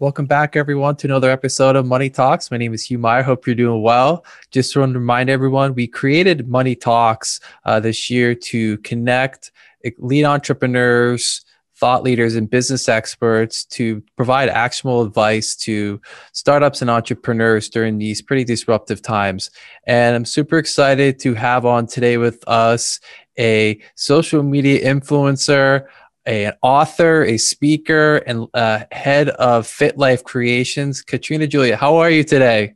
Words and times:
Welcome 0.00 0.26
back, 0.26 0.54
everyone, 0.54 0.94
to 0.98 1.08
another 1.08 1.28
episode 1.28 1.74
of 1.74 1.84
Money 1.84 2.08
Talks. 2.08 2.52
My 2.52 2.56
name 2.56 2.72
is 2.72 2.84
Hugh 2.84 2.98
Meyer. 2.98 3.24
Hope 3.24 3.48
you're 3.48 3.56
doing 3.56 3.82
well. 3.82 4.24
Just 4.52 4.76
want 4.76 4.92
to 4.92 4.98
remind 5.00 5.28
everyone, 5.28 5.74
we 5.74 5.88
created 5.88 6.46
Money 6.46 6.76
Talks 6.76 7.40
uh, 7.64 7.80
this 7.80 8.08
year 8.08 8.32
to 8.32 8.78
connect 8.78 9.50
lead 9.98 10.22
entrepreneurs, 10.22 11.44
thought 11.74 12.04
leaders, 12.04 12.36
and 12.36 12.48
business 12.48 12.88
experts 12.88 13.64
to 13.64 14.00
provide 14.14 14.48
actionable 14.48 15.02
advice 15.02 15.56
to 15.56 16.00
startups 16.30 16.80
and 16.80 16.88
entrepreneurs 16.88 17.68
during 17.68 17.98
these 17.98 18.22
pretty 18.22 18.44
disruptive 18.44 19.02
times. 19.02 19.50
And 19.84 20.14
I'm 20.14 20.24
super 20.24 20.58
excited 20.58 21.18
to 21.22 21.34
have 21.34 21.66
on 21.66 21.88
today 21.88 22.18
with 22.18 22.44
us 22.46 23.00
a 23.36 23.80
social 23.96 24.44
media 24.44 24.80
influencer 24.94 25.88
a, 26.28 26.44
an 26.44 26.52
author, 26.62 27.24
a 27.24 27.38
speaker, 27.38 28.18
and 28.18 28.46
uh, 28.54 28.84
head 28.92 29.30
of 29.30 29.66
Fit 29.66 29.98
Life 29.98 30.22
Creations. 30.22 31.02
Katrina 31.02 31.46
Julia, 31.46 31.76
how 31.76 31.96
are 31.96 32.10
you 32.10 32.22
today? 32.22 32.74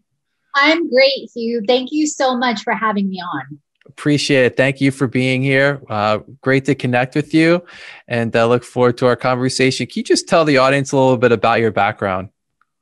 I'm 0.54 0.90
great, 0.90 1.30
Hugh. 1.34 1.62
Thank 1.66 1.92
you 1.92 2.06
so 2.06 2.36
much 2.36 2.62
for 2.62 2.74
having 2.74 3.08
me 3.08 3.20
on. 3.20 3.58
Appreciate 3.86 4.46
it. 4.46 4.56
Thank 4.56 4.80
you 4.80 4.90
for 4.90 5.06
being 5.06 5.42
here. 5.42 5.82
Uh, 5.88 6.20
great 6.40 6.64
to 6.64 6.74
connect 6.74 7.14
with 7.14 7.34
you 7.34 7.62
and 8.08 8.34
uh, 8.34 8.46
look 8.46 8.64
forward 8.64 8.96
to 8.98 9.06
our 9.06 9.16
conversation. 9.16 9.86
Can 9.86 10.00
you 10.00 10.04
just 10.04 10.28
tell 10.28 10.44
the 10.44 10.58
audience 10.58 10.92
a 10.92 10.96
little 10.96 11.16
bit 11.16 11.32
about 11.32 11.60
your 11.60 11.70
background? 11.70 12.30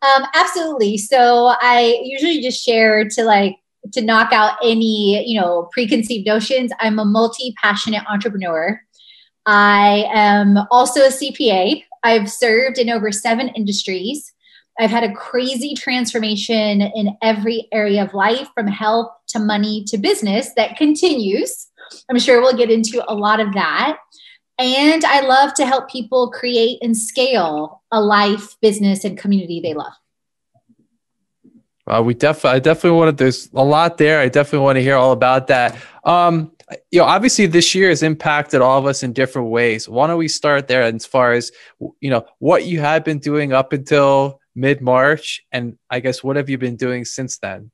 Um, 0.03 0.25
absolutely. 0.35 0.99
So 0.99 1.53
I 1.61 2.01
usually 2.03 2.41
just 2.41 2.65
share 2.65 3.09
to 3.09 3.25
like 3.25 3.57
to 3.93 4.03
knock 4.03 4.33
out 4.33 4.57
any 4.63 5.27
you 5.27 5.41
know 5.41 5.69
preconceived 5.73 6.27
notions. 6.27 6.71
I'm 6.81 6.99
a 6.99 7.05
multi-passionate 7.05 8.05
entrepreneur. 8.09 8.81
I 9.47 10.07
am 10.13 10.59
also 10.71 11.01
a 11.01 11.09
CPA. 11.09 11.85
I've 12.03 12.31
served 12.31 12.79
in 12.79 12.91
over 12.91 13.13
seven 13.13 13.49
industries. 13.49 14.33
I've 14.79 14.91
had 14.91 15.05
a 15.05 15.13
crazy 15.13 15.75
transformation 15.75 16.81
in 16.81 17.17
every 17.23 17.69
area 17.73 18.03
of 18.03 18.15
life 18.15 18.49
from 18.55 18.67
health 18.67 19.11
to 19.29 19.39
money 19.39 19.85
to 19.85 19.99
business 19.99 20.53
that 20.55 20.77
continues. 20.77 21.69
I'm 22.09 22.19
sure 22.19 22.41
we'll 22.41 22.57
get 22.57 22.71
into 22.71 23.05
a 23.11 23.15
lot 23.15 23.41
of 23.41 23.53
that. 23.55 23.99
And 24.59 25.05
I 25.05 25.21
love 25.21 25.55
to 25.55 25.67
help 25.67 25.91
people 25.91 26.31
create 26.31 26.79
and 26.83 26.97
scale 26.97 27.83
a 27.91 28.01
life, 28.01 28.57
business, 28.61 29.05
and 29.05 29.19
community 29.19 29.61
they 29.61 29.75
love. 29.75 29.93
Uh, 31.87 32.03
we 32.03 32.15
definitely, 32.15 32.57
I 32.57 32.59
definitely 32.61 32.99
wanted. 32.99 33.17
There's 33.17 33.51
a 33.53 33.65
lot 33.65 33.99
there. 33.99 34.21
I 34.21 34.29
definitely 34.29 34.65
want 34.65 34.77
to 34.77 34.83
hear 34.83 34.97
all 34.97 35.13
about 35.13 35.49
that. 35.49 35.77
Um, 36.05 36.53
you 36.91 37.01
know, 37.01 37.07
obviously 37.07 37.47
this 37.47 37.75
year 37.75 37.89
has 37.89 38.03
impacted 38.03 38.61
all 38.61 38.79
of 38.79 38.87
us 38.87 39.03
in 39.03 39.13
different 39.13 39.49
ways. 39.49 39.89
Why 39.89 40.07
don't 40.07 40.19
we 40.19 40.29
start 40.29 40.69
there 40.69 40.83
as 40.83 41.07
far 41.07 41.33
as 41.33 41.53
you 42.01 42.11
know 42.11 42.27
what 42.39 42.65
you 42.65 42.81
had 42.81 43.05
been 43.05 43.19
doing 43.19 43.53
up 43.53 43.73
until 43.73 44.41
mid 44.55 44.81
March, 44.81 45.45
and 45.53 45.79
I 45.89 46.01
guess 46.01 46.23
what 46.23 46.37
have 46.37 46.49
you 46.49 46.59
been 46.59 46.77
doing 46.77 47.05
since 47.05 47.39
then? 47.39 47.71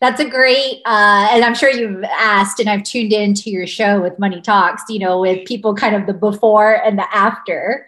That's 0.00 0.20
a 0.20 0.28
great, 0.28 0.80
uh, 0.86 1.28
and 1.30 1.44
I'm 1.44 1.54
sure 1.54 1.70
you've 1.70 2.02
asked, 2.04 2.58
and 2.58 2.70
I've 2.70 2.84
tuned 2.84 3.12
into 3.12 3.50
your 3.50 3.66
show 3.66 4.00
with 4.00 4.18
Money 4.18 4.40
Talks. 4.40 4.82
You 4.88 4.98
know, 4.98 5.20
with 5.20 5.46
people 5.46 5.74
kind 5.74 5.94
of 5.94 6.06
the 6.06 6.14
before 6.14 6.74
and 6.84 6.98
the 6.98 7.14
after 7.14 7.86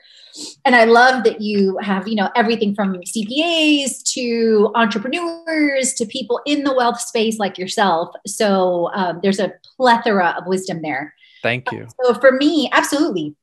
and 0.64 0.74
I 0.74 0.84
love 0.84 1.24
that 1.24 1.40
you 1.40 1.78
have, 1.78 2.08
you 2.08 2.14
know, 2.14 2.30
everything 2.34 2.74
from 2.74 3.00
CPAs 3.00 4.02
to 4.14 4.70
entrepreneurs 4.74 5.94
to 5.94 6.06
people 6.06 6.40
in 6.46 6.64
the 6.64 6.74
wealth 6.74 7.00
space 7.00 7.38
like 7.38 7.58
yourself. 7.58 8.14
So 8.26 8.90
um, 8.94 9.20
there's 9.22 9.40
a 9.40 9.52
plethora 9.76 10.34
of 10.38 10.46
wisdom 10.46 10.82
there. 10.82 11.14
Thank 11.42 11.70
you. 11.72 11.88
So 12.02 12.14
for 12.14 12.32
me, 12.32 12.70
absolutely. 12.72 13.34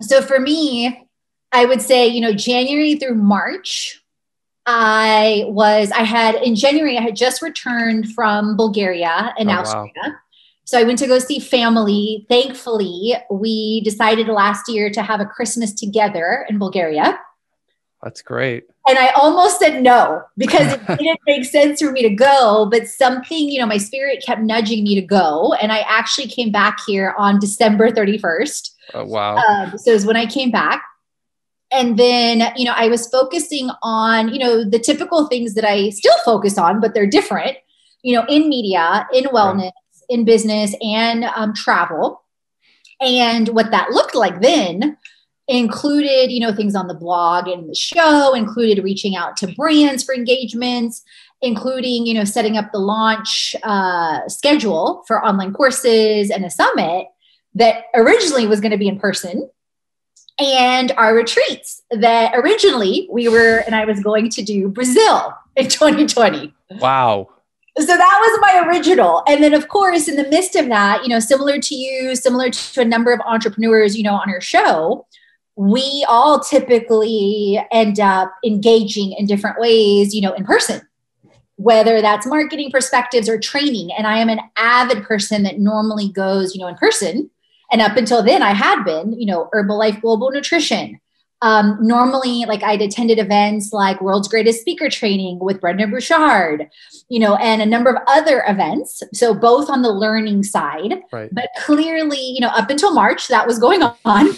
So 0.00 0.22
for 0.22 0.40
me, 0.40 1.08
I 1.52 1.66
would 1.66 1.80
say, 1.80 2.08
you 2.08 2.20
know, 2.20 2.32
January 2.32 2.96
through 2.96 3.14
March, 3.14 4.02
I 4.66 5.44
was, 5.46 5.90
I 5.90 6.02
had 6.02 6.36
in 6.36 6.56
January, 6.56 6.96
I 6.96 7.02
had 7.02 7.16
just 7.16 7.42
returned 7.42 8.12
from 8.12 8.56
Bulgaria 8.56 9.34
and 9.38 9.50
oh, 9.50 9.54
Austria. 9.54 9.92
Wow. 9.96 10.12
So 10.64 10.78
I 10.78 10.84
went 10.84 10.98
to 11.00 11.06
go 11.06 11.18
see 11.18 11.38
family. 11.38 12.26
Thankfully, 12.28 13.14
we 13.30 13.82
decided 13.82 14.28
last 14.28 14.68
year 14.68 14.90
to 14.90 15.02
have 15.02 15.20
a 15.20 15.26
Christmas 15.26 15.72
together 15.72 16.46
in 16.48 16.58
Bulgaria. 16.58 17.18
That's 18.02 18.22
great. 18.22 18.64
And 18.86 18.98
I 18.98 19.08
almost 19.12 19.58
said 19.58 19.82
no 19.82 20.22
because 20.36 20.72
it 20.72 20.86
didn't 20.98 21.20
make 21.26 21.44
sense 21.44 21.80
for 21.80 21.90
me 21.90 22.02
to 22.02 22.14
go, 22.14 22.68
but 22.70 22.86
something, 22.86 23.48
you 23.48 23.58
know, 23.60 23.66
my 23.66 23.78
spirit 23.78 24.22
kept 24.24 24.42
nudging 24.42 24.84
me 24.84 24.94
to 24.94 25.00
go. 25.00 25.54
And 25.54 25.72
I 25.72 25.80
actually 25.80 26.28
came 26.28 26.50
back 26.50 26.78
here 26.86 27.14
on 27.18 27.38
December 27.38 27.90
31st. 27.90 28.70
Oh, 28.94 29.04
wow. 29.04 29.36
Um, 29.36 29.78
so 29.78 29.90
it 29.90 29.94
was 29.94 30.06
when 30.06 30.16
I 30.16 30.26
came 30.26 30.50
back. 30.50 30.82
And 31.72 31.98
then, 31.98 32.52
you 32.56 32.66
know, 32.66 32.74
I 32.76 32.88
was 32.88 33.08
focusing 33.08 33.70
on, 33.82 34.28
you 34.28 34.38
know, 34.38 34.68
the 34.68 34.78
typical 34.78 35.26
things 35.28 35.54
that 35.54 35.64
I 35.64 35.88
still 35.90 36.16
focus 36.24 36.58
on, 36.58 36.80
but 36.80 36.94
they're 36.94 37.06
different, 37.06 37.56
you 38.02 38.14
know, 38.14 38.24
in 38.28 38.48
media, 38.48 39.08
in 39.12 39.24
wellness. 39.24 39.62
Right 39.62 39.72
in 40.08 40.24
business 40.24 40.74
and 40.80 41.24
um, 41.24 41.54
travel. 41.54 42.22
And 43.00 43.48
what 43.48 43.70
that 43.70 43.90
looked 43.90 44.14
like 44.14 44.40
then 44.40 44.96
included, 45.48 46.30
you 46.30 46.40
know, 46.40 46.54
things 46.54 46.74
on 46.74 46.86
the 46.86 46.94
blog 46.94 47.48
and 47.48 47.68
the 47.68 47.74
show, 47.74 48.34
included 48.34 48.82
reaching 48.82 49.16
out 49.16 49.36
to 49.38 49.52
brands 49.54 50.02
for 50.02 50.14
engagements, 50.14 51.02
including, 51.42 52.06
you 52.06 52.14
know, 52.14 52.24
setting 52.24 52.56
up 52.56 52.72
the 52.72 52.78
launch 52.78 53.54
uh, 53.62 54.26
schedule 54.28 55.04
for 55.06 55.24
online 55.24 55.52
courses 55.52 56.30
and 56.30 56.44
a 56.44 56.50
summit 56.50 57.08
that 57.54 57.84
originally 57.94 58.46
was 58.46 58.60
going 58.60 58.72
to 58.72 58.78
be 58.78 58.88
in 58.88 58.98
person 58.98 59.50
and 60.38 60.90
our 60.92 61.14
retreats 61.14 61.82
that 61.90 62.32
originally 62.34 63.08
we 63.12 63.28
were 63.28 63.58
and 63.58 63.74
I 63.74 63.84
was 63.84 64.00
going 64.00 64.30
to 64.30 64.42
do 64.42 64.68
Brazil 64.68 65.32
in 65.54 65.68
2020. 65.68 66.52
Wow 66.80 67.28
so 67.78 67.86
that 67.86 68.18
was 68.20 68.38
my 68.40 68.66
original. 68.68 69.22
And 69.26 69.42
then 69.42 69.54
of 69.54 69.68
course 69.68 70.08
in 70.08 70.16
the 70.16 70.28
midst 70.28 70.54
of 70.56 70.68
that 70.68 71.02
you 71.02 71.08
know 71.08 71.18
similar 71.18 71.58
to 71.58 71.74
you 71.74 72.14
similar 72.14 72.50
to 72.50 72.80
a 72.80 72.84
number 72.84 73.12
of 73.12 73.20
entrepreneurs 73.20 73.96
you 73.96 74.04
know 74.04 74.14
on 74.14 74.30
our 74.30 74.40
show 74.40 75.06
we 75.56 76.04
all 76.08 76.40
typically 76.40 77.60
end 77.70 78.00
up 78.00 78.32
engaging 78.44 79.12
in 79.12 79.26
different 79.26 79.58
ways 79.60 80.14
you 80.14 80.20
know 80.20 80.32
in 80.32 80.44
person 80.44 80.80
whether 81.56 82.00
that's 82.02 82.26
marketing 82.26 82.68
perspectives 82.72 83.28
or 83.28 83.38
training. 83.38 83.90
And 83.96 84.06
i 84.06 84.18
am 84.18 84.28
an 84.28 84.40
avid 84.56 85.04
person 85.04 85.42
that 85.44 85.58
normally 85.58 86.08
goes 86.08 86.54
you 86.54 86.60
know 86.60 86.68
in 86.68 86.76
person. 86.76 87.30
And 87.72 87.80
up 87.80 87.96
until 87.96 88.22
then 88.22 88.42
i 88.42 88.52
had 88.52 88.84
been 88.84 89.18
you 89.18 89.26
know 89.26 89.48
herbalife 89.52 90.00
global 90.00 90.30
nutrition 90.30 91.00
um, 91.42 91.78
normally, 91.80 92.44
like 92.46 92.62
I'd 92.62 92.80
attended 92.80 93.18
events 93.18 93.72
like 93.72 94.00
World's 94.00 94.28
Greatest 94.28 94.60
Speaker 94.60 94.88
Training 94.88 95.38
with 95.40 95.60
Brendon 95.60 95.90
Burchard, 95.90 96.68
you 97.08 97.20
know, 97.20 97.36
and 97.36 97.60
a 97.60 97.66
number 97.66 97.90
of 97.90 98.02
other 98.06 98.42
events. 98.48 99.02
So 99.12 99.34
both 99.34 99.68
on 99.68 99.82
the 99.82 99.92
learning 99.92 100.44
side, 100.44 101.02
right. 101.12 101.28
but 101.32 101.50
clearly, 101.64 102.20
you 102.20 102.40
know, 102.40 102.48
up 102.48 102.70
until 102.70 102.94
March, 102.94 103.28
that 103.28 103.46
was 103.46 103.58
going 103.58 103.82
on. 103.82 104.28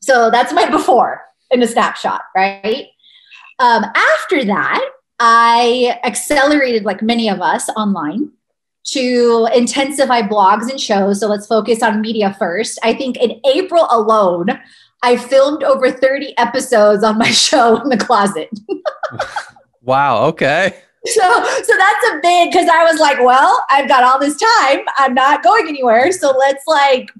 So 0.00 0.30
that's 0.30 0.52
my 0.52 0.68
before 0.68 1.22
in 1.50 1.62
a 1.62 1.66
snapshot, 1.66 2.22
right? 2.34 2.88
Um, 3.58 3.84
after 3.94 4.44
that, 4.44 4.88
I 5.18 5.98
accelerated, 6.04 6.84
like 6.84 7.02
many 7.02 7.30
of 7.30 7.40
us, 7.40 7.68
online 7.70 8.32
to 8.88 9.48
intensify 9.54 10.22
blogs 10.22 10.70
and 10.70 10.80
shows. 10.80 11.20
So 11.20 11.28
let's 11.28 11.46
focus 11.46 11.82
on 11.82 12.00
media 12.00 12.36
first. 12.38 12.78
I 12.82 12.94
think 12.94 13.16
in 13.16 13.40
April 13.52 13.86
alone, 13.90 14.48
I 15.02 15.16
filmed 15.16 15.62
over 15.62 15.90
30 15.90 16.36
episodes 16.38 17.04
on 17.04 17.18
my 17.18 17.30
show 17.30 17.80
in 17.80 17.88
the 17.88 17.96
closet. 17.96 18.50
wow. 19.82 20.24
Okay. 20.26 20.74
So, 21.04 21.20
so 21.20 21.76
that's 21.76 22.08
a 22.10 22.20
big 22.20 22.50
because 22.50 22.68
I 22.68 22.82
was 22.84 22.98
like, 22.98 23.20
well, 23.20 23.64
I've 23.70 23.88
got 23.88 24.02
all 24.02 24.18
this 24.18 24.36
time. 24.36 24.80
I'm 24.96 25.14
not 25.14 25.44
going 25.44 25.68
anywhere. 25.68 26.10
So 26.10 26.36
let's 26.36 26.66
like 26.66 27.10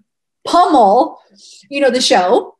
pummel, 0.44 1.20
you 1.68 1.80
know, 1.80 1.90
the 1.90 2.00
show. 2.00 2.56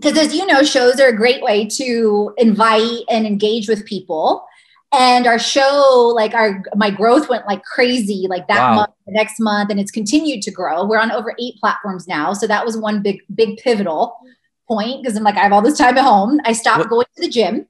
Because 0.00 0.18
as 0.18 0.34
you 0.34 0.46
know, 0.46 0.62
shows 0.62 0.98
are 1.00 1.08
a 1.08 1.16
great 1.16 1.42
way 1.42 1.66
to 1.68 2.34
invite 2.38 3.02
and 3.10 3.26
engage 3.26 3.68
with 3.68 3.84
people. 3.84 4.44
And 4.92 5.26
our 5.26 5.38
show, 5.38 6.12
like 6.14 6.34
our 6.34 6.62
my 6.76 6.88
growth 6.88 7.28
went 7.28 7.46
like 7.46 7.62
crazy, 7.64 8.26
like 8.28 8.46
that 8.48 8.60
wow. 8.60 8.74
month, 8.76 8.90
the 9.06 9.12
next 9.12 9.40
month, 9.40 9.70
and 9.70 9.80
it's 9.80 9.90
continued 9.90 10.40
to 10.42 10.50
grow. 10.50 10.84
We're 10.86 11.00
on 11.00 11.10
over 11.10 11.34
eight 11.40 11.56
platforms 11.58 12.06
now. 12.06 12.32
So 12.32 12.46
that 12.46 12.64
was 12.64 12.76
one 12.76 13.02
big, 13.02 13.20
big 13.34 13.58
pivotal 13.58 14.16
point 14.66 15.02
because 15.02 15.16
I'm 15.16 15.24
like, 15.24 15.36
I 15.36 15.40
have 15.40 15.52
all 15.52 15.62
this 15.62 15.78
time 15.78 15.96
at 15.96 16.04
home. 16.04 16.40
I 16.44 16.52
stopped 16.52 16.88
going 16.88 17.06
to 17.16 17.22
the 17.22 17.28
gym 17.28 17.66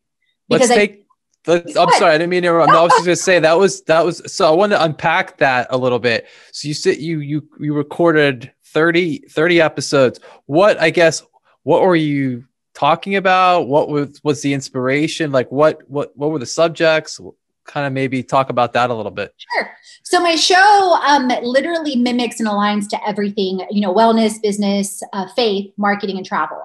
because 0.48 0.70
I. 0.70 0.74
Take, 0.74 1.06
let's, 1.46 1.76
I'm 1.76 1.90
sorry, 1.90 2.14
I 2.14 2.18
didn't 2.18 2.30
mean 2.30 2.42
to 2.42 2.48
interrupt. 2.48 2.72
No, 2.72 2.80
I 2.80 2.82
was 2.82 2.92
just 2.96 3.04
gonna 3.04 3.16
say 3.16 3.38
that 3.40 3.58
was 3.58 3.82
that 3.82 4.04
was 4.04 4.22
so. 4.32 4.46
I 4.46 4.54
want 4.54 4.72
to 4.72 4.82
unpack 4.82 5.38
that 5.38 5.68
a 5.70 5.78
little 5.78 5.98
bit. 5.98 6.26
So 6.52 6.68
you 6.68 6.74
sit, 6.74 6.98
you 6.98 7.20
you 7.20 7.48
you 7.60 7.74
recorded 7.74 8.52
30 8.66 9.28
30 9.30 9.60
episodes. 9.60 10.20
What 10.46 10.80
I 10.80 10.90
guess 10.90 11.22
what 11.62 11.82
were 11.82 11.96
you 11.96 12.44
talking 12.74 13.16
about? 13.16 13.68
What 13.68 13.88
was 13.88 14.20
was 14.22 14.42
the 14.42 14.52
inspiration? 14.52 15.32
Like 15.32 15.50
what 15.50 15.88
what 15.88 16.16
what 16.16 16.30
were 16.30 16.38
the 16.38 16.46
subjects? 16.46 17.20
Kind 17.64 17.86
of 17.86 17.92
maybe 17.92 18.22
talk 18.22 18.50
about 18.50 18.72
that 18.74 18.90
a 18.90 18.94
little 18.94 19.12
bit. 19.12 19.34
Sure. 19.52 19.70
So 20.02 20.20
my 20.20 20.36
show 20.36 20.98
um, 21.06 21.28
literally 21.42 21.96
mimics 21.96 22.38
and 22.40 22.48
aligns 22.48 22.88
to 22.90 23.08
everything, 23.08 23.66
you 23.70 23.80
know, 23.80 23.92
wellness, 23.92 24.40
business, 24.42 25.02
uh, 25.12 25.26
faith, 25.34 25.72
marketing, 25.76 26.16
and 26.16 26.26
travel. 26.26 26.62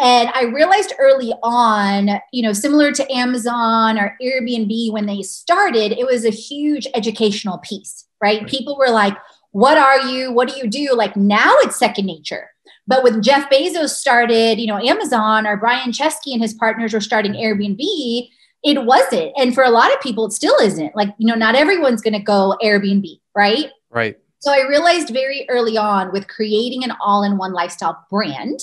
And 0.00 0.30
I 0.34 0.44
realized 0.44 0.94
early 0.98 1.32
on, 1.42 2.20
you 2.32 2.42
know, 2.42 2.52
similar 2.52 2.90
to 2.92 3.12
Amazon 3.12 3.98
or 3.98 4.16
Airbnb 4.20 4.92
when 4.92 5.06
they 5.06 5.22
started, 5.22 5.92
it 5.92 6.06
was 6.06 6.24
a 6.24 6.30
huge 6.30 6.88
educational 6.94 7.58
piece, 7.58 8.06
right? 8.20 8.40
right. 8.40 8.50
People 8.50 8.76
were 8.76 8.90
like, 8.90 9.16
what 9.52 9.78
are 9.78 10.08
you? 10.08 10.32
What 10.32 10.48
do 10.48 10.56
you 10.56 10.66
do? 10.66 10.94
Like 10.94 11.14
now 11.14 11.54
it's 11.58 11.78
second 11.78 12.06
nature. 12.06 12.50
But 12.86 13.04
when 13.04 13.22
Jeff 13.22 13.48
Bezos 13.48 13.90
started, 13.90 14.58
you 14.58 14.66
know, 14.66 14.78
Amazon 14.78 15.46
or 15.46 15.56
Brian 15.56 15.92
Chesky 15.92 16.32
and 16.32 16.42
his 16.42 16.54
partners 16.54 16.92
were 16.92 17.00
starting 17.00 17.34
Airbnb, 17.34 18.28
it 18.62 18.84
wasn't. 18.84 19.32
And 19.36 19.54
for 19.54 19.64
a 19.64 19.70
lot 19.70 19.92
of 19.92 20.00
people, 20.00 20.26
it 20.26 20.32
still 20.32 20.56
isn't. 20.56 20.94
Like, 20.94 21.10
you 21.18 21.26
know, 21.26 21.34
not 21.34 21.54
everyone's 21.54 22.02
going 22.02 22.14
to 22.14 22.20
go 22.20 22.56
Airbnb, 22.62 23.20
right? 23.34 23.70
Right. 23.90 24.18
So 24.40 24.52
I 24.52 24.66
realized 24.68 25.10
very 25.10 25.46
early 25.48 25.76
on 25.76 26.12
with 26.12 26.28
creating 26.28 26.84
an 26.84 26.92
all 27.00 27.22
in 27.22 27.38
one 27.38 27.52
lifestyle 27.52 28.04
brand 28.10 28.60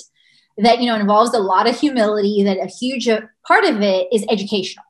that, 0.57 0.81
you 0.81 0.87
know, 0.87 0.95
involves 0.95 1.33
a 1.33 1.39
lot 1.39 1.67
of 1.67 1.79
humility, 1.79 2.43
that 2.43 2.57
a 2.57 2.67
huge 2.67 3.07
uh, 3.07 3.21
part 3.47 3.63
of 3.63 3.81
it 3.81 4.07
is 4.11 4.25
educational, 4.29 4.83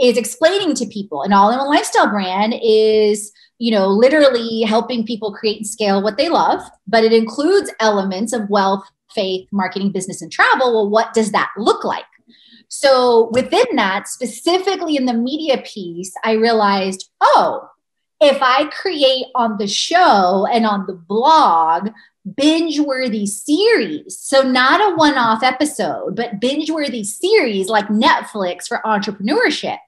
is 0.00 0.18
explaining 0.18 0.74
to 0.74 0.86
people 0.86 1.22
an 1.22 1.32
all 1.32 1.50
in 1.50 1.58
one 1.58 1.68
lifestyle 1.68 2.08
brand 2.08 2.54
is 2.62 3.32
you 3.58 3.70
know, 3.70 3.88
literally 3.88 4.62
helping 4.62 5.06
people 5.06 5.32
create 5.32 5.58
and 5.58 5.66
scale 5.66 6.02
what 6.02 6.16
they 6.16 6.28
love, 6.28 6.60
but 6.86 7.04
it 7.04 7.12
includes 7.12 7.72
elements 7.80 8.32
of 8.32 8.48
wealth, 8.50 8.84
faith, 9.14 9.48
marketing, 9.50 9.92
business, 9.92 10.20
and 10.20 10.30
travel. 10.30 10.74
Well, 10.74 10.90
what 10.90 11.14
does 11.14 11.32
that 11.32 11.50
look 11.56 11.84
like? 11.84 12.04
So 12.78 13.30
within 13.32 13.76
that, 13.76 14.06
specifically 14.06 14.96
in 14.96 15.06
the 15.06 15.14
media 15.14 15.62
piece, 15.64 16.12
I 16.22 16.32
realized, 16.32 17.08
oh, 17.22 17.70
if 18.20 18.42
I 18.42 18.66
create 18.66 19.26
on 19.34 19.56
the 19.56 19.66
show 19.66 20.46
and 20.52 20.66
on 20.66 20.86
the 20.86 20.92
blog 20.92 21.88
binge 22.36 22.78
worthy 22.78 23.24
series, 23.24 24.18
so 24.18 24.42
not 24.42 24.80
a 24.82 24.94
one 24.94 25.16
off 25.16 25.42
episode, 25.42 26.16
but 26.16 26.38
binge 26.38 26.70
worthy 26.70 27.02
series 27.02 27.68
like 27.68 27.88
Netflix 27.88 28.68
for 28.68 28.82
entrepreneurship, 28.84 29.78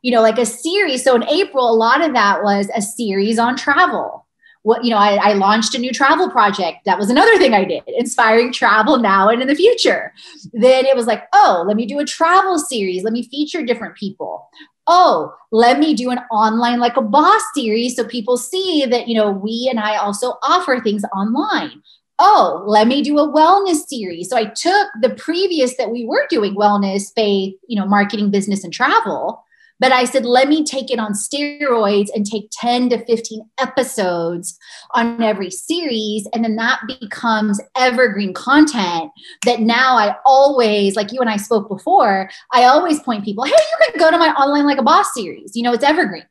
you 0.00 0.10
know, 0.10 0.22
like 0.22 0.38
a 0.38 0.46
series. 0.46 1.04
So 1.04 1.16
in 1.16 1.24
April, 1.24 1.70
a 1.70 1.76
lot 1.76 2.00
of 2.00 2.14
that 2.14 2.42
was 2.42 2.70
a 2.74 2.80
series 2.80 3.38
on 3.38 3.56
travel. 3.56 4.25
What, 4.66 4.84
you 4.84 4.90
know, 4.90 4.98
I, 4.98 5.30
I 5.30 5.32
launched 5.34 5.74
a 5.74 5.78
new 5.78 5.92
travel 5.92 6.28
project. 6.28 6.84
That 6.86 6.98
was 6.98 7.08
another 7.08 7.38
thing 7.38 7.54
I 7.54 7.64
did, 7.64 7.84
inspiring 7.86 8.52
travel 8.52 8.98
now 8.98 9.28
and 9.28 9.40
in 9.40 9.46
the 9.46 9.54
future. 9.54 10.12
Then 10.52 10.86
it 10.86 10.96
was 10.96 11.06
like, 11.06 11.22
oh, 11.32 11.64
let 11.66 11.76
me 11.76 11.86
do 11.86 12.00
a 12.00 12.04
travel 12.04 12.58
series. 12.58 13.04
Let 13.04 13.12
me 13.12 13.22
feature 13.22 13.64
different 13.64 13.94
people 13.94 14.48
oh, 14.86 15.34
let 15.50 15.78
me 15.78 15.94
do 15.94 16.10
an 16.10 16.18
online 16.30 16.78
like 16.78 16.96
a 16.96 17.02
boss 17.02 17.42
series 17.54 17.96
so 17.96 18.04
people 18.04 18.36
see 18.36 18.86
that, 18.86 19.08
you 19.08 19.14
know, 19.14 19.30
we 19.30 19.68
and 19.70 19.80
I 19.80 19.96
also 19.96 20.34
offer 20.42 20.80
things 20.80 21.02
online. 21.14 21.82
Oh, 22.18 22.64
let 22.66 22.86
me 22.86 23.02
do 23.02 23.18
a 23.18 23.30
wellness 23.30 23.86
series. 23.86 24.30
So 24.30 24.36
I 24.36 24.44
took 24.44 24.88
the 25.02 25.14
previous 25.16 25.76
that 25.76 25.90
we 25.90 26.06
were 26.06 26.26
doing 26.30 26.54
wellness, 26.54 27.12
faith, 27.14 27.54
you 27.68 27.78
know, 27.78 27.86
marketing, 27.86 28.30
business, 28.30 28.64
and 28.64 28.72
travel, 28.72 29.44
but 29.78 29.92
I 29.92 30.04
said, 30.04 30.24
let 30.24 30.48
me 30.48 30.64
take 30.64 30.90
it 30.90 30.98
on 30.98 31.12
steroids 31.12 32.08
and 32.14 32.24
take 32.24 32.48
10 32.52 32.90
to 32.90 33.04
15 33.04 33.48
episodes 33.58 34.58
on 34.92 35.22
every 35.22 35.50
series. 35.50 36.26
And 36.32 36.44
then 36.44 36.56
that 36.56 36.80
becomes 36.86 37.60
evergreen 37.76 38.32
content 38.32 39.10
that 39.44 39.60
now 39.60 39.96
I 39.96 40.16
always, 40.24 40.96
like 40.96 41.12
you 41.12 41.20
and 41.20 41.28
I 41.28 41.36
spoke 41.36 41.68
before, 41.68 42.30
I 42.52 42.64
always 42.64 43.00
point 43.00 43.24
people, 43.24 43.44
hey, 43.44 43.52
you 43.52 43.90
can 43.90 44.00
go 44.00 44.10
to 44.10 44.18
my 44.18 44.32
online 44.32 44.66
like 44.66 44.78
a 44.78 44.82
boss 44.82 45.12
series. 45.12 45.54
You 45.54 45.62
know, 45.62 45.72
it's 45.72 45.84
evergreen. 45.84 46.24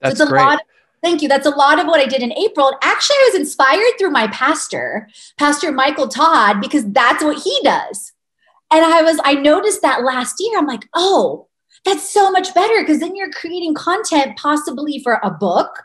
That's 0.00 0.18
so 0.18 0.24
it's 0.24 0.30
a 0.30 0.32
great. 0.32 0.42
lot 0.42 0.54
of, 0.54 0.60
Thank 1.02 1.20
you. 1.20 1.28
That's 1.28 1.46
a 1.46 1.50
lot 1.50 1.80
of 1.80 1.86
what 1.86 1.98
I 1.98 2.06
did 2.06 2.22
in 2.22 2.32
April. 2.32 2.78
Actually, 2.80 3.16
I 3.16 3.30
was 3.32 3.40
inspired 3.40 3.98
through 3.98 4.12
my 4.12 4.28
pastor, 4.28 5.08
Pastor 5.36 5.72
Michael 5.72 6.06
Todd, 6.06 6.60
because 6.60 6.88
that's 6.92 7.24
what 7.24 7.42
he 7.42 7.58
does. 7.64 8.12
And 8.70 8.84
I 8.84 9.02
was, 9.02 9.18
I 9.24 9.34
noticed 9.34 9.82
that 9.82 10.04
last 10.04 10.36
year. 10.38 10.56
I'm 10.56 10.66
like, 10.66 10.88
oh, 10.94 11.48
that's 11.84 12.08
so 12.08 12.30
much 12.30 12.54
better 12.54 12.80
because 12.80 13.00
then 13.00 13.16
you're 13.16 13.30
creating 13.30 13.74
content 13.74 14.36
possibly 14.36 15.00
for 15.00 15.18
a 15.22 15.30
book 15.30 15.84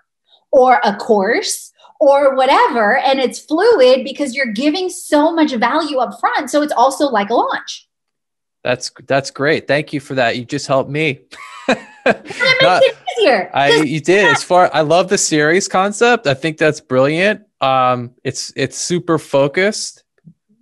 or 0.51 0.79
a 0.83 0.95
course 0.95 1.71
or 1.99 2.35
whatever 2.35 2.97
and 2.97 3.19
it's 3.19 3.39
fluid 3.39 4.03
because 4.03 4.35
you're 4.35 4.51
giving 4.53 4.89
so 4.89 5.33
much 5.33 5.53
value 5.53 5.97
up 5.97 6.19
front 6.19 6.49
so 6.49 6.61
it's 6.61 6.73
also 6.73 7.05
like 7.07 7.29
a 7.29 7.33
launch. 7.33 7.87
That's 8.63 8.91
that's 9.07 9.31
great. 9.31 9.67
Thank 9.67 9.93
you 9.93 9.99
for 9.99 10.15
that. 10.15 10.35
You 10.35 10.43
just 10.43 10.67
helped 10.67 10.89
me. 10.89 11.21
Not, 11.67 12.83
I 13.53 13.81
you 13.85 13.99
did. 14.01 14.31
As 14.31 14.43
far 14.43 14.69
I 14.73 14.81
love 14.81 15.09
the 15.09 15.17
series 15.17 15.67
concept. 15.67 16.27
I 16.27 16.33
think 16.33 16.57
that's 16.57 16.81
brilliant. 16.81 17.43
Um 17.61 18.11
it's 18.23 18.51
it's 18.55 18.77
super 18.77 19.17
focused. 19.17 20.03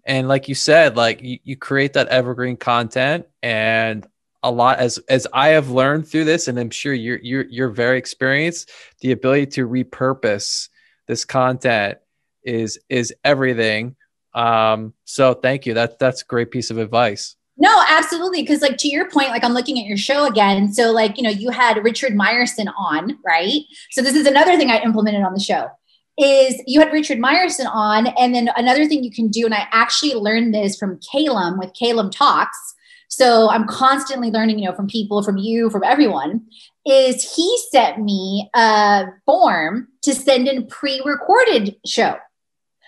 And 0.06 0.28
like 0.28 0.48
you 0.48 0.56
said 0.56 0.96
like 0.96 1.22
you, 1.22 1.40
you 1.44 1.58
create 1.58 1.94
that 1.94 2.08
evergreen 2.10 2.58
content 2.58 3.26
and 3.42 4.08
a 4.46 4.52
lot 4.52 4.80
as 4.80 5.00
as 5.10 5.28
I 5.34 5.50
have 5.50 5.70
learned 5.70 6.08
through 6.08 6.26
this, 6.26 6.48
and 6.48 6.58
I'm 6.58 6.70
sure 6.70 6.94
you're 6.94 7.20
you're 7.22 7.46
you're 7.46 7.70
very 7.70 7.98
experienced. 7.98 8.72
The 9.02 9.12
ability 9.12 9.48
to 9.48 9.68
repurpose 9.68 10.70
this 11.08 11.26
content 11.26 11.98
is 12.44 12.80
is 12.88 13.14
everything. 13.24 13.96
Um, 14.34 14.94
so 15.04 15.34
thank 15.34 15.66
you. 15.66 15.74
That 15.74 16.00
that's 16.00 16.22
a 16.22 16.26
great 16.26 16.52
piece 16.52 16.70
of 16.70 16.78
advice. 16.78 17.36
No, 17.58 17.84
absolutely. 17.88 18.42
Because, 18.42 18.62
like, 18.62 18.76
to 18.80 18.90
your 18.90 19.10
point, 19.10 19.30
like, 19.30 19.44
I'm 19.44 19.54
looking 19.54 19.80
at 19.80 19.86
your 19.86 19.96
show 19.96 20.26
again. 20.26 20.74
So, 20.74 20.92
like, 20.92 21.16
you 21.16 21.24
know, 21.24 21.30
you 21.30 21.52
had 21.52 21.82
Richard 21.82 22.12
Meyerson 22.12 22.68
on, 22.78 23.18
right? 23.26 23.62
So, 23.92 24.02
this 24.02 24.14
is 24.14 24.28
another 24.28 24.58
thing 24.58 24.70
I 24.70 24.82
implemented 24.82 25.24
on 25.24 25.34
the 25.34 25.40
show 25.40 25.70
is 26.18 26.62
you 26.68 26.82
had 26.82 26.92
Richard 26.92 27.18
Meyerson 27.18 27.66
on. 27.74 28.08
And 28.08 28.36
then 28.36 28.50
another 28.58 28.86
thing 28.86 29.04
you 29.04 29.12
can 29.12 29.30
do, 29.30 29.46
and 29.46 29.54
I 29.54 29.68
actually 29.72 30.14
learned 30.14 30.54
this 30.54 30.78
from 30.78 31.00
Calum 31.00 31.58
with 31.58 31.74
Calum 31.74 32.10
Talks, 32.10 32.75
so 33.10 33.50
I'm 33.50 33.68
constantly 33.68 34.32
learning, 34.32 34.60
you 34.60 34.66
know, 34.66 34.76
from 34.76 34.88
people, 34.88 35.24
from 35.24 35.38
you, 35.38 35.70
from 35.70 35.84
everyone. 35.84 36.46
Is 36.86 37.36
he 37.36 37.58
sent 37.72 38.00
me 38.00 38.50
a 38.54 39.06
form 39.26 39.88
to 40.04 40.14
send 40.14 40.48
in 40.48 40.68
pre-recorded 40.68 41.76
show. 41.86 42.16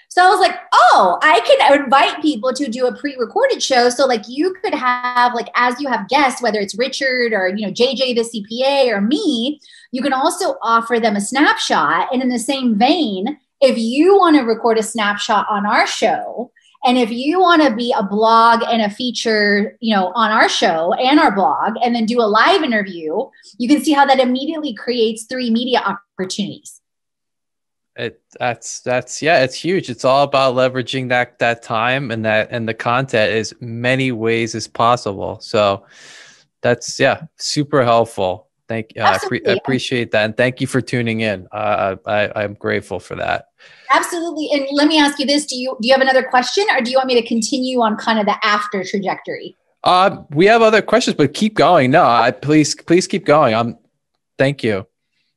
So 0.10 0.26
I 0.26 0.30
was 0.30 0.40
like, 0.40 0.56
oh, 0.74 1.20
I 1.22 1.42
can 1.42 1.84
invite 1.84 2.22
people 2.22 2.54
to 2.54 2.68
do 2.68 2.88
a 2.88 2.96
pre-recorded 2.96 3.62
show. 3.62 3.90
So 3.90 4.06
like 4.06 4.24
you 4.28 4.56
could 4.64 4.74
have 4.74 5.34
like 5.34 5.50
as 5.56 5.80
you 5.80 5.90
have 5.90 6.08
guests, 6.10 6.42
whether 6.42 6.60
it's 6.60 6.78
Richard 6.78 7.34
or 7.34 7.50
you 7.50 7.68
know 7.68 7.74
JJ 7.74 8.16
the 8.16 8.22
CPA 8.24 8.92
or 8.96 9.02
me, 9.02 9.60
you 9.92 10.02
can 10.02 10.14
also 10.14 10.56
offer 10.64 11.00
them 11.00 11.16
a 11.16 11.22
snapshot. 11.22 12.12
And 12.12 12.22
in 12.22 12.30
the 12.30 12.40
same 12.40 12.78
vein, 12.78 13.38
if 13.62 13.78
you 13.78 14.18
want 14.18 14.38
to 14.38 14.44
record 14.44 14.78
a 14.78 14.84
snapshot 14.84 15.46
on 15.50 15.66
our 15.66 15.86
show, 15.86 16.52
and 16.86 16.98
if 16.98 17.12
you 17.12 17.40
want 17.40 17.62
to 17.64 17.76
be 17.76 17.94
a 17.98 18.04
blog 18.04 18.64
and 18.64 18.82
a 18.82 18.90
feature, 18.90 19.78
you 19.80 19.96
know, 19.96 20.12
on 20.16 20.32
our 20.32 20.48
show 20.48 20.94
and 20.94 21.20
our 21.20 21.34
blog, 21.34 21.74
and 21.84 21.96
then 21.96 22.06
do 22.06 22.22
a 22.22 22.24
live 22.24 22.64
interview, 22.64 23.30
you 23.58 23.68
can 23.68 23.84
see 23.84 23.92
how 23.92 24.06
that 24.06 24.20
immediately 24.20 24.74
creates 24.74 25.26
three 25.26 25.50
media 25.50 25.80
opportunities. 25.80 26.82
It 27.96 28.22
that's 28.40 28.82
that's 28.82 29.24
yeah, 29.24 29.44
it's 29.44 29.56
huge. 29.56 29.90
It's 29.90 30.06
all 30.06 30.24
about 30.24 30.54
leveraging 30.54 31.10
that 31.10 31.40
that 31.40 31.64
time 31.64 32.12
and 32.12 32.24
that 32.26 32.50
and 32.52 32.70
the 32.70 32.76
content 32.76 33.32
as 33.32 33.56
many 33.60 34.12
ways 34.12 34.54
as 34.54 34.68
possible. 34.68 35.40
So 35.40 35.86
that's 36.62 37.00
yeah, 37.00 37.24
super 37.38 37.84
helpful. 37.84 38.50
Thank 38.68 38.94
you. 38.96 39.02
Uh, 39.02 39.18
I 39.22 39.28
pre- 39.28 39.44
appreciate 39.46 40.12
that. 40.12 40.26
And 40.26 40.38
thank 40.38 40.62
you 40.62 40.68
for 40.68 40.82
tuning 40.82 41.22
in. 41.22 41.48
Uh, 41.52 41.96
I, 42.06 42.32
I'm 42.36 42.54
grateful 42.54 43.00
for 43.00 43.16
that. 43.16 43.47
Absolutely. 43.92 44.50
And 44.52 44.68
let 44.72 44.88
me 44.88 45.00
ask 45.00 45.20
you 45.20 45.26
this: 45.26 45.46
Do 45.46 45.56
you 45.56 45.78
do 45.82 45.88
you 45.88 45.94
have 45.94 46.02
another 46.02 46.24
question, 46.24 46.66
or 46.76 46.82
do 46.82 46.92
you 46.92 46.98
want 46.98 47.08
me 47.08 47.20
to 47.20 47.28
continue 47.28 47.82
on 47.82 47.98
kind 47.98 48.20
of 48.20 48.26
the 48.26 48.36
after 48.44 48.84
trajectory? 48.84 49.56
Uh, 49.84 50.24
we 50.32 50.46
have 50.46 50.62
other 50.62 50.82
questions, 50.82 51.16
but 51.16 51.34
keep 51.34 51.54
going. 51.54 51.92
No, 51.92 52.04
I 52.04 52.32
please 52.32 52.76
please 52.76 53.08
keep 53.08 53.26
going. 53.26 53.54
Um, 53.54 53.78
thank 54.38 54.64
you. 54.64 54.86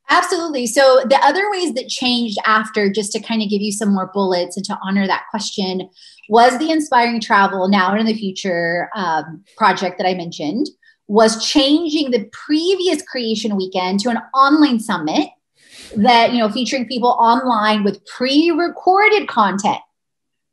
Absolutely. 0.09 0.67
So 0.67 1.03
the 1.09 1.17
other 1.23 1.49
ways 1.51 1.73
that 1.75 1.87
changed 1.87 2.37
after, 2.45 2.91
just 2.91 3.13
to 3.13 3.21
kind 3.21 3.41
of 3.41 3.49
give 3.49 3.61
you 3.61 3.71
some 3.71 3.93
more 3.93 4.11
bullets 4.13 4.57
and 4.57 4.65
to 4.65 4.77
honor 4.83 5.07
that 5.07 5.23
question, 5.31 5.89
was 6.27 6.57
the 6.59 6.69
inspiring 6.69 7.21
travel 7.21 7.69
now 7.69 7.91
and 7.91 8.01
in 8.01 8.05
the 8.05 8.13
future 8.13 8.89
um, 8.93 9.41
project 9.55 9.97
that 9.97 10.07
I 10.07 10.13
mentioned. 10.13 10.67
Was 11.07 11.45
changing 11.45 12.11
the 12.11 12.29
previous 12.31 13.01
creation 13.01 13.55
weekend 13.55 13.99
to 14.01 14.09
an 14.09 14.17
online 14.33 14.79
summit 14.79 15.29
that 15.95 16.33
you 16.33 16.39
know 16.39 16.49
featuring 16.49 16.87
people 16.87 17.09
online 17.19 17.83
with 17.83 18.05
pre-recorded 18.05 19.27
content 19.27 19.79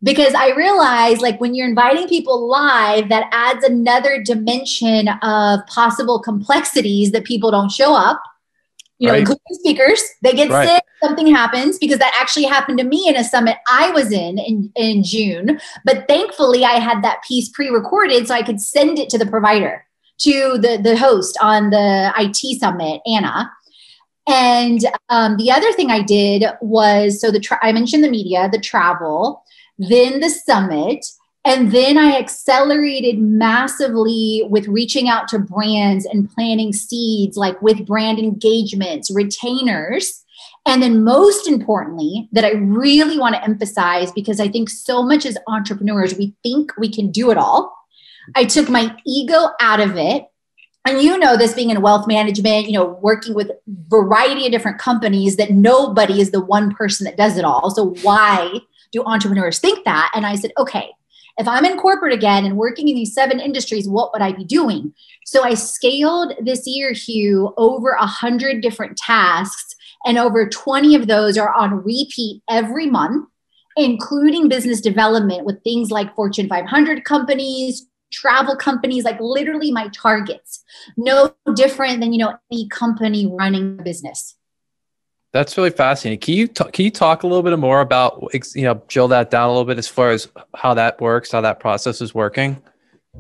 because 0.02 0.34
i 0.34 0.50
realize 0.54 1.20
like 1.20 1.40
when 1.40 1.54
you're 1.54 1.68
inviting 1.68 2.08
people 2.08 2.48
live 2.48 3.08
that 3.08 3.28
adds 3.32 3.64
another 3.64 4.22
dimension 4.22 5.08
of 5.22 5.60
possible 5.66 6.20
complexities 6.20 7.12
that 7.12 7.24
people 7.24 7.50
don't 7.50 7.70
show 7.70 7.94
up 7.94 8.22
you 8.98 9.06
know 9.06 9.12
right. 9.12 9.20
including 9.20 9.42
speakers 9.50 10.02
they 10.22 10.32
get 10.32 10.50
right. 10.50 10.68
sick 10.68 10.84
something 11.02 11.26
happens 11.26 11.78
because 11.78 11.98
that 11.98 12.16
actually 12.20 12.44
happened 12.44 12.78
to 12.78 12.84
me 12.84 13.08
in 13.08 13.16
a 13.16 13.24
summit 13.24 13.56
i 13.68 13.90
was 13.92 14.12
in, 14.12 14.38
in 14.38 14.72
in 14.76 15.02
june 15.02 15.60
but 15.84 16.06
thankfully 16.08 16.64
i 16.64 16.78
had 16.78 17.02
that 17.02 17.22
piece 17.26 17.48
pre-recorded 17.48 18.26
so 18.26 18.34
i 18.34 18.42
could 18.42 18.60
send 18.60 18.98
it 18.98 19.08
to 19.08 19.18
the 19.18 19.26
provider 19.26 19.84
to 20.18 20.58
the 20.60 20.78
the 20.82 20.96
host 20.96 21.38
on 21.40 21.70
the 21.70 22.12
it 22.16 22.58
summit 22.58 23.00
anna 23.06 23.50
and 24.28 24.80
um, 25.08 25.36
the 25.38 25.50
other 25.50 25.72
thing 25.72 25.90
I 25.90 26.02
did 26.02 26.44
was 26.60 27.20
so 27.20 27.30
the 27.30 27.40
tra- 27.40 27.58
I 27.62 27.72
mentioned 27.72 28.04
the 28.04 28.10
media, 28.10 28.48
the 28.52 28.60
travel, 28.60 29.42
then 29.78 30.20
the 30.20 30.28
summit, 30.28 31.06
And 31.44 31.72
then 31.72 31.96
I 31.96 32.18
accelerated 32.18 33.18
massively 33.18 34.42
with 34.50 34.68
reaching 34.68 35.08
out 35.08 35.28
to 35.28 35.38
brands 35.38 36.04
and 36.04 36.30
planting 36.30 36.74
seeds, 36.74 37.38
like 37.38 37.60
with 37.62 37.86
brand 37.86 38.18
engagements, 38.18 39.10
retainers. 39.10 40.24
And 40.66 40.82
then, 40.82 41.02
most 41.04 41.48
importantly, 41.48 42.28
that 42.32 42.44
I 42.44 42.50
really 42.50 43.18
want 43.18 43.34
to 43.34 43.42
emphasize 43.42 44.12
because 44.12 44.40
I 44.40 44.48
think 44.48 44.68
so 44.68 45.02
much 45.02 45.24
as 45.24 45.38
entrepreneurs, 45.46 46.18
we 46.18 46.34
think 46.42 46.72
we 46.76 46.90
can 46.90 47.10
do 47.10 47.30
it 47.30 47.38
all. 47.38 47.74
I 48.34 48.44
took 48.44 48.68
my 48.68 48.94
ego 49.06 49.48
out 49.58 49.80
of 49.80 49.96
it. 49.96 50.26
And 50.88 51.02
you 51.02 51.18
know 51.18 51.36
this 51.36 51.52
being 51.52 51.68
in 51.68 51.82
wealth 51.82 52.06
management, 52.06 52.64
you 52.64 52.72
know, 52.72 52.98
working 53.02 53.34
with 53.34 53.50
variety 53.88 54.46
of 54.46 54.52
different 54.52 54.78
companies 54.78 55.36
that 55.36 55.50
nobody 55.50 56.18
is 56.18 56.30
the 56.30 56.42
one 56.42 56.74
person 56.74 57.04
that 57.04 57.18
does 57.18 57.36
it 57.36 57.44
all. 57.44 57.70
So 57.70 57.94
why 58.00 58.60
do 58.90 59.04
entrepreneurs 59.04 59.58
think 59.58 59.84
that? 59.84 60.10
And 60.14 60.24
I 60.24 60.36
said, 60.36 60.52
okay, 60.56 60.88
if 61.36 61.46
I'm 61.46 61.66
in 61.66 61.76
corporate 61.76 62.14
again 62.14 62.46
and 62.46 62.56
working 62.56 62.88
in 62.88 62.94
these 62.94 63.12
seven 63.12 63.38
industries, 63.38 63.86
what 63.86 64.14
would 64.14 64.22
I 64.22 64.32
be 64.32 64.46
doing? 64.46 64.94
So 65.26 65.44
I 65.44 65.52
scaled 65.52 66.32
this 66.40 66.66
year, 66.66 66.94
Hugh, 66.94 67.52
over 67.58 67.90
a 67.90 68.06
hundred 68.06 68.62
different 68.62 68.96
tasks, 68.96 69.76
and 70.06 70.16
over 70.16 70.48
20 70.48 70.94
of 70.94 71.06
those 71.06 71.36
are 71.36 71.52
on 71.52 71.84
repeat 71.84 72.40
every 72.48 72.86
month, 72.86 73.28
including 73.76 74.48
business 74.48 74.80
development 74.80 75.44
with 75.44 75.62
things 75.64 75.90
like 75.90 76.14
Fortune 76.14 76.48
500 76.48 77.04
companies, 77.04 77.86
travel 78.10 78.56
companies, 78.56 79.04
like 79.04 79.20
literally 79.20 79.70
my 79.70 79.88
targets. 79.88 80.64
No 80.96 81.34
different 81.54 82.00
than 82.00 82.12
you 82.12 82.18
know 82.18 82.36
any 82.50 82.68
company 82.68 83.26
running 83.26 83.78
a 83.78 83.82
business. 83.82 84.34
That's 85.32 85.56
really 85.58 85.70
fascinating. 85.70 86.20
Can 86.20 86.34
you 86.34 86.48
can 86.48 86.84
you 86.84 86.90
talk 86.90 87.22
a 87.22 87.26
little 87.26 87.42
bit 87.42 87.58
more 87.58 87.80
about 87.80 88.28
you 88.54 88.62
know 88.62 88.82
drill 88.88 89.08
that 89.08 89.30
down 89.30 89.48
a 89.48 89.52
little 89.52 89.66
bit 89.66 89.78
as 89.78 89.88
far 89.88 90.10
as 90.10 90.28
how 90.54 90.74
that 90.74 91.00
works, 91.00 91.32
how 91.32 91.40
that 91.42 91.60
process 91.60 92.00
is 92.00 92.14
working? 92.14 92.62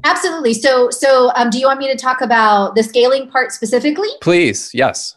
Absolutely. 0.04 0.54
So 0.54 0.90
so 0.90 1.32
um, 1.34 1.50
do 1.50 1.58
you 1.58 1.66
want 1.66 1.80
me 1.80 1.90
to 1.92 1.96
talk 1.96 2.20
about 2.20 2.74
the 2.74 2.82
scaling 2.82 3.30
part 3.30 3.52
specifically? 3.52 4.08
Please. 4.20 4.70
Yes. 4.72 5.16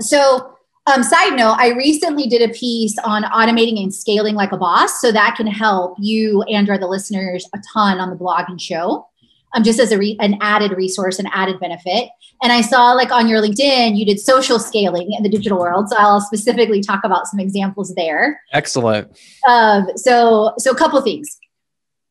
So 0.00 0.57
um, 0.88 1.02
side 1.02 1.36
note, 1.36 1.56
I 1.58 1.72
recently 1.74 2.26
did 2.26 2.48
a 2.48 2.52
piece 2.52 2.96
on 3.04 3.22
automating 3.24 3.82
and 3.82 3.94
scaling 3.94 4.34
like 4.34 4.52
a 4.52 4.56
boss, 4.56 5.00
so 5.00 5.12
that 5.12 5.34
can 5.36 5.46
help 5.46 5.96
you 5.98 6.42
and 6.42 6.68
or 6.68 6.78
the 6.78 6.86
listeners 6.86 7.46
a 7.54 7.58
ton 7.72 8.00
on 8.00 8.10
the 8.10 8.16
blog 8.16 8.48
and 8.48 8.60
show 8.60 9.06
um, 9.54 9.62
just 9.62 9.80
as 9.80 9.92
a 9.92 9.98
re- 9.98 10.16
an 10.20 10.38
added 10.40 10.72
resource, 10.72 11.18
an 11.18 11.26
added 11.32 11.60
benefit. 11.60 12.08
And 12.42 12.52
I 12.52 12.60
saw 12.60 12.92
like 12.92 13.10
on 13.10 13.28
your 13.28 13.40
LinkedIn, 13.40 13.96
you 13.96 14.04
did 14.04 14.20
social 14.20 14.58
scaling 14.58 15.12
in 15.12 15.22
the 15.22 15.28
digital 15.28 15.58
world. 15.58 15.88
So 15.88 15.96
I'll 15.98 16.20
specifically 16.20 16.80
talk 16.80 17.04
about 17.04 17.26
some 17.26 17.40
examples 17.40 17.94
there. 17.94 18.40
Excellent. 18.52 19.18
Um, 19.48 19.88
so, 19.96 20.54
so 20.58 20.70
a 20.70 20.76
couple 20.76 21.00
things. 21.00 21.38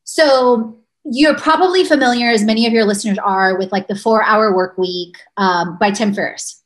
So 0.04 0.76
you're 1.04 1.36
probably 1.36 1.84
familiar, 1.84 2.28
as 2.30 2.44
many 2.44 2.66
of 2.66 2.72
your 2.72 2.84
listeners 2.84 3.18
are, 3.18 3.56
with 3.56 3.72
like 3.72 3.88
the 3.88 3.96
four 3.96 4.22
hour 4.22 4.54
work 4.54 4.76
week 4.76 5.16
um, 5.36 5.78
by 5.78 5.90
Tim 5.90 6.12
Ferriss. 6.12 6.62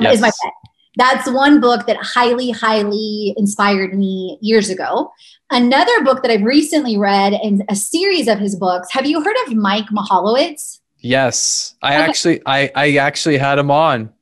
Yes. 0.00 0.14
Is 0.14 0.20
my 0.20 0.28
bet. 0.28 0.52
That's 0.96 1.30
one 1.30 1.60
book 1.60 1.86
that 1.86 1.96
highly, 2.00 2.50
highly 2.50 3.34
inspired 3.36 3.96
me 3.96 4.38
years 4.40 4.70
ago. 4.70 5.12
Another 5.50 6.04
book 6.04 6.22
that 6.22 6.30
I've 6.30 6.42
recently 6.42 6.96
read 6.96 7.32
and 7.32 7.64
a 7.68 7.76
series 7.76 8.28
of 8.28 8.38
his 8.38 8.56
books. 8.56 8.88
Have 8.92 9.06
you 9.06 9.22
heard 9.22 9.36
of 9.46 9.54
Mike 9.54 9.86
Michalowicz? 9.86 10.80
Yes, 10.98 11.74
I 11.82 11.94
okay. 11.94 12.04
actually, 12.04 12.42
I, 12.44 12.70
I 12.74 12.96
actually 12.96 13.38
had 13.38 13.58
him 13.58 13.70
on. 13.70 14.12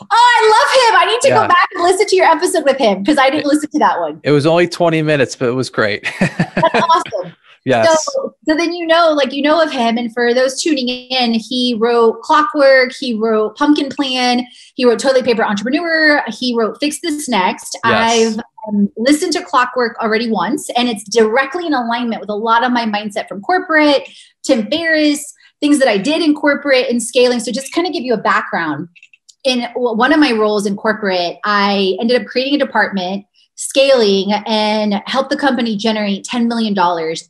Oh, 0.00 0.06
I 0.10 0.50
love 0.50 0.94
him. 0.94 1.08
I 1.08 1.12
need 1.12 1.20
to 1.20 1.28
yeah. 1.28 1.42
go 1.42 1.48
back 1.48 1.68
and 1.74 1.84
listen 1.84 2.06
to 2.06 2.16
your 2.16 2.26
episode 2.26 2.64
with 2.64 2.78
him 2.78 3.02
because 3.02 3.18
I 3.18 3.30
didn't 3.30 3.46
listen 3.46 3.70
to 3.70 3.78
that 3.78 4.00
one. 4.00 4.20
It 4.24 4.32
was 4.32 4.46
only 4.46 4.66
20 4.66 5.02
minutes, 5.02 5.36
but 5.36 5.48
it 5.48 5.52
was 5.52 5.70
great. 5.70 6.08
That's 6.20 6.74
awesome. 6.74 7.34
Yes. 7.64 8.04
So, 8.12 8.34
so 8.46 8.54
then 8.54 8.74
you 8.74 8.86
know, 8.86 9.12
like 9.12 9.32
you 9.32 9.42
know 9.42 9.62
of 9.62 9.72
him, 9.72 9.96
and 9.96 10.12
for 10.12 10.34
those 10.34 10.60
tuning 10.60 10.88
in, 10.88 11.32
he 11.32 11.76
wrote 11.78 12.20
Clockwork, 12.20 12.92
he 12.92 13.14
wrote 13.14 13.56
Pumpkin 13.56 13.88
Plan, 13.88 14.46
he 14.74 14.84
wrote 14.84 14.98
Toilet 14.98 15.24
Paper 15.24 15.42
Entrepreneur, 15.42 16.22
he 16.28 16.54
wrote 16.56 16.78
Fix 16.78 17.00
This 17.00 17.28
Next. 17.28 17.78
Yes. 17.84 18.36
I've 18.36 18.40
um, 18.68 18.90
listened 18.98 19.32
to 19.32 19.42
Clockwork 19.42 19.96
already 19.98 20.30
once, 20.30 20.68
and 20.76 20.88
it's 20.88 21.04
directly 21.04 21.66
in 21.66 21.72
alignment 21.72 22.20
with 22.20 22.28
a 22.28 22.34
lot 22.34 22.64
of 22.64 22.72
my 22.72 22.84
mindset 22.84 23.28
from 23.28 23.40
corporate, 23.40 24.08
Tim 24.42 24.68
Ferriss, 24.70 25.32
things 25.60 25.78
that 25.78 25.88
I 25.88 25.96
did 25.96 26.20
in 26.20 26.34
corporate 26.34 26.90
and 26.90 27.02
scaling. 27.02 27.40
So 27.40 27.50
just 27.50 27.72
kind 27.72 27.86
of 27.86 27.94
give 27.94 28.02
you 28.02 28.12
a 28.12 28.18
background. 28.18 28.88
In 29.44 29.62
one 29.74 30.12
of 30.12 30.18
my 30.18 30.32
roles 30.32 30.66
in 30.66 30.76
corporate, 30.76 31.36
I 31.44 31.96
ended 32.00 32.20
up 32.20 32.26
creating 32.26 32.54
a 32.54 32.64
department 32.64 33.26
scaling 33.56 34.32
and 34.46 35.02
helped 35.06 35.30
the 35.30 35.36
company 35.36 35.76
generate 35.76 36.24
$10 36.24 36.46
million 36.46 36.74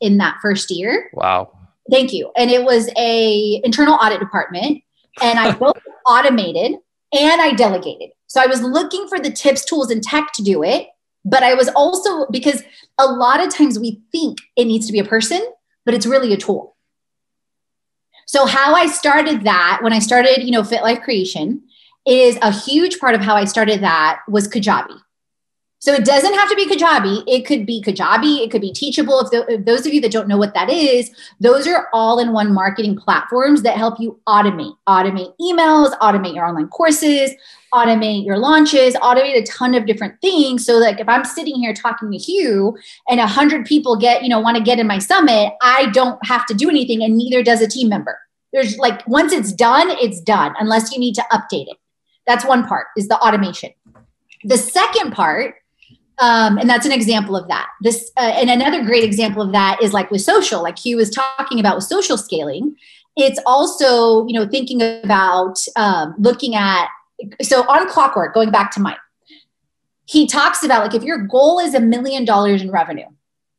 in 0.00 0.18
that 0.18 0.38
first 0.40 0.70
year. 0.70 1.10
Wow. 1.12 1.50
Thank 1.90 2.12
you. 2.12 2.30
And 2.36 2.50
it 2.50 2.64
was 2.64 2.88
a 2.96 3.60
internal 3.64 3.94
audit 3.94 4.20
department 4.20 4.82
and 5.20 5.38
I 5.38 5.52
both 5.52 5.76
automated 6.08 6.78
and 7.12 7.40
I 7.40 7.52
delegated. 7.52 8.10
So 8.26 8.40
I 8.40 8.46
was 8.46 8.62
looking 8.62 9.06
for 9.08 9.18
the 9.20 9.30
tips, 9.30 9.64
tools 9.64 9.90
and 9.90 10.02
tech 10.02 10.32
to 10.34 10.42
do 10.42 10.62
it, 10.62 10.88
but 11.24 11.42
I 11.42 11.54
was 11.54 11.68
also 11.68 12.26
because 12.30 12.62
a 12.98 13.06
lot 13.06 13.44
of 13.44 13.54
times 13.54 13.78
we 13.78 14.00
think 14.12 14.38
it 14.56 14.64
needs 14.64 14.86
to 14.86 14.92
be 14.92 14.98
a 14.98 15.04
person, 15.04 15.40
but 15.84 15.94
it's 15.94 16.06
really 16.06 16.32
a 16.32 16.36
tool. 16.36 16.76
So 18.26 18.46
how 18.46 18.74
I 18.74 18.86
started 18.86 19.44
that 19.44 19.80
when 19.82 19.92
I 19.92 19.98
started, 19.98 20.42
you 20.42 20.50
know, 20.50 20.64
Fit 20.64 20.82
Life 20.82 21.02
Creation 21.02 21.62
is 22.06 22.38
a 22.42 22.50
huge 22.50 22.98
part 22.98 23.14
of 23.14 23.20
how 23.20 23.36
I 23.36 23.44
started 23.44 23.82
that 23.82 24.20
was 24.28 24.48
Kajabi. 24.48 24.98
So 25.84 25.92
it 25.92 26.06
doesn't 26.06 26.32
have 26.32 26.48
to 26.48 26.56
be 26.56 26.66
Kajabi. 26.66 27.24
It 27.26 27.44
could 27.44 27.66
be 27.66 27.82
Kajabi. 27.82 28.42
It 28.42 28.50
could 28.50 28.62
be 28.62 28.72
Teachable. 28.72 29.20
If, 29.20 29.30
the, 29.30 29.44
if, 29.52 29.66
those 29.66 29.84
of 29.84 29.92
you 29.92 30.00
that 30.00 30.12
don't 30.12 30.26
know 30.26 30.38
what 30.38 30.54
that 30.54 30.70
is, 30.70 31.10
those 31.40 31.66
are 31.66 31.88
all 31.92 32.20
in 32.20 32.32
one 32.32 32.54
marketing 32.54 32.96
platforms 32.96 33.60
that 33.64 33.76
help 33.76 34.00
you 34.00 34.18
automate, 34.26 34.74
automate 34.88 35.34
emails, 35.38 35.94
automate 35.98 36.34
your 36.34 36.46
online 36.46 36.68
courses, 36.68 37.32
automate 37.74 38.24
your 38.24 38.38
launches, 38.38 38.94
automate 38.94 39.36
a 39.36 39.42
ton 39.42 39.74
of 39.74 39.84
different 39.84 40.18
things. 40.22 40.64
So 40.64 40.78
like 40.78 41.00
if 41.00 41.08
I'm 41.10 41.22
sitting 41.22 41.56
here 41.56 41.74
talking 41.74 42.10
to 42.10 42.32
you 42.32 42.78
and 43.10 43.20
a 43.20 43.26
hundred 43.26 43.66
people 43.66 43.98
get, 43.98 44.22
you 44.22 44.30
know, 44.30 44.40
want 44.40 44.56
to 44.56 44.62
get 44.62 44.78
in 44.78 44.86
my 44.86 44.98
summit, 44.98 45.52
I 45.60 45.90
don't 45.90 46.18
have 46.24 46.46
to 46.46 46.54
do 46.54 46.70
anything 46.70 47.02
and 47.02 47.14
neither 47.14 47.42
does 47.42 47.60
a 47.60 47.68
team 47.68 47.90
member. 47.90 48.18
There's 48.54 48.78
like, 48.78 49.06
once 49.06 49.34
it's 49.34 49.52
done, 49.52 49.90
it's 49.90 50.22
done 50.22 50.54
unless 50.58 50.92
you 50.92 50.98
need 50.98 51.14
to 51.16 51.24
update 51.30 51.68
it. 51.68 51.76
That's 52.26 52.46
one 52.46 52.66
part 52.66 52.86
is 52.96 53.08
the 53.08 53.18
automation. 53.18 53.72
The 54.44 54.56
second 54.56 55.12
part 55.12 55.56
um, 56.18 56.58
and 56.58 56.68
that's 56.68 56.86
an 56.86 56.92
example 56.92 57.36
of 57.36 57.48
that. 57.48 57.68
This 57.80 58.10
uh, 58.16 58.20
and 58.36 58.50
another 58.50 58.84
great 58.84 59.04
example 59.04 59.42
of 59.42 59.52
that 59.52 59.82
is 59.82 59.92
like 59.92 60.10
with 60.10 60.20
social, 60.20 60.62
like 60.62 60.78
he 60.78 60.94
was 60.94 61.10
talking 61.10 61.58
about 61.58 61.76
with 61.76 61.84
social 61.84 62.16
scaling. 62.16 62.76
It's 63.16 63.40
also 63.46 64.26
you 64.26 64.34
know 64.34 64.46
thinking 64.46 64.82
about 64.82 65.58
um, 65.76 66.14
looking 66.18 66.54
at 66.54 66.88
so 67.42 67.62
on 67.68 67.88
clockwork. 67.88 68.34
Going 68.34 68.50
back 68.50 68.70
to 68.72 68.80
Mike, 68.80 68.98
he 70.06 70.26
talks 70.26 70.62
about 70.62 70.84
like 70.84 70.94
if 70.94 71.02
your 71.02 71.18
goal 71.18 71.58
is 71.58 71.74
a 71.74 71.80
million 71.80 72.24
dollars 72.24 72.62
in 72.62 72.70
revenue, 72.70 73.08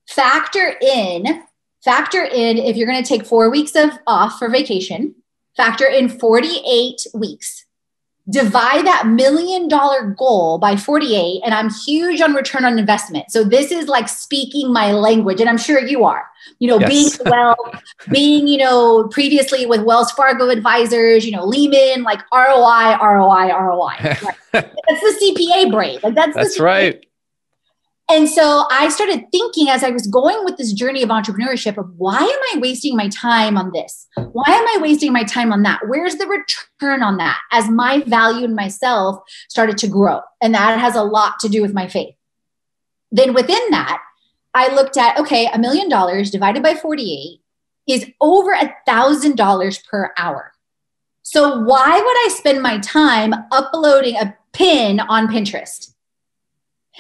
factor 0.07 0.75
in 0.81 1.43
factor 1.83 2.23
in 2.23 2.57
if 2.57 2.77
you're 2.77 2.87
going 2.87 3.03
to 3.03 3.07
take 3.07 3.25
four 3.25 3.49
weeks 3.49 3.75
of 3.75 3.91
off 4.07 4.39
for 4.39 4.49
vacation, 4.49 5.13
factor 5.57 5.85
in 5.85 6.09
48 6.09 7.07
weeks 7.13 7.64
divide 8.29 8.85
that 8.85 9.05
million 9.07 9.67
dollar 9.67 10.09
goal 10.17 10.57
by 10.57 10.75
48 10.75 11.41
and 11.45 11.53
i'm 11.53 11.69
huge 11.69 12.21
on 12.21 12.33
return 12.33 12.65
on 12.65 12.79
investment. 12.79 13.29
So 13.31 13.43
this 13.43 13.71
is 13.71 13.87
like 13.87 14.09
speaking 14.09 14.73
my 14.73 14.91
language 14.91 15.39
and 15.39 15.49
i'm 15.49 15.57
sure 15.57 15.79
you 15.79 16.05
are. 16.05 16.25
You 16.59 16.69
know 16.69 16.79
yes. 16.79 16.89
being 17.17 17.31
well 17.31 17.55
being 18.11 18.47
you 18.47 18.57
know 18.57 19.07
previously 19.09 19.65
with 19.65 19.83
wells 19.83 20.11
fargo 20.11 20.49
advisors 20.49 21.25
you 21.25 21.31
know 21.31 21.45
lehman 21.45 22.03
like 22.03 22.19
roi 22.33 22.97
roi 23.01 23.51
roi 23.51 23.95
that's 24.51 24.71
the 24.85 25.35
cpa 25.37 25.71
brain. 25.71 25.99
Like 26.01 26.15
that's 26.15 26.35
that's 26.35 26.59
right 26.59 27.05
and 28.07 28.29
so 28.29 28.65
I 28.69 28.89
started 28.89 29.31
thinking 29.31 29.67
as 29.69 29.83
I 29.83 29.89
was 29.89 30.05
going 30.05 30.45
with 30.45 30.57
this 30.57 30.73
journey 30.73 31.01
of 31.01 31.09
entrepreneurship 31.09 31.77
of 31.77 31.91
why 31.97 32.19
am 32.19 32.57
I 32.57 32.59
wasting 32.59 32.95
my 32.95 33.09
time 33.09 33.57
on 33.57 33.71
this? 33.71 34.07
Why 34.15 34.45
am 34.47 34.67
I 34.67 34.77
wasting 34.79 35.11
my 35.11 35.23
time 35.23 35.51
on 35.51 35.63
that? 35.63 35.81
Where's 35.87 36.15
the 36.15 36.27
return 36.27 37.01
on 37.01 37.17
that? 37.17 37.39
As 37.51 37.67
my 37.67 38.01
value 38.01 38.45
in 38.45 38.53
myself 38.53 39.23
started 39.49 39.79
to 39.79 39.87
grow. 39.87 40.21
And 40.39 40.53
that 40.53 40.79
has 40.79 40.95
a 40.95 41.03
lot 41.03 41.39
to 41.39 41.49
do 41.49 41.63
with 41.63 41.73
my 41.73 41.87
faith. 41.87 42.13
Then 43.11 43.33
within 43.33 43.71
that, 43.71 44.01
I 44.53 44.73
looked 44.73 44.97
at 44.97 45.19
okay, 45.19 45.49
a 45.51 45.57
million 45.57 45.89
dollars 45.89 46.29
divided 46.29 46.61
by 46.61 46.75
48 46.75 47.41
is 47.87 48.05
over 48.21 48.51
a 48.51 48.73
thousand 48.85 49.35
dollars 49.35 49.79
per 49.79 50.13
hour. 50.17 50.53
So 51.23 51.59
why 51.59 51.89
would 51.89 52.17
I 52.25 52.29
spend 52.37 52.61
my 52.61 52.77
time 52.79 53.33
uploading 53.51 54.15
a 54.15 54.37
pin 54.53 54.99
on 54.99 55.27
Pinterest? 55.27 55.94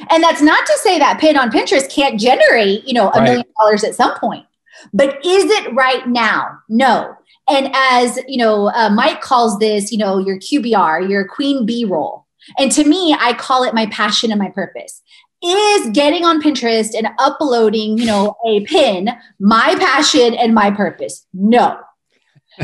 And 0.09 0.21
that's 0.21 0.41
not 0.41 0.65
to 0.65 0.77
say 0.81 0.99
that 0.99 1.19
pin 1.19 1.37
on 1.37 1.51
Pinterest 1.51 1.89
can't 1.89 2.19
generate, 2.19 2.85
you 2.87 2.93
know, 2.93 3.09
a 3.09 3.19
right. 3.19 3.23
million 3.23 3.45
dollars 3.59 3.83
at 3.83 3.95
some 3.95 4.17
point. 4.19 4.45
But 4.93 5.25
is 5.25 5.45
it 5.45 5.73
right 5.73 6.07
now? 6.07 6.59
No. 6.69 7.15
And 7.49 7.71
as 7.73 8.19
you 8.27 8.37
know, 8.37 8.69
uh, 8.69 8.89
Mike 8.89 9.21
calls 9.21 9.59
this, 9.59 9.91
you 9.91 9.97
know, 9.97 10.17
your 10.17 10.37
QBR, 10.37 11.09
your 11.09 11.27
queen 11.27 11.65
bee 11.65 11.85
role. 11.85 12.25
And 12.57 12.71
to 12.73 12.83
me, 12.83 13.15
I 13.19 13.33
call 13.33 13.63
it 13.63 13.73
my 13.73 13.87
passion 13.87 14.31
and 14.31 14.39
my 14.39 14.49
purpose. 14.49 15.01
is 15.43 15.89
getting 15.91 16.25
on 16.25 16.41
Pinterest 16.41 16.95
and 16.95 17.07
uploading, 17.19 17.97
you 17.97 18.05
know, 18.05 18.35
a 18.45 18.61
pin 18.65 19.09
my 19.39 19.75
passion 19.79 20.33
and 20.33 20.53
my 20.53 20.71
purpose? 20.71 21.25
No. 21.33 21.79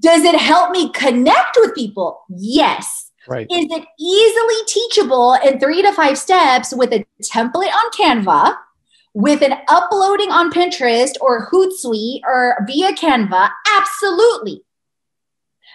Does 0.00 0.24
it 0.24 0.34
help 0.34 0.70
me 0.70 0.90
connect 0.92 1.56
with 1.60 1.74
people? 1.74 2.22
Yes. 2.28 3.01
Right. 3.28 3.46
Is 3.50 3.66
it 3.70 3.84
easily 3.98 4.64
teachable 4.66 5.34
in 5.44 5.60
three 5.60 5.82
to 5.82 5.92
five 5.92 6.18
steps 6.18 6.74
with 6.74 6.92
a 6.92 7.06
template 7.22 7.72
on 7.72 7.90
Canva, 7.92 8.56
with 9.14 9.42
an 9.42 9.54
uploading 9.68 10.30
on 10.30 10.52
Pinterest 10.52 11.12
or 11.20 11.48
Hootsuite 11.50 12.20
or 12.24 12.56
via 12.66 12.92
Canva? 12.92 13.50
Absolutely. 13.76 14.62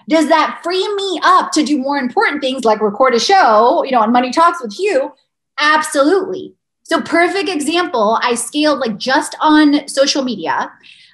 Does 0.10 0.27
that 0.30 0.60
free 0.63 0.94
me 0.96 1.20
up 1.24 1.51
to 1.54 1.63
do 1.63 1.77
more 1.77 1.98
important 1.98 2.42
things 2.42 2.63
like 2.63 2.82
record 2.82 3.13
a 3.13 3.20
show, 3.20 3.84
you 3.84 3.92
know, 3.92 4.01
on 4.01 4.12
Money 4.12 4.32
Talks 4.32 4.62
with 4.62 4.74
Hugh? 4.74 5.13
Absolutely. 5.60 6.54
So, 6.84 7.01
perfect 7.01 7.50
example, 7.50 8.18
I 8.22 8.36
scaled 8.36 8.80
like 8.80 8.98
just 8.98 9.36
on 9.42 9.88
social 9.89 10.24
media. 10.24 10.72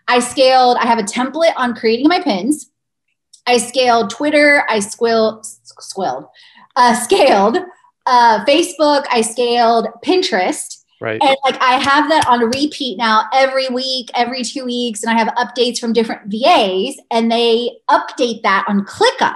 I 0.08 0.20
scaled, 0.20 0.78
I 0.78 0.86
have 0.86 1.00
a 1.00 1.04
template 1.04 1.54
on 1.56 1.76
creating 1.76 2.08
my 2.08 2.22
pins. 2.22 2.70
I 3.48 3.58
scaled 3.58 4.12
Twitter, 4.12 4.66
I 4.70 4.80
squilled, 4.80 5.48
squilled, 5.80 6.26
uh, 6.76 6.96
scaled 7.04 7.58
uh, 8.06 8.44
Facebook, 8.46 9.06
I 9.12 9.22
scaled 9.22 9.88
Pinterest. 10.06 10.80
Right. 11.00 11.22
And 11.22 11.36
like 11.44 11.62
I 11.62 11.74
have 11.74 12.10
that 12.10 12.26
on 12.28 12.46
repeat 12.46 12.98
now 12.98 13.26
every 13.34 13.68
week, 13.68 14.10
every 14.16 14.44
two 14.44 14.64
weeks, 14.64 15.04
and 15.04 15.12
I 15.12 15.18
have 15.22 15.34
updates 15.36 15.78
from 15.78 15.92
different 15.92 16.22
VAs, 16.28 16.96
and 17.12 17.30
they 17.30 17.72
update 17.90 18.42
that 18.44 18.64
on 18.70 18.86
ClickUp, 18.86 19.36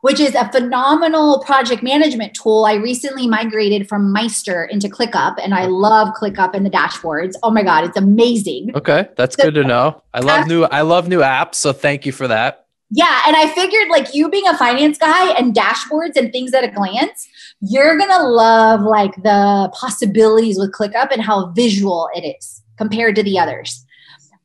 which 0.00 0.18
is 0.18 0.34
a 0.34 0.50
phenomenal 0.50 1.44
project 1.44 1.84
management 1.84 2.34
tool. 2.34 2.64
I 2.64 2.74
recently 2.74 3.28
migrated 3.28 3.88
from 3.88 4.12
Meister 4.12 4.64
into 4.64 4.88
ClickUp, 4.88 5.36
and 5.40 5.54
I 5.54 5.66
love 5.66 6.08
ClickUp 6.20 6.54
and 6.54 6.66
the 6.66 6.70
dashboards. 6.70 7.34
Oh 7.44 7.52
my 7.52 7.62
god, 7.62 7.84
it's 7.84 7.96
amazing. 7.96 8.72
Okay, 8.74 9.08
that's 9.16 9.36
good 9.36 9.54
to 9.54 9.62
know. 9.62 10.02
I 10.12 10.20
love 10.20 10.48
new 10.48 10.64
I 10.64 10.80
love 10.80 11.06
new 11.06 11.20
apps, 11.20 11.54
so 11.54 11.72
thank 11.72 12.04
you 12.04 12.10
for 12.10 12.26
that. 12.26 12.65
Yeah. 12.90 13.22
And 13.26 13.34
I 13.34 13.48
figured, 13.48 13.88
like, 13.88 14.14
you 14.14 14.28
being 14.28 14.46
a 14.46 14.56
finance 14.56 14.96
guy 14.98 15.32
and 15.32 15.54
dashboards 15.54 16.16
and 16.16 16.30
things 16.30 16.54
at 16.54 16.64
a 16.64 16.68
glance, 16.68 17.28
you're 17.60 17.96
going 17.96 18.10
to 18.10 18.22
love 18.22 18.82
like 18.82 19.14
the 19.22 19.70
possibilities 19.74 20.58
with 20.58 20.72
ClickUp 20.72 21.10
and 21.10 21.22
how 21.22 21.50
visual 21.52 22.08
it 22.14 22.20
is 22.20 22.62
compared 22.78 23.16
to 23.16 23.22
the 23.22 23.38
others. 23.38 23.84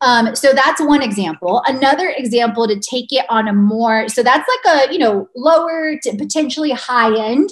Um, 0.02 0.36
so 0.36 0.54
that's 0.54 0.82
one 0.82 1.04
example. 1.04 1.62
Another 1.68 2.10
example 2.10 2.68
to 2.68 2.80
take 2.80 3.14
it 3.14 3.26
on 3.30 3.48
a 3.48 3.54
more, 3.54 4.10
so 4.10 4.24
that's 4.24 4.50
like 4.66 4.90
a, 4.90 4.94
you 4.94 4.98
know, 4.98 5.30
lower 5.36 5.96
to 6.02 6.18
potentially 6.18 6.72
high 6.72 7.16
end 7.16 7.52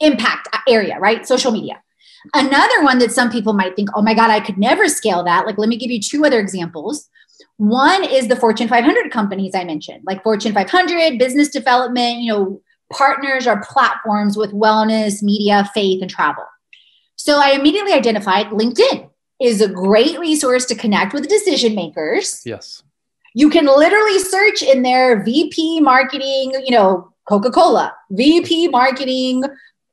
impact 0.00 0.48
area, 0.68 0.98
right? 0.98 1.24
Social 1.24 1.52
media. 1.52 1.80
Another 2.34 2.82
one 2.82 2.98
that 2.98 3.12
some 3.12 3.30
people 3.30 3.52
might 3.52 3.76
think, 3.76 3.90
oh 3.94 4.02
my 4.02 4.14
God, 4.14 4.30
I 4.30 4.40
could 4.40 4.58
never 4.58 4.88
scale 4.88 5.22
that. 5.24 5.46
Like, 5.46 5.58
let 5.58 5.68
me 5.68 5.76
give 5.76 5.90
you 5.90 6.00
two 6.00 6.24
other 6.24 6.40
examples. 6.40 7.08
One 7.58 8.04
is 8.04 8.28
the 8.28 8.36
Fortune 8.36 8.68
500 8.68 9.10
companies 9.10 9.54
I 9.54 9.64
mentioned, 9.64 10.02
like 10.04 10.22
Fortune 10.22 10.52
500, 10.52 11.18
business 11.18 11.48
development, 11.48 12.18
you 12.18 12.32
know, 12.32 12.60
partners 12.92 13.46
or 13.46 13.62
platforms 13.62 14.36
with 14.36 14.52
wellness, 14.52 15.22
media, 15.22 15.68
faith, 15.74 16.02
and 16.02 16.10
travel. 16.10 16.44
So 17.16 17.38
I 17.40 17.50
immediately 17.52 17.92
identified 17.92 18.46
LinkedIn 18.48 19.08
is 19.40 19.60
a 19.60 19.68
great 19.68 20.18
resource 20.18 20.64
to 20.66 20.74
connect 20.74 21.12
with 21.12 21.28
decision 21.28 21.74
makers. 21.74 22.42
Yes. 22.44 22.82
You 23.34 23.48
can 23.48 23.66
literally 23.66 24.18
search 24.18 24.62
in 24.62 24.82
their 24.82 25.22
VP 25.22 25.80
marketing, 25.80 26.52
you 26.64 26.70
know, 26.70 27.12
Coca 27.28 27.50
Cola, 27.50 27.94
VP 28.10 28.68
marketing, 28.68 29.44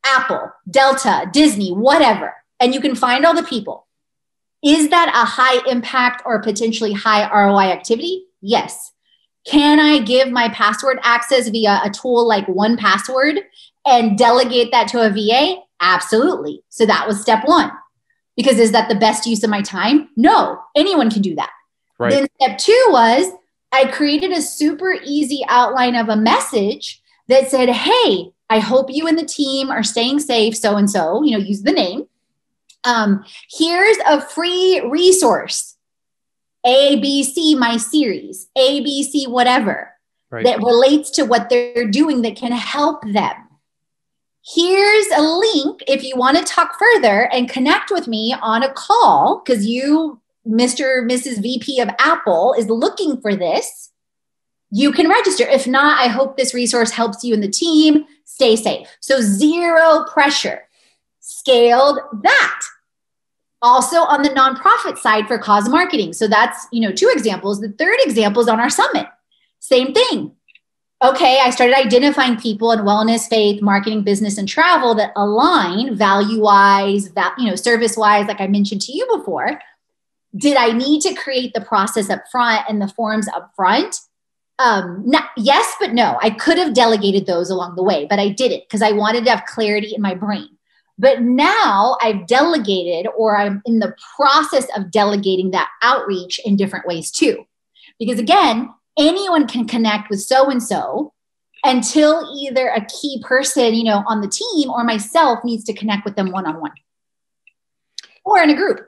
Apple, 0.05 0.51
Delta, 0.69 1.29
Disney, 1.31 1.71
whatever. 1.71 2.33
And 2.59 2.73
you 2.73 2.81
can 2.81 2.95
find 2.95 3.25
all 3.25 3.33
the 3.33 3.43
people. 3.43 3.87
Is 4.63 4.89
that 4.89 5.09
a 5.09 5.25
high 5.25 5.65
impact 5.69 6.23
or 6.25 6.41
potentially 6.41 6.93
high 6.93 7.29
ROI 7.29 7.71
activity? 7.71 8.25
Yes. 8.41 8.91
Can 9.45 9.79
I 9.79 9.99
give 9.99 10.29
my 10.29 10.49
password 10.49 10.99
access 11.01 11.47
via 11.47 11.81
a 11.83 11.89
tool 11.89 12.27
like 12.27 12.45
1Password 12.47 13.39
and 13.85 14.17
delegate 14.17 14.71
that 14.71 14.87
to 14.89 15.05
a 15.05 15.09
VA? 15.09 15.61
Absolutely. 15.79 16.61
So 16.69 16.85
that 16.85 17.07
was 17.07 17.21
step 17.21 17.43
one. 17.45 17.71
Because 18.35 18.59
is 18.59 18.71
that 18.73 18.89
the 18.89 18.95
best 18.95 19.25
use 19.25 19.43
of 19.43 19.49
my 19.49 19.61
time? 19.61 20.09
No, 20.15 20.59
anyone 20.75 21.09
can 21.09 21.21
do 21.21 21.35
that. 21.35 21.51
Right. 21.97 22.11
Then 22.11 22.27
step 22.35 22.57
two 22.57 22.85
was 22.89 23.31
I 23.71 23.85
created 23.85 24.31
a 24.31 24.41
super 24.41 24.95
easy 25.03 25.43
outline 25.47 25.95
of 25.95 26.09
a 26.09 26.15
message 26.15 27.01
that 27.27 27.49
said, 27.49 27.69
Hey, 27.69 28.31
I 28.49 28.59
hope 28.59 28.87
you 28.89 29.07
and 29.07 29.17
the 29.17 29.25
team 29.25 29.69
are 29.69 29.83
staying 29.83 30.19
safe, 30.19 30.55
so 30.55 30.75
and 30.75 30.89
so, 30.89 31.23
you 31.23 31.31
know, 31.31 31.43
use 31.43 31.61
the 31.61 31.71
name. 31.71 32.07
Um, 32.83 33.25
here's 33.51 33.97
a 34.07 34.21
free 34.21 34.81
resource 34.89 35.75
ABC, 36.65 37.57
my 37.57 37.77
series, 37.77 38.49
ABC, 38.57 39.27
whatever, 39.27 39.91
right. 40.29 40.45
that 40.45 40.59
relates 40.59 41.09
to 41.11 41.23
what 41.23 41.49
they're 41.49 41.87
doing 41.87 42.21
that 42.23 42.35
can 42.35 42.51
help 42.51 43.01
them. 43.03 43.35
Here's 44.45 45.07
a 45.15 45.21
link 45.21 45.83
if 45.87 46.03
you 46.03 46.15
want 46.15 46.37
to 46.37 46.43
talk 46.43 46.77
further 46.79 47.29
and 47.31 47.49
connect 47.49 47.91
with 47.91 48.07
me 48.07 48.35
on 48.41 48.63
a 48.63 48.73
call 48.73 49.41
because 49.43 49.65
you, 49.65 50.19
Mr. 50.47 51.03
Mrs. 51.09 51.41
VP 51.41 51.79
of 51.79 51.89
Apple, 51.99 52.55
is 52.57 52.67
looking 52.67 53.21
for 53.21 53.35
this. 53.35 53.91
You 54.71 54.91
can 54.91 55.09
register. 55.09 55.43
If 55.43 55.67
not, 55.67 55.99
I 55.99 56.07
hope 56.07 56.37
this 56.37 56.53
resource 56.53 56.91
helps 56.91 57.23
you 57.23 57.33
and 57.33 57.43
the 57.43 57.49
team. 57.49 58.05
Stay 58.25 58.55
safe. 58.55 58.87
So, 59.01 59.19
zero 59.19 60.05
pressure. 60.11 60.63
Scaled 61.49 61.99
that. 62.21 62.61
Also 63.61 63.97
on 63.97 64.21
the 64.21 64.29
nonprofit 64.29 64.99
side 64.99 65.27
for 65.27 65.39
cause 65.39 65.67
marketing. 65.67 66.13
So 66.13 66.27
that's 66.27 66.67
you 66.71 66.79
know 66.79 66.93
two 66.93 67.09
examples. 67.11 67.59
The 67.59 67.71
third 67.71 67.97
example 68.01 68.41
is 68.43 68.47
on 68.47 68.59
our 68.59 68.69
summit. 68.69 69.07
Same 69.59 69.93
thing. 69.93 70.35
Okay 71.01 71.39
i 71.41 71.49
started 71.49 71.77
identifying 71.77 72.37
people 72.37 72.71
in 72.73 72.81
wellness 72.81 73.27
faith 73.27 73.61
marketing 73.61 74.03
business 74.03 74.37
and 74.37 74.49
travel 74.49 74.93
that 74.95 75.13
align 75.15 75.95
value 75.95 76.41
wise 76.41 77.11
that 77.11 77.33
you 77.37 77.47
know 77.47 77.55
service 77.55 77.95
wise 77.95 78.27
like 78.27 78.41
i 78.41 78.47
mentioned 78.47 78.81
to 78.81 78.91
you 78.91 79.07
before. 79.15 79.59
Did 80.35 80.57
i 80.57 80.71
need 80.71 81.01
to 81.01 81.15
create 81.15 81.53
the 81.53 81.61
process 81.61 82.09
up 82.09 82.23
front 82.31 82.65
and 82.69 82.81
the 82.81 82.89
forms 82.89 83.27
up 83.29 83.51
front? 83.55 83.95
Um 84.59 85.03
not, 85.05 85.29
yes 85.37 85.73
but 85.79 85.93
no. 85.93 86.19
I 86.21 86.31
could 86.31 86.57
have 86.57 86.73
delegated 86.73 87.25
those 87.25 87.49
along 87.49 87.75
the 87.75 87.83
way 87.83 88.05
but 88.07 88.19
i 88.19 88.29
didn't 88.29 88.63
because 88.67 88.81
i 88.81 88.91
wanted 88.91 89.23
to 89.23 89.31
have 89.31 89.45
clarity 89.45 89.95
in 89.95 90.01
my 90.01 90.13
brain 90.13 90.49
but 90.99 91.21
now 91.21 91.97
I've 92.01 92.27
delegated 92.27 93.09
or 93.17 93.37
I'm 93.37 93.61
in 93.65 93.79
the 93.79 93.95
process 94.17 94.67
of 94.75 94.91
delegating 94.91 95.51
that 95.51 95.69
outreach 95.81 96.39
in 96.43 96.57
different 96.57 96.85
ways 96.85 97.09
too. 97.09 97.45
Because 97.97 98.19
again, 98.19 98.69
anyone 98.97 99.47
can 99.47 99.65
connect 99.65 100.09
with 100.09 100.21
so 100.21 100.49
and 100.49 100.61
so 100.61 101.13
until 101.63 102.29
either 102.41 102.67
a 102.67 102.85
key 102.85 103.23
person, 103.25 103.73
you 103.73 103.85
know, 103.85 104.03
on 104.07 104.19
the 104.19 104.27
team 104.27 104.69
or 104.69 104.83
myself 104.83 105.39
needs 105.45 105.63
to 105.63 105.73
connect 105.73 106.03
with 106.03 106.17
them 106.17 106.31
one 106.31 106.45
on 106.45 106.59
one 106.59 106.73
or 108.25 108.39
in 108.39 108.49
a 108.49 108.55
group. 108.55 108.85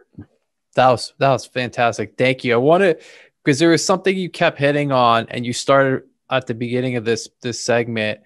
That 0.76 0.90
was 0.90 1.14
that 1.18 1.32
was 1.32 1.46
fantastic. 1.46 2.16
Thank 2.18 2.44
you. 2.44 2.54
I 2.54 2.58
want 2.58 2.84
to 2.84 3.00
because 3.44 3.58
there 3.58 3.70
was 3.70 3.84
something 3.84 4.16
you 4.16 4.30
kept 4.30 4.58
hitting 4.58 4.92
on 4.92 5.28
and 5.30 5.46
you 5.46 5.54
started 5.54 6.04
at 6.30 6.46
the 6.48 6.54
beginning 6.54 6.98
of 6.98 7.06
this 7.06 7.30
this 7.42 7.64
segment 7.64 8.20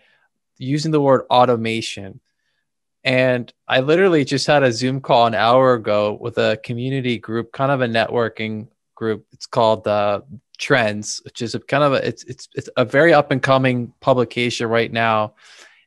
using 0.58 0.92
the 0.92 1.02
word 1.02 1.26
automation 1.30 2.20
and 3.06 3.54
I 3.68 3.82
literally 3.82 4.26
just 4.26 4.48
had 4.48 4.64
a 4.64 4.74
Zoom 4.74 5.00
call 5.00 5.28
an 5.28 5.36
hour 5.36 5.76
ago 5.76 6.18
with 6.20 6.40
a 6.40 6.60
community 6.64 7.20
group, 7.20 7.52
kind 7.52 7.72
of 7.72 7.82
a 7.82 7.88
networking 7.88 8.68
group. 8.96 9.28
It's 9.32 9.46
called 9.46 9.88
uh, 9.88 10.22
Trends, 10.58 11.22
which 11.24 11.44
is 11.44 11.54
a 11.54 11.60
kind 11.60 11.84
of 11.84 11.94
a 11.94 12.08
it's 12.08 12.24
it's 12.24 12.50
it's 12.56 12.70
a 12.76 12.84
very 12.84 13.14
up 13.14 13.30
and 13.30 13.44
coming 13.44 13.94
publication 14.02 14.68
right 14.68 14.92
now, 14.92 15.36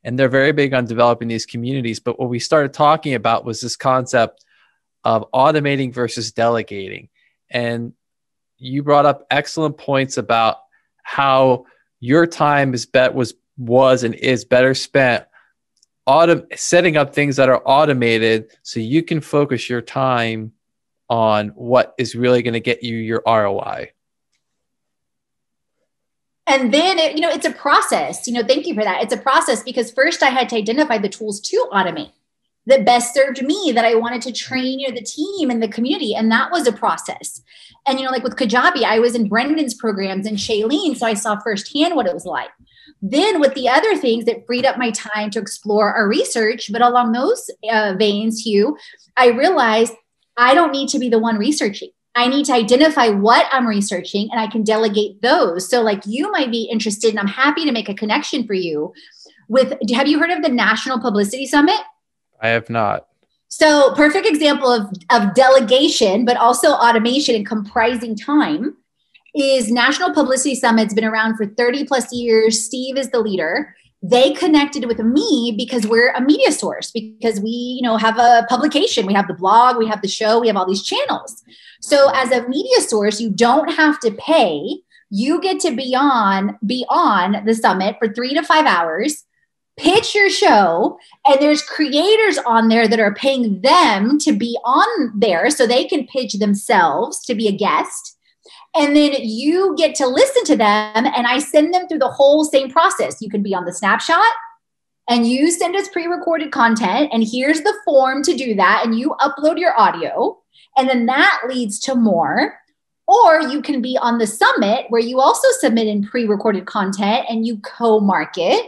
and 0.05 0.17
they're 0.17 0.29
very 0.29 0.53
big 0.53 0.73
on 0.75 0.85
developing 0.85 1.27
these 1.27 1.45
communities. 1.45 1.99
But 1.99 2.21
what 2.21 2.29
we 2.29 2.39
started 2.39 2.73
talking 2.73 3.15
about 3.15 3.45
was 3.45 3.61
this 3.61 3.75
concept 3.75 4.45
of 5.03 5.29
automating 5.33 5.93
versus 5.93 6.31
delegating, 6.31 7.09
and 7.51 7.95
you 8.59 8.85
brought 8.85 9.07
up 9.07 9.27
excellent 9.29 9.77
points 9.77 10.19
about 10.19 10.59
how 11.03 11.65
your 11.99 12.29
time 12.29 12.75
is 12.75 12.87
bet 12.87 13.13
was 13.13 13.35
was 13.57 14.05
and 14.05 14.15
is 14.15 14.45
better 14.45 14.73
spent 14.73 15.25
autom- 16.09 16.47
setting 16.57 16.97
up 16.97 17.15
things 17.15 17.37
that 17.37 17.49
are 17.49 17.63
automated 17.65 18.51
so 18.63 18.81
you 18.81 19.03
can 19.03 19.21
focus 19.21 19.69
your 19.69 19.83
time 19.83 20.53
on 21.09 21.49
what 21.49 21.95
is 21.99 22.15
really 22.15 22.43
going 22.43 22.55
to 22.55 22.61
get 22.61 22.83
you 22.83 22.97
your 22.97 23.23
ROI. 23.27 23.93
And 26.47 26.73
then, 26.73 26.99
it, 26.99 27.15
you 27.15 27.21
know, 27.21 27.29
it's 27.29 27.47
a 27.47 27.53
process. 27.53 28.27
You 28.27 28.33
know, 28.33 28.43
thank 28.43 28.67
you 28.67 28.75
for 28.75 28.83
that. 28.83 29.03
It's 29.03 29.13
a 29.13 29.19
process 29.19 29.63
because 29.63 29.93
first 29.93 30.23
I 30.23 30.31
had 30.31 30.49
to 30.49 30.57
identify 30.57 30.97
the 30.97 31.09
tools 31.09 31.41
to 31.43 31.69
automate 31.71 32.13
that 32.67 32.87
best 32.87 33.15
served 33.15 33.43
me 33.43 33.73
that 33.75 33.85
I 33.85 33.95
wanted 33.95 34.23
to 34.23 34.33
train 34.33 34.79
you 34.79 34.89
know, 34.89 34.95
the 34.95 35.03
team 35.03 35.51
and 35.51 35.63
the 35.63 35.69
community. 35.69 36.15
And 36.15 36.31
that 36.31 36.51
was 36.51 36.67
a 36.67 36.73
process. 36.73 37.43
And, 37.87 37.99
you 37.99 38.05
know, 38.05 38.11
like 38.11 38.23
with 38.23 38.37
Kajabi, 38.37 38.83
I 38.83 38.99
was 38.99 39.15
in 39.15 39.29
Brendon's 39.29 39.75
programs 39.75 40.27
and 40.27 40.37
Shailene. 40.37 40.97
So 40.97 41.07
I 41.07 41.15
saw 41.15 41.39
firsthand 41.39 41.97
what 41.97 42.07
it 42.07 42.15
was 42.15 42.27
like. 42.27 42.51
Then 43.01 43.41
with 43.41 43.55
the 43.55 43.69
other 43.69 43.97
things 43.97 44.25
that 44.25 44.47
freed 44.47 44.67
up 44.67 44.77
my 44.77 44.91
time 44.91 45.31
to 45.31 45.39
explore 45.39 45.95
our 45.95 46.09
research 46.09 46.71
but 46.73 46.83
along 46.83 47.13
those 47.13 47.51
uh, 47.71 47.95
veins 47.99 48.41
hugh 48.41 48.77
i 49.17 49.29
realized 49.29 49.95
i 50.37 50.55
don't 50.55 50.73
need 50.73 50.89
to 50.89 50.99
be 50.99 51.09
the 51.09 51.19
one 51.19 51.39
researching 51.39 51.91
I 52.19 52.27
need 52.27 52.47
to 52.47 52.53
identify 52.53 53.11
what 53.11 53.47
I'm 53.53 53.65
researching 53.65 54.29
and 54.33 54.41
I 54.41 54.49
can 54.49 54.65
delegate 54.65 55.23
those. 55.23 55.71
So, 55.71 55.83
like, 55.83 56.03
you 56.05 56.33
might 56.33 56.51
be 56.51 56.65
interested, 56.65 57.11
and 57.11 57.21
I'm 57.21 57.29
happy 57.29 57.65
to 57.65 57.71
make 57.71 57.89
a 57.89 57.95
connection 57.95 58.45
for 58.45 58.55
you 58.55 58.93
with. 59.47 59.73
Have 59.95 60.09
you 60.09 60.19
heard 60.19 60.31
of 60.31 60.43
the 60.43 60.49
National 60.49 60.99
Publicity 60.99 61.47
Summit? 61.47 61.79
I 62.41 62.49
have 62.49 62.69
not. 62.69 63.07
So, 63.47 63.95
perfect 63.95 64.27
example 64.27 64.71
of, 64.71 64.93
of 65.11 65.35
delegation, 65.35 66.25
but 66.25 66.37
also 66.37 66.71
automation 66.71 67.37
and 67.37 67.47
comprising 67.47 68.17
time 68.17 68.77
is 69.39 69.71
National 69.71 70.13
Publicity 70.13 70.55
Summit's 70.55 70.95
been 70.95 71.05
around 71.05 71.37
for 71.37 71.47
30 71.47 71.85
plus 71.85 72.13
years. 72.13 72.63
Steve 72.63 72.97
is 72.97 73.11
the 73.11 73.21
leader. 73.21 73.75
They 74.03 74.33
connected 74.33 74.87
with 74.87 74.99
me 74.99 75.55
because 75.57 75.87
we're 75.87 76.11
a 76.11 76.21
media 76.21 76.53
source 76.53 76.91
because 76.91 77.41
we 77.41 77.51
you 77.51 77.83
know 77.83 77.97
have 77.97 78.19
a 78.19 78.47
publication. 78.49 79.07
We 79.07 79.15
have 79.15 79.27
the 79.27 79.35
blog 79.35 79.77
we 79.77 79.89
have 79.89 80.03
the 80.03 80.09
show 80.09 80.41
we 80.41 80.47
have 80.47 80.57
all 80.57 80.67
these 80.67 80.83
channels. 80.83 81.43
So 81.81 82.11
as 82.15 82.31
a 82.31 82.47
media 82.49 82.81
source 82.81 83.21
you 83.21 83.31
don't 83.31 83.73
have 83.75 83.99
to 84.01 84.13
pay. 84.13 84.81
You 85.11 85.41
get 85.41 85.61
to 85.61 85.75
be 85.75 85.97
on 85.97 86.59
be 86.65 86.85
on 86.89 87.45
the 87.45 87.55
summit 87.55 87.97
for 87.99 88.13
three 88.13 88.35
to 88.35 88.43
five 88.43 88.67
hours 88.67 89.25
pitch 89.79 90.15
your 90.15 90.29
show 90.29 90.99
and 91.27 91.41
there's 91.41 91.63
creators 91.63 92.37
on 92.39 92.69
there 92.69 92.89
that 92.89 92.99
are 92.99 93.15
paying 93.15 93.61
them 93.61 94.19
to 94.19 94.33
be 94.33 94.59
on 94.65 95.13
there 95.17 95.51
so 95.51 95.67
they 95.67 95.85
can 95.85 96.07
pitch 96.07 96.35
themselves 96.35 97.25
to 97.25 97.35
be 97.35 97.47
a 97.47 97.53
guest 97.53 98.08
and 98.79 98.95
then 98.95 99.13
you 99.23 99.75
get 99.77 99.95
to 99.97 100.07
listen 100.07 100.45
to 100.45 100.57
them 100.57 100.93
and 100.95 101.27
i 101.27 101.39
send 101.39 101.75
them 101.75 101.89
through 101.89 101.99
the 101.99 102.09
whole 102.09 102.45
same 102.45 102.71
process. 102.71 103.21
You 103.21 103.29
can 103.29 103.43
be 103.43 103.55
on 103.55 103.65
the 103.65 103.73
snapshot 103.73 104.33
and 105.11 105.27
you 105.27 105.51
send 105.51 105.75
us 105.75 105.89
pre-recorded 105.89 106.53
content 106.53 107.11
and 107.13 107.25
here's 107.25 107.63
the 107.63 107.75
form 107.85 108.23
to 108.23 108.35
do 108.35 108.55
that 108.55 108.83
and 108.85 108.99
you 108.99 109.17
upload 109.21 109.59
your 109.59 109.79
audio 109.79 110.39
and 110.77 110.89
then 110.89 111.07
that 111.07 111.41
leads 111.49 111.81
to 111.81 111.95
more. 111.95 112.55
Or 113.09 113.41
you 113.41 113.63
can 113.63 113.81
be 113.81 113.97
on 113.97 114.19
the 114.19 114.27
summit 114.27 114.85
where 114.91 115.01
you 115.01 115.19
also 115.19 115.49
submit 115.61 115.87
in 115.87 116.07
pre-recorded 116.07 116.67
content 116.67 117.25
and 117.29 117.47
you 117.47 117.59
co-market. 117.61 118.61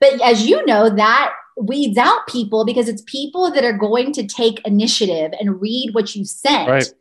But 0.00 0.20
as 0.20 0.46
you 0.46 0.66
know 0.66 0.90
that 0.90 1.32
weeds 1.56 1.96
out 1.96 2.26
people 2.26 2.64
because 2.64 2.88
it's 2.88 3.02
people 3.06 3.50
that 3.52 3.64
are 3.64 3.72
going 3.72 4.12
to 4.12 4.26
take 4.26 4.66
initiative 4.66 5.32
and 5.40 5.60
read 5.60 5.90
what 5.92 6.14
you 6.14 6.24
sent. 6.24 6.68
Right 6.68 6.92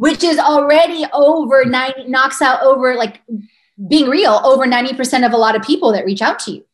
which 0.00 0.24
is 0.24 0.38
already 0.38 1.04
over 1.12 1.62
90 1.62 2.04
knocks 2.08 2.40
out 2.40 2.62
over 2.62 2.94
like 2.94 3.20
being 3.86 4.08
real 4.08 4.40
over 4.44 4.64
90% 4.64 5.26
of 5.26 5.34
a 5.34 5.36
lot 5.36 5.54
of 5.54 5.60
people 5.60 5.92
that 5.92 6.06
reach 6.06 6.22
out 6.22 6.38
to 6.38 6.52
you. 6.52 6.64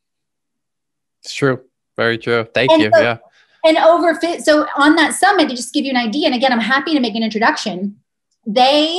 It's 1.24 1.34
true. 1.34 1.60
Very 1.96 2.18
true. 2.18 2.46
Thank 2.54 2.70
and 2.70 2.82
you. 2.82 2.90
so, 2.94 3.00
yeah. 3.00 3.18
and 3.64 3.78
over 3.78 4.14
fit 4.14 4.44
so 4.44 4.68
on 4.76 4.94
that 4.94 5.12
summit 5.12 5.48
to 5.48 5.56
just 5.56 5.74
give 5.74 5.84
you 5.84 5.90
an 5.90 5.96
idea 5.96 6.26
and 6.26 6.36
again 6.36 6.52
i'm 6.52 6.60
happy 6.60 6.94
to 6.94 7.00
make 7.00 7.16
an 7.16 7.24
introduction 7.24 7.96
they 8.46 8.98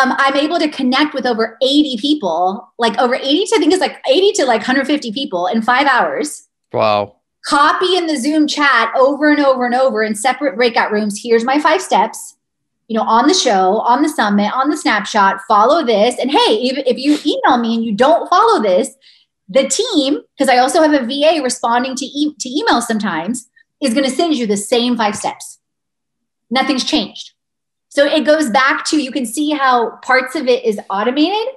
um, 0.00 0.14
i'm 0.16 0.36
able 0.36 0.58
to 0.58 0.68
connect 0.70 1.12
with 1.12 1.26
over 1.26 1.58
80 1.62 1.98
people 1.98 2.72
like 2.78 2.96
over 2.98 3.16
80 3.16 3.44
to 3.44 3.54
i 3.56 3.58
think 3.58 3.72
it's 3.74 3.82
like 3.82 4.00
80 4.10 4.32
to 4.32 4.46
like 4.46 4.60
150 4.60 5.12
people 5.12 5.46
in 5.46 5.60
five 5.60 5.86
hours. 5.86 6.48
Wow. 6.72 7.16
Copy 7.44 7.96
in 7.96 8.06
the 8.06 8.16
zoom 8.16 8.46
chat 8.46 8.94
over 8.96 9.30
and 9.30 9.40
over 9.40 9.66
and 9.66 9.74
over 9.74 10.02
in 10.02 10.14
separate 10.14 10.56
breakout 10.56 10.90
rooms. 10.90 11.20
Here's 11.22 11.44
my 11.44 11.60
five 11.60 11.82
steps 11.82 12.37
you 12.88 12.96
know, 12.96 13.04
on 13.04 13.28
the 13.28 13.34
show, 13.34 13.80
on 13.80 14.02
the 14.02 14.08
summit, 14.08 14.50
on 14.54 14.70
the 14.70 14.76
snapshot, 14.76 15.42
follow 15.46 15.84
this. 15.84 16.18
And 16.18 16.30
hey, 16.30 16.54
if, 16.62 16.78
if 16.86 16.96
you 16.96 17.18
email 17.24 17.58
me 17.58 17.74
and 17.74 17.84
you 17.84 17.92
don't 17.92 18.28
follow 18.30 18.62
this, 18.62 18.90
the 19.48 19.68
team, 19.68 20.20
because 20.36 20.48
I 20.48 20.58
also 20.58 20.82
have 20.82 20.94
a 20.94 21.06
VA 21.06 21.42
responding 21.42 21.94
to, 21.96 22.04
e- 22.04 22.34
to 22.38 22.48
email 22.48 22.80
sometimes, 22.80 23.48
is 23.82 23.92
going 23.92 24.04
to 24.04 24.10
send 24.10 24.34
you 24.34 24.46
the 24.46 24.56
same 24.56 24.96
five 24.96 25.14
steps. 25.14 25.58
Nothing's 26.50 26.84
changed. 26.84 27.32
So 27.90 28.04
it 28.04 28.24
goes 28.24 28.50
back 28.50 28.84
to 28.86 29.02
you 29.02 29.12
can 29.12 29.26
see 29.26 29.50
how 29.50 29.96
parts 30.02 30.34
of 30.34 30.46
it 30.46 30.64
is 30.64 30.80
automated, 30.90 31.54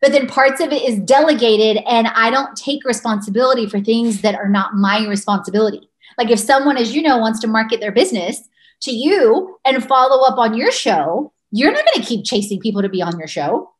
but 0.00 0.12
then 0.12 0.26
parts 0.26 0.60
of 0.60 0.72
it 0.72 0.82
is 0.82 0.98
delegated. 1.00 1.82
And 1.86 2.08
I 2.08 2.30
don't 2.30 2.56
take 2.56 2.84
responsibility 2.84 3.66
for 3.66 3.80
things 3.80 4.22
that 4.22 4.34
are 4.34 4.48
not 4.48 4.74
my 4.74 5.06
responsibility. 5.06 5.90
Like 6.18 6.30
if 6.30 6.38
someone, 6.38 6.76
as 6.76 6.94
you 6.94 7.02
know, 7.02 7.18
wants 7.18 7.40
to 7.40 7.46
market 7.46 7.80
their 7.80 7.92
business, 7.92 8.48
to 8.82 8.92
you 8.92 9.58
and 9.64 9.84
follow 9.84 10.24
up 10.24 10.38
on 10.38 10.54
your 10.54 10.70
show, 10.70 11.32
you're 11.50 11.72
not 11.72 11.84
going 11.84 12.02
to 12.02 12.08
keep 12.08 12.24
chasing 12.24 12.60
people 12.60 12.82
to 12.82 12.88
be 12.88 13.02
on 13.02 13.18
your 13.18 13.28
show. 13.28 13.70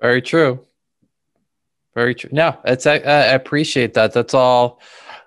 Very 0.00 0.22
true. 0.22 0.60
Very 1.94 2.14
true. 2.14 2.30
No, 2.32 2.56
it's 2.64 2.86
I, 2.86 2.94
I 2.94 3.34
appreciate 3.34 3.94
that. 3.94 4.12
That's 4.12 4.34
all. 4.34 4.80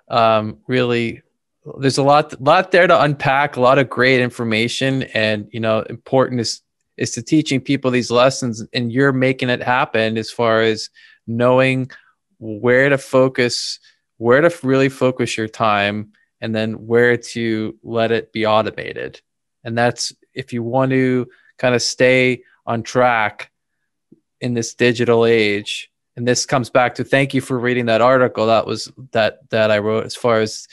Um, 0.08 0.58
really, 0.66 1.22
there's 1.78 1.98
a 1.98 2.02
lot, 2.02 2.40
lot 2.40 2.72
there 2.72 2.86
to 2.86 3.02
unpack. 3.02 3.56
A 3.56 3.60
lot 3.60 3.78
of 3.78 3.88
great 3.88 4.20
information, 4.20 5.04
and 5.14 5.48
you 5.52 5.60
know, 5.60 5.80
important 5.82 6.40
is 6.40 6.62
is 6.96 7.12
to 7.12 7.22
teaching 7.22 7.60
people 7.60 7.90
these 7.90 8.10
lessons, 8.10 8.64
and 8.72 8.92
you're 8.92 9.12
making 9.12 9.48
it 9.48 9.62
happen 9.62 10.18
as 10.18 10.30
far 10.30 10.62
as 10.62 10.90
knowing 11.26 11.90
where 12.38 12.88
to 12.88 12.98
focus, 12.98 13.78
where 14.18 14.40
to 14.40 14.66
really 14.66 14.88
focus 14.88 15.36
your 15.36 15.48
time, 15.48 16.12
and 16.40 16.54
then 16.54 16.86
where 16.86 17.16
to 17.16 17.76
let 17.82 18.12
it 18.12 18.32
be 18.32 18.46
automated. 18.46 19.20
And 19.64 19.76
that's 19.76 20.14
if 20.34 20.52
you 20.52 20.62
want 20.62 20.90
to 20.90 21.28
kind 21.58 21.74
of 21.74 21.82
stay 21.82 22.42
on 22.66 22.82
track 22.82 23.50
in 24.40 24.54
this 24.54 24.74
digital 24.74 25.24
age. 25.24 25.90
And 26.16 26.26
this 26.26 26.46
comes 26.46 26.70
back 26.70 26.94
to 26.96 27.04
thank 27.04 27.34
you 27.34 27.40
for 27.40 27.58
reading 27.58 27.86
that 27.86 28.00
article 28.00 28.46
that 28.46 28.66
was 28.66 28.90
that 29.12 29.48
that 29.50 29.70
I 29.70 29.78
wrote 29.78 30.06
as 30.06 30.16
far 30.16 30.40
as 30.40 30.66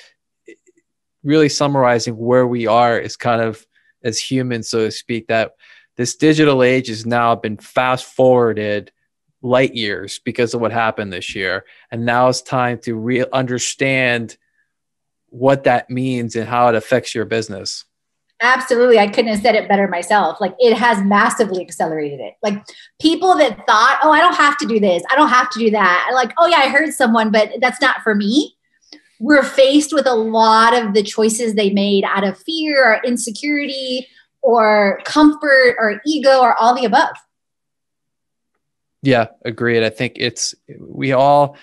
really 1.24 1.50
summarizing 1.50 2.18
where 2.18 2.48
we 2.48 2.68
are 2.68 2.98
is 2.98 3.16
kind 3.16 3.42
of 3.42 3.66
as 4.04 4.20
humans, 4.20 4.70
so 4.70 4.80
to 4.86 4.92
speak, 4.92 5.28
that 5.28 5.54
this 5.96 6.16
digital 6.16 6.64
age 6.64 6.88
has 6.88 7.06
now 7.06 7.36
been 7.36 7.58
fast 7.58 8.06
forwarded 8.06 8.92
light 9.42 9.76
years 9.76 10.20
because 10.20 10.54
of 10.54 10.62
what 10.62 10.72
happened 10.72 11.12
this 11.12 11.36
year. 11.36 11.66
And 11.92 12.06
now 12.06 12.30
it's 12.30 12.42
time 12.42 12.80
to 12.80 12.96
re- 12.96 13.26
understand 13.32 14.38
what 15.34 15.64
that 15.64 15.90
means 15.90 16.36
and 16.36 16.48
how 16.48 16.68
it 16.68 16.76
affects 16.76 17.16
your 17.16 17.26
business. 17.26 17.86
Absolutely. 18.40 19.00
I 19.00 19.08
couldn't 19.08 19.32
have 19.32 19.42
said 19.42 19.56
it 19.56 19.68
better 19.68 19.88
myself. 19.88 20.40
Like 20.40 20.54
it 20.60 20.78
has 20.78 21.04
massively 21.04 21.64
accelerated 21.64 22.20
it. 22.20 22.36
Like 22.44 22.64
people 23.02 23.36
that 23.38 23.66
thought, 23.66 24.00
oh, 24.04 24.12
I 24.12 24.20
don't 24.20 24.36
have 24.36 24.58
to 24.60 24.68
do 24.68 24.80
this, 24.80 25.02
I 25.12 25.16
don't 25.16 25.30
have 25.30 25.50
to 25.52 25.60
do 25.60 25.72
that. 25.72 26.12
Like, 26.14 26.34
oh, 26.38 26.46
yeah, 26.46 26.58
I 26.58 26.70
heard 26.70 26.94
someone, 26.94 27.32
but 27.32 27.50
that's 27.62 27.82
not 27.82 28.02
for 28.04 28.14
me. 28.14 28.56
We're 29.20 29.44
faced 29.44 29.92
with 29.92 30.06
a 30.06 30.14
lot 30.14 30.76
of 30.76 30.94
the 30.94 31.02
choices 31.02 31.56
they 31.56 31.72
made 31.72 32.04
out 32.04 32.24
of 32.24 32.38
fear 32.38 32.94
or 32.94 33.02
insecurity 33.04 34.08
or 34.44 35.00
comfort 35.04 35.76
or 35.80 36.00
ego 36.06 36.42
or 36.42 36.56
all 36.62 36.76
the 36.76 36.86
above. 36.86 37.16
Yeah, 39.02 39.28
agreed. 39.44 39.84
I 39.84 39.90
think 39.90 40.14
it's, 40.18 40.54
we 40.80 41.12
all, 41.12 41.58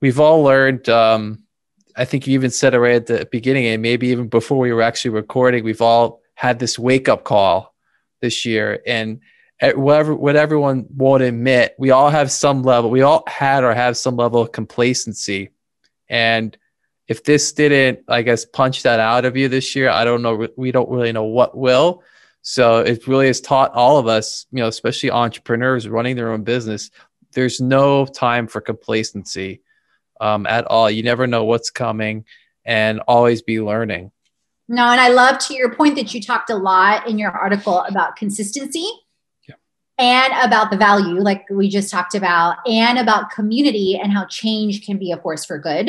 we've 0.00 0.20
all 0.20 0.42
learned, 0.42 0.88
um, 0.88 1.42
I 1.98 2.04
think 2.04 2.26
you 2.26 2.34
even 2.34 2.50
said 2.50 2.74
it 2.74 2.78
right 2.78 2.94
at 2.94 3.06
the 3.06 3.28
beginning, 3.30 3.66
and 3.66 3.82
maybe 3.82 4.08
even 4.08 4.28
before 4.28 4.58
we 4.58 4.72
were 4.72 4.82
actually 4.82 5.10
recording, 5.10 5.64
we've 5.64 5.82
all 5.82 6.22
had 6.34 6.60
this 6.60 6.78
wake 6.78 7.08
up 7.08 7.24
call 7.24 7.74
this 8.20 8.46
year. 8.46 8.80
And 8.86 9.20
whatever 9.74 10.14
what 10.14 10.36
everyone 10.36 10.86
won't 10.94 11.24
admit, 11.24 11.74
we 11.76 11.90
all 11.90 12.10
have 12.10 12.30
some 12.30 12.62
level, 12.62 12.88
we 12.88 13.02
all 13.02 13.24
had 13.26 13.64
or 13.64 13.74
have 13.74 13.96
some 13.96 14.14
level 14.16 14.40
of 14.40 14.52
complacency. 14.52 15.50
And 16.08 16.56
if 17.08 17.24
this 17.24 17.52
didn't, 17.52 18.04
I 18.06 18.22
guess, 18.22 18.44
punch 18.44 18.84
that 18.84 19.00
out 19.00 19.24
of 19.24 19.36
you 19.36 19.48
this 19.48 19.74
year, 19.74 19.90
I 19.90 20.04
don't 20.04 20.22
know. 20.22 20.46
We 20.56 20.70
don't 20.70 20.90
really 20.90 21.10
know 21.10 21.24
what 21.24 21.56
will. 21.56 22.04
So 22.42 22.78
it 22.78 23.08
really 23.08 23.26
has 23.26 23.40
taught 23.40 23.72
all 23.72 23.98
of 23.98 24.06
us, 24.06 24.46
you 24.52 24.60
know, 24.60 24.68
especially 24.68 25.10
entrepreneurs 25.10 25.88
running 25.88 26.14
their 26.14 26.30
own 26.30 26.44
business, 26.44 26.90
there's 27.32 27.60
no 27.60 28.06
time 28.06 28.46
for 28.46 28.60
complacency 28.60 29.62
um, 30.20 30.46
at 30.46 30.64
all. 30.66 30.90
You 30.90 31.02
never 31.02 31.26
know 31.26 31.44
what's 31.44 31.70
coming 31.70 32.24
and 32.64 33.00
always 33.08 33.42
be 33.42 33.60
learning. 33.60 34.12
No, 34.68 34.90
and 34.90 35.00
I 35.00 35.08
love 35.08 35.38
to 35.46 35.54
your 35.54 35.74
point 35.74 35.96
that 35.96 36.12
you 36.12 36.20
talked 36.20 36.50
a 36.50 36.56
lot 36.56 37.08
in 37.08 37.18
your 37.18 37.30
article 37.30 37.80
about 37.84 38.16
consistency 38.16 38.86
yeah. 39.48 39.54
and 39.98 40.46
about 40.46 40.70
the 40.70 40.76
value, 40.76 41.20
like 41.20 41.46
we 41.50 41.70
just 41.70 41.90
talked 41.90 42.14
about, 42.14 42.56
and 42.68 42.98
about 42.98 43.30
community 43.30 43.98
and 44.00 44.12
how 44.12 44.26
change 44.26 44.84
can 44.84 44.98
be 44.98 45.10
a 45.10 45.16
force 45.16 45.46
for 45.46 45.58
good. 45.58 45.88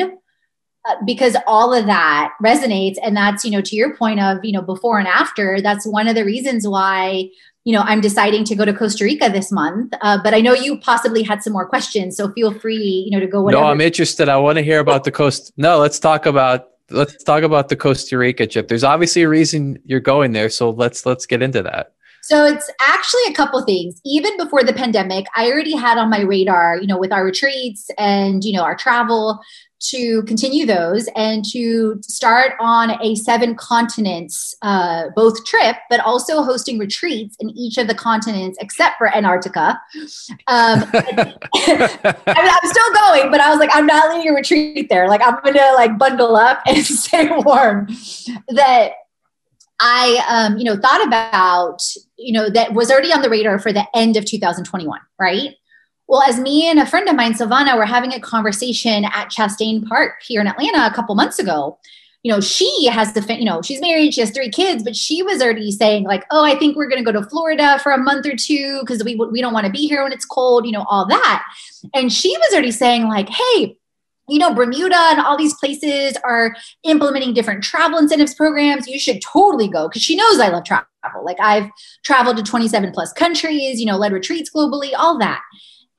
Uh, 0.88 0.94
because 1.04 1.36
all 1.46 1.74
of 1.74 1.84
that 1.84 2.32
resonates 2.42 2.96
and 3.02 3.14
that's 3.14 3.44
you 3.44 3.50
know 3.50 3.60
to 3.60 3.76
your 3.76 3.94
point 3.96 4.18
of 4.18 4.42
you 4.42 4.50
know 4.50 4.62
before 4.62 4.98
and 4.98 5.06
after 5.06 5.60
that's 5.60 5.86
one 5.86 6.08
of 6.08 6.14
the 6.14 6.24
reasons 6.24 6.66
why 6.66 7.28
you 7.64 7.72
know, 7.72 7.82
I'm 7.82 8.00
deciding 8.00 8.44
to 8.44 8.54
go 8.54 8.64
to 8.64 8.72
Costa 8.72 9.04
Rica 9.04 9.28
this 9.28 9.52
month. 9.52 9.92
Uh, 10.00 10.18
but 10.22 10.34
I 10.34 10.40
know 10.40 10.54
you 10.54 10.78
possibly 10.78 11.22
had 11.22 11.42
some 11.42 11.52
more 11.52 11.66
questions, 11.66 12.16
so 12.16 12.32
feel 12.32 12.52
free, 12.52 13.04
you 13.06 13.10
know, 13.10 13.20
to 13.20 13.26
go. 13.26 13.42
Whatever. 13.42 13.62
No, 13.62 13.70
I'm 13.70 13.80
interested. 13.80 14.28
I 14.28 14.36
want 14.36 14.56
to 14.56 14.62
hear 14.62 14.80
about 14.80 15.04
the 15.04 15.12
coast. 15.12 15.52
No, 15.56 15.78
let's 15.78 15.98
talk 15.98 16.26
about 16.26 16.68
let's 16.90 17.22
talk 17.22 17.42
about 17.42 17.68
the 17.68 17.76
Costa 17.76 18.18
Rica 18.18 18.46
trip. 18.46 18.68
There's 18.68 18.84
obviously 18.84 19.22
a 19.22 19.28
reason 19.28 19.78
you're 19.84 20.00
going 20.00 20.32
there, 20.32 20.48
so 20.48 20.70
let's 20.70 21.06
let's 21.06 21.26
get 21.26 21.42
into 21.42 21.62
that. 21.62 21.92
So 22.22 22.44
it's 22.44 22.70
actually 22.80 23.22
a 23.28 23.32
couple 23.32 23.62
things. 23.64 24.00
Even 24.04 24.36
before 24.36 24.62
the 24.62 24.72
pandemic, 24.72 25.26
I 25.36 25.50
already 25.50 25.74
had 25.74 25.98
on 25.98 26.10
my 26.10 26.20
radar, 26.20 26.76
you 26.76 26.86
know, 26.86 26.98
with 26.98 27.12
our 27.12 27.24
retreats 27.24 27.88
and, 27.98 28.44
you 28.44 28.52
know, 28.52 28.62
our 28.62 28.76
travel 28.76 29.40
to 29.80 30.22
continue 30.24 30.66
those 30.66 31.08
and 31.16 31.44
to 31.44 31.98
start 32.02 32.52
on 32.60 33.00
a 33.02 33.14
seven 33.14 33.54
continents 33.54 34.54
uh, 34.62 35.04
both 35.16 35.44
trip 35.44 35.76
but 35.88 36.00
also 36.00 36.42
hosting 36.42 36.78
retreats 36.78 37.36
in 37.40 37.50
each 37.50 37.78
of 37.78 37.86
the 37.86 37.94
continents 37.94 38.58
except 38.60 38.98
for 38.98 39.14
antarctica. 39.14 39.80
Um, 40.46 40.84
I 40.94 42.60
am 42.62 42.70
still 42.70 42.92
going 42.94 43.30
but 43.30 43.40
i 43.40 43.50
was 43.50 43.58
like 43.58 43.70
i'm 43.72 43.86
not 43.86 44.14
leading 44.14 44.30
a 44.30 44.34
retreat 44.34 44.88
there. 44.88 45.08
Like 45.08 45.22
i'm 45.24 45.38
gonna 45.42 45.72
like 45.74 45.98
bundle 45.98 46.36
up 46.36 46.60
and 46.66 46.84
stay 46.84 47.28
warm. 47.30 47.88
That 48.48 48.92
i 49.80 50.22
um, 50.28 50.58
you 50.58 50.64
know 50.64 50.76
thought 50.76 51.06
about 51.06 51.82
you 52.16 52.32
know 52.32 52.50
that 52.50 52.74
was 52.74 52.90
already 52.90 53.12
on 53.12 53.22
the 53.22 53.30
radar 53.30 53.58
for 53.58 53.72
the 53.72 53.84
end 53.94 54.16
of 54.16 54.24
2021 54.24 55.00
right 55.18 55.56
well, 56.10 56.24
as 56.24 56.40
me 56.40 56.68
and 56.68 56.80
a 56.80 56.86
friend 56.86 57.08
of 57.08 57.14
mine, 57.14 57.34
Silvana, 57.34 57.76
were 57.76 57.84
having 57.84 58.12
a 58.12 58.18
conversation 58.18 59.04
at 59.04 59.30
Chastain 59.30 59.86
Park 59.86 60.14
here 60.22 60.40
in 60.40 60.48
Atlanta 60.48 60.84
a 60.84 60.92
couple 60.92 61.14
months 61.14 61.38
ago, 61.38 61.78
you 62.24 62.32
know, 62.32 62.40
she 62.40 62.88
has 62.88 63.12
the, 63.12 63.24
you 63.38 63.44
know, 63.44 63.62
she's 63.62 63.80
married, 63.80 64.12
she 64.12 64.20
has 64.20 64.32
three 64.32 64.50
kids, 64.50 64.82
but 64.82 64.96
she 64.96 65.22
was 65.22 65.40
already 65.40 65.70
saying 65.70 66.02
like, 66.02 66.24
oh, 66.32 66.44
I 66.44 66.58
think 66.58 66.76
we're 66.76 66.88
going 66.88 67.02
to 67.02 67.12
go 67.12 67.16
to 67.18 67.24
Florida 67.28 67.78
for 67.78 67.92
a 67.92 67.96
month 67.96 68.26
or 68.26 68.34
two 68.34 68.80
because 68.80 69.04
we 69.04 69.14
we 69.14 69.40
don't 69.40 69.52
want 69.52 69.66
to 69.66 69.72
be 69.72 69.86
here 69.86 70.02
when 70.02 70.12
it's 70.12 70.24
cold, 70.24 70.66
you 70.66 70.72
know, 70.72 70.84
all 70.90 71.06
that. 71.06 71.44
And 71.94 72.12
she 72.12 72.36
was 72.36 72.54
already 72.54 72.72
saying 72.72 73.04
like, 73.04 73.28
hey, 73.28 73.76
you 74.28 74.40
know, 74.40 74.52
Bermuda 74.52 74.96
and 74.96 75.20
all 75.20 75.38
these 75.38 75.54
places 75.54 76.16
are 76.24 76.56
implementing 76.82 77.34
different 77.34 77.62
travel 77.62 77.98
incentives 77.98 78.34
programs. 78.34 78.88
You 78.88 78.98
should 78.98 79.22
totally 79.22 79.68
go 79.68 79.88
because 79.88 80.02
she 80.02 80.16
knows 80.16 80.40
I 80.40 80.48
love 80.48 80.64
travel. 80.64 80.86
Like 81.22 81.38
I've 81.40 81.70
traveled 82.02 82.36
to 82.38 82.42
27 82.42 82.90
plus 82.90 83.12
countries, 83.12 83.78
you 83.78 83.86
know, 83.86 83.96
led 83.96 84.12
retreats 84.12 84.50
globally, 84.52 84.90
all 84.98 85.16
that. 85.18 85.40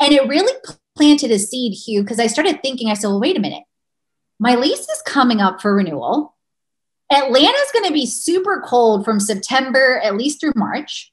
And 0.02 0.14
it 0.14 0.28
really 0.28 0.52
planted 0.98 1.30
a 1.32 1.38
seed, 1.38 1.74
Hugh, 1.74 2.02
because 2.02 2.20
I 2.20 2.28
started 2.28 2.62
thinking, 2.62 2.90
I 2.90 2.96
said, 2.96 3.08
well, 3.08 3.20
wait 3.20 3.38
a 3.38 3.42
minute. 3.42 3.64
My 4.40 4.56
lease 4.56 4.90
is 4.90 5.02
coming 5.06 5.40
up 5.40 5.62
for 5.62 5.76
renewal. 5.76 6.36
Atlanta's 7.12 7.72
going 7.72 7.86
to 7.86 7.94
be 7.94 8.08
super 8.08 8.64
cold 8.66 9.06
from 9.06 9.20
September 9.20 10.02
at 10.04 10.18
least 10.18 10.40
through 10.40 10.54
March. 10.56 11.12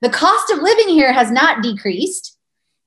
The 0.00 0.10
cost 0.10 0.50
of 0.52 0.62
living 0.62 0.88
here 0.88 1.12
has 1.12 1.30
not 1.30 1.62
decreased. 1.62 2.38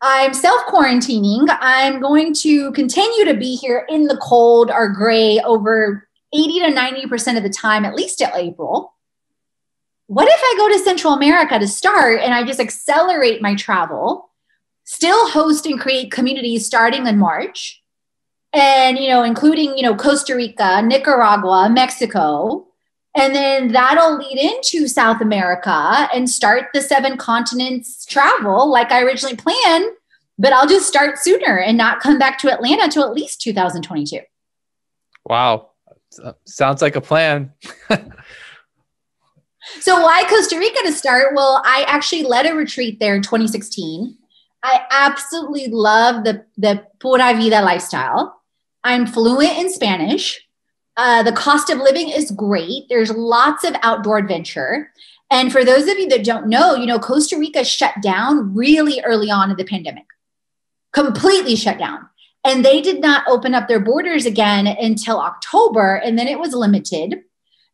I'm 0.02 0.34
self 0.34 0.66
quarantining. 0.68 1.48
I'm 1.60 2.00
going 2.00 2.34
to 2.36 2.72
continue 2.72 3.26
to 3.26 3.34
be 3.34 3.56
here 3.56 3.86
in 3.90 4.06
the 4.06 4.18
cold 4.18 4.72
or 4.72 4.90
gray 4.90 5.40
over 5.40 6.08
80 6.34 6.60
to 6.60 6.66
90% 6.68 7.38
of 7.38 7.44
the 7.44 7.50
time, 7.50 7.86
at 7.86 7.96
least 7.96 8.20
till 8.20 8.32
April. 8.34 8.94
What 10.08 10.28
if 10.28 10.40
I 10.40 10.56
go 10.58 10.70
to 10.70 10.84
Central 10.84 11.14
America 11.14 11.60
to 11.60 11.68
start 11.68 12.22
and 12.22 12.34
I 12.34 12.44
just 12.44 12.60
accelerate 12.60 13.42
my 13.42 13.56
travel? 13.56 14.30
Still 14.84 15.30
host 15.30 15.66
and 15.66 15.80
create 15.80 16.12
communities 16.12 16.66
starting 16.66 17.08
in 17.08 17.18
March 17.18 17.82
and 18.52 18.98
you 18.98 19.10
know 19.10 19.24
including 19.24 19.78
you 19.78 19.84
know 19.84 19.96
Costa 19.96 20.36
Rica, 20.36 20.82
Nicaragua, 20.82 21.70
Mexico 21.70 22.68
and 23.16 23.36
then 23.36 23.72
that'll 23.72 24.18
lead 24.18 24.38
into 24.38 24.88
South 24.88 25.22
America 25.22 26.10
and 26.14 26.30
start 26.30 26.70
the 26.74 26.82
seven 26.82 27.18
continents 27.18 28.06
travel 28.06 28.70
like 28.70 28.92
I 28.92 29.02
originally 29.02 29.36
planned 29.36 29.92
but 30.38 30.54
I'll 30.54 30.68
just 30.68 30.88
start 30.88 31.20
sooner 31.20 31.60
and 31.60 31.78
not 31.78 32.00
come 32.00 32.18
back 32.18 32.40
to 32.40 32.52
Atlanta 32.52 32.90
till 32.90 33.04
at 33.04 33.14
least 33.14 33.42
2022. 33.42 34.20
Wow. 35.26 35.70
Sounds 36.46 36.82
like 36.82 36.96
a 36.96 37.02
plan. 37.02 37.52
so 39.80 40.02
why 40.02 40.24
Costa 40.30 40.58
Rica 40.58 40.80
to 40.86 40.92
start? 40.92 41.36
Well, 41.36 41.62
I 41.66 41.86
actually 41.88 42.24
led 42.24 42.46
a 42.46 42.56
retreat 42.56 43.00
there 43.00 43.16
in 43.16 43.22
2016 43.22 44.18
I 44.64 44.86
absolutely 44.90 45.68
love 45.68 46.24
the, 46.24 46.46
the 46.58 46.86
pura 47.00 47.34
vida 47.34 47.62
lifestyle. 47.62 48.42
I'm 48.84 49.06
fluent 49.06 49.58
in 49.58 49.70
Spanish. 49.70 50.42
Uh, 50.96 51.24
the 51.24 51.32
cost 51.34 51.70
of 51.70 51.80
living 51.80 52.10
is 52.10 52.32
great. 52.32 52.84
There's 52.88 53.12
lots 53.12 53.64
of 53.64 53.76
outdoor 53.84 54.20
adventure. 54.20 54.92
And 55.30 55.52
for 55.52 55.66
those 55.66 55.88
of 55.88 55.98
you 55.98 56.08
that 56.10 56.24
don't 56.24 56.48
know, 56.48 56.76
you 56.76 56.86
know, 56.86 57.00
Costa 57.00 57.38
Rica 57.38 57.66
shut 57.66 57.96
down 58.02 58.54
really 58.54 59.02
early 59.02 59.30
on 59.30 59.50
in 59.52 59.58
the 59.58 59.66
pandemic, 59.66 60.06
completely 60.94 61.56
shut 61.56 61.78
down. 61.78 62.08
And 62.46 62.64
they 62.64 62.82
did 62.82 63.02
not 63.02 63.28
open 63.28 63.54
up 63.54 63.68
their 63.68 63.80
borders 63.80 64.26
again 64.26 64.68
until 64.68 65.20
October, 65.20 65.96
and 65.96 66.20
then 66.20 66.28
it 66.28 66.40
was 66.40 66.54
limited. 66.54 67.22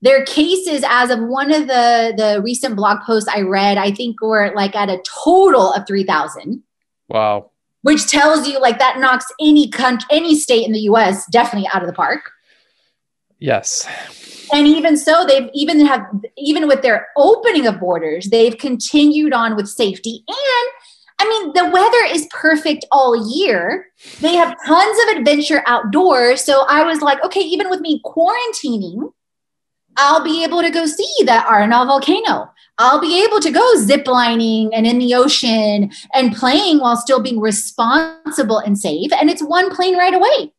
Their 0.01 0.23
cases, 0.25 0.83
as 0.87 1.09
of 1.09 1.19
one 1.19 1.51
of 1.51 1.67
the, 1.67 2.13
the 2.15 2.41
recent 2.41 2.75
blog 2.75 3.01
posts 3.01 3.27
I 3.27 3.41
read, 3.41 3.77
I 3.77 3.91
think 3.91 4.21
were 4.21 4.53
like 4.55 4.75
at 4.75 4.89
a 4.89 5.01
total 5.23 5.73
of 5.73 5.85
3,000. 5.85 6.63
Wow. 7.09 7.51
Which 7.81 8.07
tells 8.07 8.47
you 8.47 8.59
like 8.59 8.79
that 8.79 8.99
knocks 8.99 9.25
any 9.39 9.69
country, 9.69 10.07
any 10.11 10.37
state 10.37 10.65
in 10.65 10.73
the 10.73 10.81
US 10.81 11.25
definitely 11.31 11.69
out 11.73 11.81
of 11.81 11.87
the 11.87 11.93
park. 11.93 12.31
Yes. 13.39 13.87
And 14.51 14.67
even 14.67 14.97
so, 14.97 15.25
they've 15.25 15.49
even 15.53 15.85
have 15.85 16.01
even 16.37 16.67
with 16.67 16.81
their 16.81 17.07
opening 17.15 17.67
of 17.67 17.79
borders, 17.79 18.29
they've 18.29 18.57
continued 18.57 19.33
on 19.33 19.55
with 19.55 19.69
safety. 19.69 20.23
And 20.27 20.69
I 21.21 21.27
mean, 21.27 21.53
the 21.53 21.69
weather 21.69 22.15
is 22.15 22.27
perfect 22.31 22.85
all 22.91 23.29
year. 23.35 23.87
They 24.21 24.35
have 24.35 24.55
tons 24.65 24.97
of 25.03 25.17
adventure 25.17 25.63
outdoors. 25.67 26.41
So 26.41 26.65
I 26.67 26.83
was 26.83 27.01
like, 27.01 27.23
okay, 27.23 27.41
even 27.41 27.69
with 27.69 27.81
me 27.81 28.01
quarantining, 28.05 29.11
I'll 29.97 30.23
be 30.23 30.43
able 30.43 30.61
to 30.61 30.69
go 30.69 30.85
see 30.85 31.13
the 31.19 31.43
Arenal 31.45 31.85
volcano. 31.85 32.51
I'll 32.79 33.01
be 33.01 33.21
able 33.23 33.41
to 33.41 33.51
go 33.51 33.73
ziplining 33.75 34.69
and 34.73 34.87
in 34.87 34.99
the 34.99 35.13
ocean 35.13 35.91
and 36.13 36.35
playing 36.35 36.79
while 36.79 36.95
still 36.95 37.21
being 37.21 37.39
responsible 37.39 38.57
and 38.57 38.79
safe. 38.79 39.11
And 39.11 39.29
it's 39.29 39.43
one 39.43 39.69
plane 39.75 39.97
right 39.97 40.13
away 40.13 40.53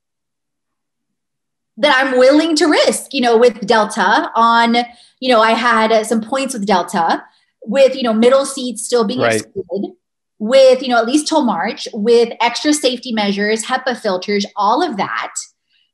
that 1.79 1.97
I'm 1.97 2.19
willing 2.19 2.55
to 2.57 2.67
risk, 2.67 3.15
you 3.15 3.23
know, 3.23 3.39
with 3.39 3.67
Delta 3.67 4.31
on, 4.35 4.77
you 5.19 5.33
know, 5.33 5.41
I 5.41 5.53
had 5.53 5.91
uh, 5.91 6.05
some 6.05 6.21
points 6.21 6.53
with 6.53 6.67
Delta 6.67 7.25
with, 7.63 7.97
you 7.97 8.03
know, 8.03 8.13
middle 8.13 8.45
seats 8.45 8.85
still 8.85 9.05
being 9.05 9.21
right. 9.21 9.41
excluded 9.41 9.93
with, 10.39 10.83
you 10.83 10.89
know, 10.89 10.99
at 10.99 11.07
least 11.07 11.27
till 11.27 11.43
March 11.43 11.89
with 11.95 12.35
extra 12.41 12.75
safety 12.75 13.13
measures, 13.13 13.65
HEPA 13.65 13.99
filters, 13.99 14.45
all 14.57 14.83
of 14.83 14.99
that 14.99 15.33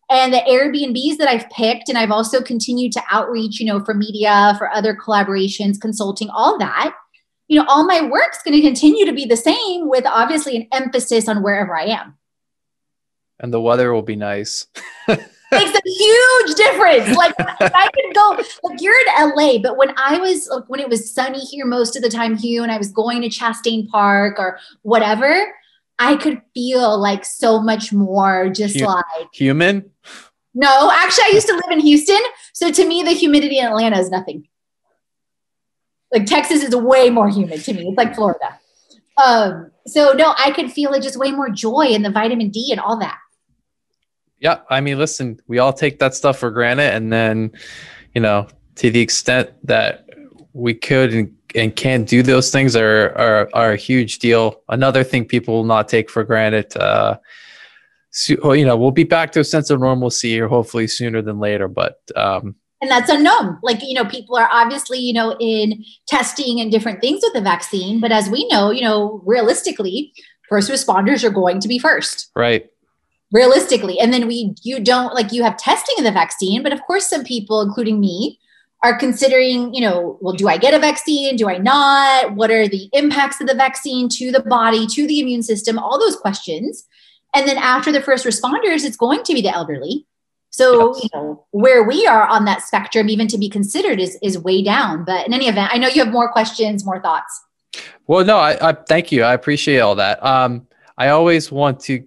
and 0.08 0.32
the 0.32 0.38
Airbnbs 0.38 1.16
that 1.18 1.28
I've 1.28 1.48
picked, 1.50 1.88
and 1.88 1.98
I've 1.98 2.10
also 2.10 2.42
continued 2.42 2.92
to 2.92 3.02
outreach, 3.10 3.58
you 3.58 3.66
know, 3.66 3.84
for 3.84 3.94
media, 3.94 4.54
for 4.58 4.70
other 4.70 4.94
collaborations, 4.94 5.80
consulting, 5.80 6.30
all 6.30 6.58
that. 6.58 6.94
You 7.48 7.60
know, 7.60 7.66
all 7.68 7.86
my 7.86 8.02
work's 8.02 8.42
going 8.42 8.56
to 8.56 8.62
continue 8.62 9.04
to 9.06 9.12
be 9.12 9.24
the 9.24 9.36
same 9.36 9.88
with 9.88 10.04
obviously 10.06 10.56
an 10.56 10.68
emphasis 10.72 11.28
on 11.28 11.42
wherever 11.42 11.76
I 11.76 11.84
am. 11.86 12.14
And 13.38 13.52
the 13.52 13.60
weather 13.60 13.92
will 13.92 14.02
be 14.02 14.16
nice. 14.16 14.66
makes 15.08 15.78
a 15.78 15.82
huge 15.84 16.54
difference. 16.56 17.16
Like 17.16 17.34
I 17.38 17.88
could 17.94 18.14
go, 18.14 18.42
like 18.62 18.80
you're 18.80 18.98
in 18.98 19.34
LA, 19.34 19.58
but 19.58 19.76
when 19.76 19.92
I 19.96 20.18
was 20.18 20.48
like 20.50 20.68
when 20.68 20.80
it 20.80 20.88
was 20.88 21.12
sunny 21.12 21.40
here 21.40 21.66
most 21.66 21.96
of 21.96 22.02
the 22.02 22.08
time, 22.08 22.36
Hugh, 22.36 22.62
and 22.62 22.72
I 22.72 22.78
was 22.78 22.90
going 22.90 23.22
to 23.22 23.28
Chastain 23.28 23.88
Park 23.88 24.38
or 24.38 24.58
whatever, 24.82 25.52
I 25.98 26.16
could 26.16 26.42
feel 26.54 26.98
like 26.98 27.24
so 27.24 27.60
much 27.60 27.92
more 27.92 28.48
just 28.48 28.80
like 28.80 29.04
human. 29.32 29.90
No, 30.58 30.90
actually, 30.90 31.24
I 31.24 31.30
used 31.34 31.46
to 31.48 31.52
live 31.52 31.70
in 31.70 31.80
Houston. 31.80 32.20
So 32.54 32.72
to 32.72 32.88
me, 32.88 33.02
the 33.02 33.10
humidity 33.10 33.58
in 33.58 33.66
Atlanta 33.66 33.98
is 33.98 34.08
nothing. 34.08 34.48
Like 36.10 36.24
Texas 36.24 36.62
is 36.62 36.74
way 36.74 37.10
more 37.10 37.28
humid 37.28 37.62
to 37.64 37.74
me. 37.74 37.88
It's 37.88 37.98
like 37.98 38.14
Florida. 38.14 38.58
Um, 39.22 39.70
so 39.86 40.14
no, 40.14 40.34
I 40.38 40.52
could 40.52 40.72
feel 40.72 40.94
it 40.94 41.02
just 41.02 41.18
way 41.18 41.30
more 41.30 41.50
joy 41.50 41.88
and 41.90 42.02
the 42.02 42.10
vitamin 42.10 42.48
D 42.48 42.68
and 42.70 42.80
all 42.80 42.98
that. 43.00 43.18
Yeah. 44.40 44.60
I 44.70 44.80
mean, 44.80 44.98
listen, 44.98 45.38
we 45.46 45.58
all 45.58 45.74
take 45.74 45.98
that 45.98 46.14
stuff 46.14 46.38
for 46.38 46.50
granted. 46.50 46.94
And 46.94 47.12
then, 47.12 47.52
you 48.14 48.22
know, 48.22 48.48
to 48.76 48.90
the 48.90 49.00
extent 49.00 49.50
that 49.64 50.08
we 50.54 50.72
could 50.72 51.12
and 51.12 51.36
and 51.54 51.74
can't 51.74 52.06
do 52.06 52.22
those 52.22 52.50
things 52.50 52.76
are, 52.76 53.16
are, 53.16 53.48
are 53.54 53.72
a 53.72 53.76
huge 53.76 54.18
deal. 54.18 54.62
Another 54.68 55.02
thing 55.02 55.24
people 55.24 55.54
will 55.54 55.64
not 55.64 55.88
take 55.88 56.10
for 56.10 56.22
granted. 56.22 56.76
Uh, 56.76 57.16
so, 58.16 58.52
you 58.52 58.64
know, 58.64 58.76
we'll 58.76 58.92
be 58.92 59.04
back 59.04 59.32
to 59.32 59.40
a 59.40 59.44
sense 59.44 59.68
of 59.68 59.80
normalcy 59.80 60.30
here, 60.30 60.48
hopefully 60.48 60.86
sooner 60.86 61.20
than 61.20 61.38
later. 61.38 61.68
But 61.68 62.00
um, 62.16 62.54
and 62.80 62.90
that's 62.90 63.10
unknown. 63.10 63.58
Like 63.62 63.82
you 63.82 63.94
know, 63.94 64.04
people 64.04 64.36
are 64.36 64.48
obviously 64.50 64.98
you 64.98 65.12
know 65.12 65.36
in 65.38 65.84
testing 66.06 66.60
and 66.60 66.70
different 66.70 67.00
things 67.00 67.20
with 67.22 67.34
the 67.34 67.40
vaccine, 67.40 68.00
but 68.00 68.12
as 68.12 68.30
we 68.30 68.48
know, 68.48 68.70
you 68.70 68.82
know, 68.82 69.22
realistically, 69.24 70.12
first 70.48 70.70
responders 70.70 71.24
are 71.24 71.30
going 71.30 71.60
to 71.60 71.68
be 71.68 71.78
first. 71.78 72.30
Right 72.34 72.70
realistically 73.32 73.98
and 73.98 74.12
then 74.12 74.28
we 74.28 74.54
you 74.62 74.78
don't 74.78 75.12
like 75.12 75.32
you 75.32 75.42
have 75.42 75.56
testing 75.56 75.96
of 75.98 76.04
the 76.04 76.12
vaccine 76.12 76.62
but 76.62 76.72
of 76.72 76.80
course 76.82 77.10
some 77.10 77.24
people 77.24 77.60
including 77.60 77.98
me 77.98 78.38
are 78.82 78.96
considering, 78.96 79.72
you 79.74 79.80
know, 79.80 80.18
well, 80.20 80.34
do 80.34 80.48
I 80.48 80.58
get 80.58 80.74
a 80.74 80.78
vaccine? 80.78 81.36
Do 81.36 81.48
I 81.48 81.58
not? 81.58 82.34
What 82.34 82.50
are 82.50 82.68
the 82.68 82.88
impacts 82.92 83.40
of 83.40 83.46
the 83.46 83.54
vaccine 83.54 84.08
to 84.10 84.30
the 84.30 84.42
body, 84.42 84.86
to 84.88 85.06
the 85.06 85.20
immune 85.20 85.42
system? 85.42 85.78
All 85.78 85.98
those 85.98 86.16
questions. 86.16 86.86
And 87.36 87.46
then 87.46 87.58
after 87.58 87.92
the 87.92 88.00
first 88.00 88.24
responders, 88.24 88.82
it's 88.84 88.96
going 88.96 89.22
to 89.24 89.34
be 89.34 89.42
the 89.42 89.50
elderly. 89.50 90.06
So, 90.48 90.94
yes. 90.94 91.04
you 91.04 91.08
know, 91.12 91.46
where 91.50 91.84
we 91.84 92.06
are 92.06 92.26
on 92.26 92.46
that 92.46 92.62
spectrum, 92.62 93.10
even 93.10 93.28
to 93.28 93.36
be 93.36 93.50
considered, 93.50 94.00
is 94.00 94.18
is 94.22 94.38
way 94.38 94.62
down. 94.62 95.04
But 95.04 95.26
in 95.26 95.34
any 95.34 95.46
event, 95.46 95.70
I 95.70 95.76
know 95.76 95.88
you 95.88 96.02
have 96.02 96.10
more 96.10 96.32
questions, 96.32 96.82
more 96.86 96.98
thoughts. 97.02 97.44
Well, 98.06 98.24
no, 98.24 98.38
I, 98.38 98.70
I 98.70 98.72
thank 98.72 99.12
you. 99.12 99.22
I 99.22 99.34
appreciate 99.34 99.80
all 99.80 99.94
that. 99.96 100.24
Um, 100.24 100.66
I 100.96 101.08
always 101.08 101.52
want 101.52 101.78
to 101.80 102.02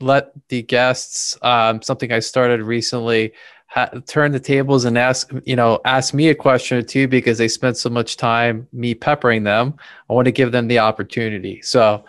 let 0.00 0.32
the 0.48 0.60
guests 0.60 1.38
um, 1.40 1.80
something 1.80 2.12
I 2.12 2.18
started 2.18 2.60
recently 2.60 3.32
ha- 3.68 3.88
turn 4.06 4.32
the 4.32 4.40
tables 4.40 4.84
and 4.84 4.98
ask 4.98 5.32
you 5.46 5.56
know 5.56 5.80
ask 5.86 6.12
me 6.12 6.28
a 6.28 6.34
question 6.34 6.76
or 6.76 6.82
two 6.82 7.08
because 7.08 7.38
they 7.38 7.48
spent 7.48 7.78
so 7.78 7.88
much 7.88 8.18
time 8.18 8.68
me 8.70 8.94
peppering 8.94 9.44
them. 9.44 9.76
I 10.10 10.12
want 10.12 10.26
to 10.26 10.32
give 10.32 10.52
them 10.52 10.68
the 10.68 10.80
opportunity. 10.80 11.62
So, 11.62 12.04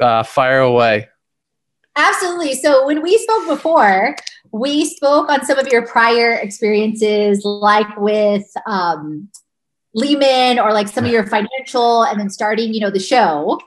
uh, 0.00 0.22
fire 0.22 0.60
away. 0.60 1.08
Absolutely. 1.96 2.54
So 2.54 2.86
when 2.86 3.02
we 3.02 3.16
spoke 3.18 3.48
before, 3.48 4.14
we 4.52 4.84
spoke 4.84 5.30
on 5.30 5.44
some 5.44 5.58
of 5.58 5.68
your 5.68 5.86
prior 5.86 6.32
experiences, 6.32 7.42
like 7.44 7.96
with 7.96 8.46
um, 8.66 9.28
Lehman 9.94 10.58
or 10.58 10.72
like 10.72 10.88
some 10.88 11.04
of 11.06 11.10
your 11.10 11.26
financial, 11.26 12.04
and 12.04 12.20
then 12.20 12.28
starting, 12.30 12.74
you 12.74 12.80
know, 12.80 12.90
the 12.90 13.00
show. 13.00 13.58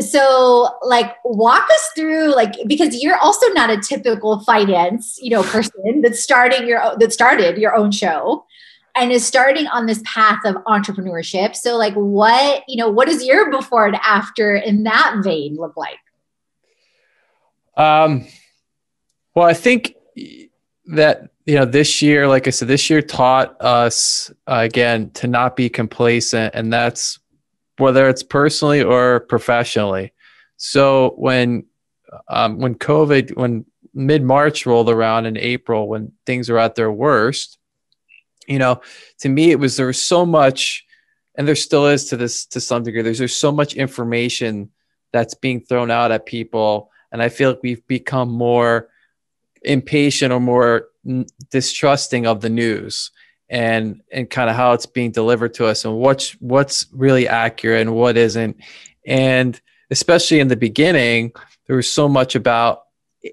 So, 0.00 0.68
like, 0.82 1.14
walk 1.24 1.68
us 1.70 1.90
through, 1.94 2.34
like, 2.34 2.54
because 2.66 3.00
you're 3.00 3.18
also 3.18 3.46
not 3.50 3.70
a 3.70 3.76
typical 3.76 4.40
finance, 4.40 5.20
you 5.22 5.30
know, 5.30 5.44
person 5.44 6.00
that's 6.02 6.20
starting 6.20 6.66
your 6.66 6.80
that 6.98 7.12
started 7.12 7.58
your 7.58 7.76
own 7.76 7.92
show 7.92 8.44
and 8.96 9.12
is 9.12 9.24
starting 9.24 9.68
on 9.68 9.86
this 9.86 10.02
path 10.04 10.40
of 10.44 10.56
entrepreneurship. 10.66 11.54
So, 11.54 11.76
like, 11.76 11.94
what 11.94 12.64
you 12.66 12.76
know, 12.76 12.88
what 12.90 13.06
does 13.06 13.24
your 13.24 13.52
before 13.52 13.86
and 13.86 13.96
after 14.04 14.56
in 14.56 14.82
that 14.82 15.20
vein 15.22 15.54
look 15.54 15.76
like? 15.76 15.98
Um, 17.76 18.26
well, 19.34 19.46
I 19.46 19.54
think 19.54 19.94
that 20.86 21.28
you 21.46 21.56
know 21.56 21.64
this 21.64 22.00
year, 22.00 22.28
like 22.28 22.46
I 22.46 22.50
said, 22.50 22.68
this 22.68 22.88
year 22.88 23.02
taught 23.02 23.60
us 23.60 24.30
uh, 24.46 24.60
again 24.62 25.10
to 25.12 25.26
not 25.26 25.56
be 25.56 25.68
complacent, 25.68 26.54
and 26.54 26.72
that's 26.72 27.18
whether 27.78 28.08
it's 28.08 28.22
personally 28.22 28.82
or 28.82 29.20
professionally. 29.20 30.12
So 30.56 31.14
when 31.16 31.64
um, 32.28 32.58
when 32.58 32.76
COVID, 32.76 33.36
when 33.36 33.66
mid 33.92 34.22
March 34.22 34.66
rolled 34.66 34.90
around 34.90 35.26
in 35.26 35.36
April, 35.36 35.88
when 35.88 36.12
things 36.26 36.48
were 36.48 36.58
at 36.58 36.76
their 36.76 36.92
worst, 36.92 37.58
you 38.46 38.58
know, 38.58 38.80
to 39.18 39.28
me 39.28 39.50
it 39.50 39.58
was 39.58 39.76
there 39.76 39.86
was 39.86 40.00
so 40.00 40.24
much, 40.24 40.84
and 41.34 41.46
there 41.48 41.56
still 41.56 41.86
is 41.86 42.06
to 42.06 42.16
this 42.16 42.46
to 42.46 42.60
some 42.60 42.84
degree. 42.84 43.02
There's 43.02 43.18
there's 43.18 43.36
so 43.36 43.52
much 43.52 43.74
information 43.74 44.70
that's 45.12 45.34
being 45.34 45.60
thrown 45.60 45.90
out 45.90 46.12
at 46.12 46.26
people 46.26 46.90
and 47.14 47.22
I 47.22 47.28
feel 47.28 47.50
like 47.50 47.60
we've 47.62 47.86
become 47.86 48.28
more 48.28 48.88
impatient 49.62 50.32
or 50.32 50.40
more 50.40 50.88
distrusting 51.48 52.26
of 52.26 52.40
the 52.40 52.50
news 52.50 53.12
and 53.48 54.02
and 54.10 54.28
kind 54.28 54.50
of 54.50 54.56
how 54.56 54.72
it's 54.72 54.84
being 54.84 55.12
delivered 55.12 55.54
to 55.54 55.66
us 55.66 55.84
and 55.84 55.96
what's 55.96 56.32
what's 56.40 56.86
really 56.92 57.28
accurate 57.28 57.82
and 57.82 57.94
what 57.94 58.16
isn't. 58.16 58.56
And 59.06 59.60
especially 59.92 60.40
in 60.40 60.48
the 60.48 60.56
beginning 60.56 61.32
there 61.68 61.76
was 61.76 61.88
so 61.88 62.08
much 62.08 62.34
about 62.34 62.82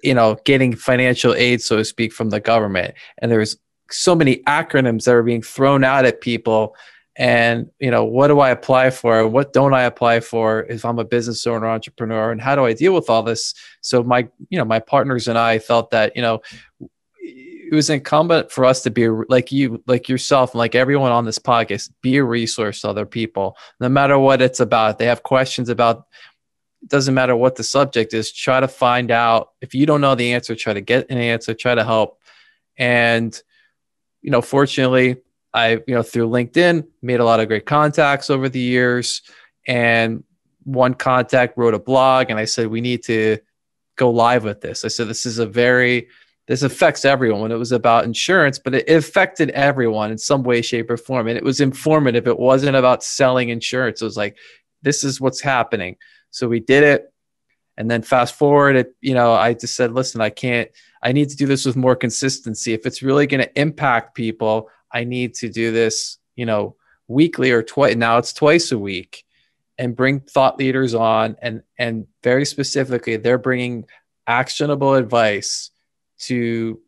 you 0.04 0.14
know 0.14 0.38
getting 0.46 0.76
financial 0.76 1.34
aid 1.34 1.60
so 1.64 1.78
to 1.78 1.84
speak 1.84 2.14
from 2.14 2.30
the 2.30 2.40
government. 2.40 2.94
And 3.18 3.32
there 3.32 3.40
was 3.40 3.58
so 3.90 4.14
many 4.14 4.44
acronyms 4.44 5.06
that 5.06 5.14
were 5.14 5.24
being 5.24 5.42
thrown 5.42 5.84
out 5.84 6.06
at 6.06 6.22
people 6.22 6.76
and 7.18 7.70
you 7.80 7.92
know 7.92 8.06
what 8.06 8.28
do 8.28 8.40
i 8.40 8.50
apply 8.50 8.90
for? 8.90 9.28
What 9.28 9.54
don't 9.54 9.74
i 9.74 9.84
apply 9.84 10.22
for 10.22 10.64
if 10.64 10.86
i'm 10.86 11.00
a 11.00 11.04
business 11.04 11.46
owner 11.46 11.68
entrepreneur? 11.68 12.32
And 12.32 12.42
how 12.42 12.56
do 12.56 12.66
i 12.66 12.74
deal 12.74 12.94
with 12.94 13.10
all 13.10 13.24
this? 13.24 13.54
So 13.82 14.04
my 14.04 14.30
you 14.50 14.58
know 14.58 14.66
my 14.66 14.80
partners 14.80 15.28
and 15.28 15.38
i 15.38 15.60
felt 15.60 15.92
that 15.92 16.16
you 16.16 16.22
know 16.22 16.42
it 17.20 17.76
was 17.76 17.90
incumbent 17.90 18.52
for 18.52 18.66
us 18.66 18.84
to 18.84 18.90
be 18.90 19.08
like 19.08 19.52
you 19.52 19.84
like 19.88 20.10
yourself 20.10 20.56
like 20.56 20.76
everyone 20.76 21.12
on 21.12 21.26
this 21.26 21.40
podcast 21.40 21.90
be 22.02 22.18
a 22.18 22.24
resource 22.24 22.82
to 22.82 22.90
other 22.90 23.06
people. 23.06 23.58
No 23.80 23.90
matter 23.90 24.18
what 24.18 24.42
it's 24.42 24.60
about 24.60 24.98
they 24.98 25.06
have 25.06 25.24
questions 25.24 25.70
about 25.70 26.06
it 26.82 26.90
doesn't 26.90 27.14
matter 27.14 27.36
what 27.36 27.56
the 27.56 27.64
subject 27.64 28.14
is 28.14 28.32
try 28.32 28.60
to 28.60 28.68
find 28.68 29.12
out. 29.12 29.50
If 29.62 29.76
you 29.76 29.86
don't 29.86 30.02
know 30.02 30.16
the 30.16 30.34
answer 30.34 30.56
try 30.56 30.74
to 30.74 30.82
get 30.82 31.10
an 31.10 31.18
answer 31.18 31.54
try 31.54 31.76
to 31.76 31.84
help. 31.84 32.20
And 32.78 33.40
you 34.22 34.32
know 34.32 34.42
fortunately 34.42 35.18
I, 35.54 35.82
you 35.88 35.94
know, 35.96 36.04
through 36.04 36.30
LinkedIn, 36.30 36.88
made 37.02 37.20
a 37.20 37.26
lot 37.26 37.40
of 37.40 37.48
great 37.48 37.66
contacts 37.66 38.30
over 38.30 38.48
the 38.48 38.60
years. 38.60 39.22
And 39.68 40.24
one 40.64 40.94
contact 40.94 41.58
wrote 41.58 41.74
a 41.74 41.80
blog, 41.80 42.30
and 42.30 42.40
I 42.40 42.46
said, 42.46 42.68
we 42.68 42.82
need 42.82 43.04
to 43.06 43.38
go 43.96 44.10
live 44.10 44.44
with 44.44 44.62
this. 44.62 44.86
I 44.86 44.88
said, 44.88 45.08
this 45.08 45.26
is 45.26 45.40
a 45.40 45.46
very, 45.46 46.08
this 46.48 46.64
affects 46.64 47.06
everyone. 47.06 47.52
It 47.52 47.58
was 47.58 47.72
about 47.72 48.06
insurance, 48.06 48.60
but 48.60 48.76
it 48.76 48.90
affected 48.90 49.50
everyone 49.52 50.12
in 50.12 50.18
some 50.18 50.44
way, 50.44 50.62
shape, 50.62 50.90
or 50.90 50.98
form. 50.98 51.28
And 51.28 51.38
it 51.38 51.44
was 51.44 51.60
informative. 51.60 52.28
It 52.28 52.40
wasn't 52.40 52.76
about 52.76 53.04
selling 53.04 53.50
insurance. 53.50 54.02
It 54.02 54.06
was 54.06 54.18
like, 54.18 54.38
this 54.82 55.04
is 55.04 55.22
what's 55.22 55.42
happening. 55.42 55.98
So 56.32 56.48
we 56.48 56.60
did 56.60 56.84
it. 56.84 57.14
And 57.78 57.90
then 57.90 58.02
fast 58.02 58.36
forward, 58.36 58.76
it, 58.76 58.96
you 59.02 59.14
know, 59.14 59.34
I 59.34 59.54
just 59.54 59.76
said, 59.76 59.94
listen, 59.94 60.22
I 60.22 60.30
can't, 60.30 60.70
I 61.02 61.12
need 61.12 61.30
to 61.30 61.36
do 61.36 61.46
this 61.46 61.66
with 61.66 61.76
more 61.76 61.96
consistency. 61.96 62.74
If 62.74 62.86
it's 62.86 63.02
really 63.02 63.28
going 63.28 63.44
to 63.44 63.60
impact 63.60 64.16
people, 64.16 64.70
I 64.94 65.04
need 65.04 65.36
to 65.36 65.50
do 65.50 65.72
this, 65.72 66.18
you 66.36 66.46
know, 66.46 66.76
weekly 67.08 67.52
or 67.52 67.64
twice. 67.64 67.96
Now 67.96 68.18
it's 68.18 68.34
twice 68.34 68.72
a 68.72 68.78
week, 68.80 69.26
and 69.78 69.96
bring 69.96 70.20
thought 70.22 70.58
leaders 70.58 70.94
on, 70.94 71.36
and 71.42 71.64
and 71.78 72.08
very 72.24 72.46
specifically, 72.46 73.18
they're 73.18 73.38
bringing 73.38 73.86
actionable 74.28 74.96
advice 74.96 75.72
to 76.20 76.80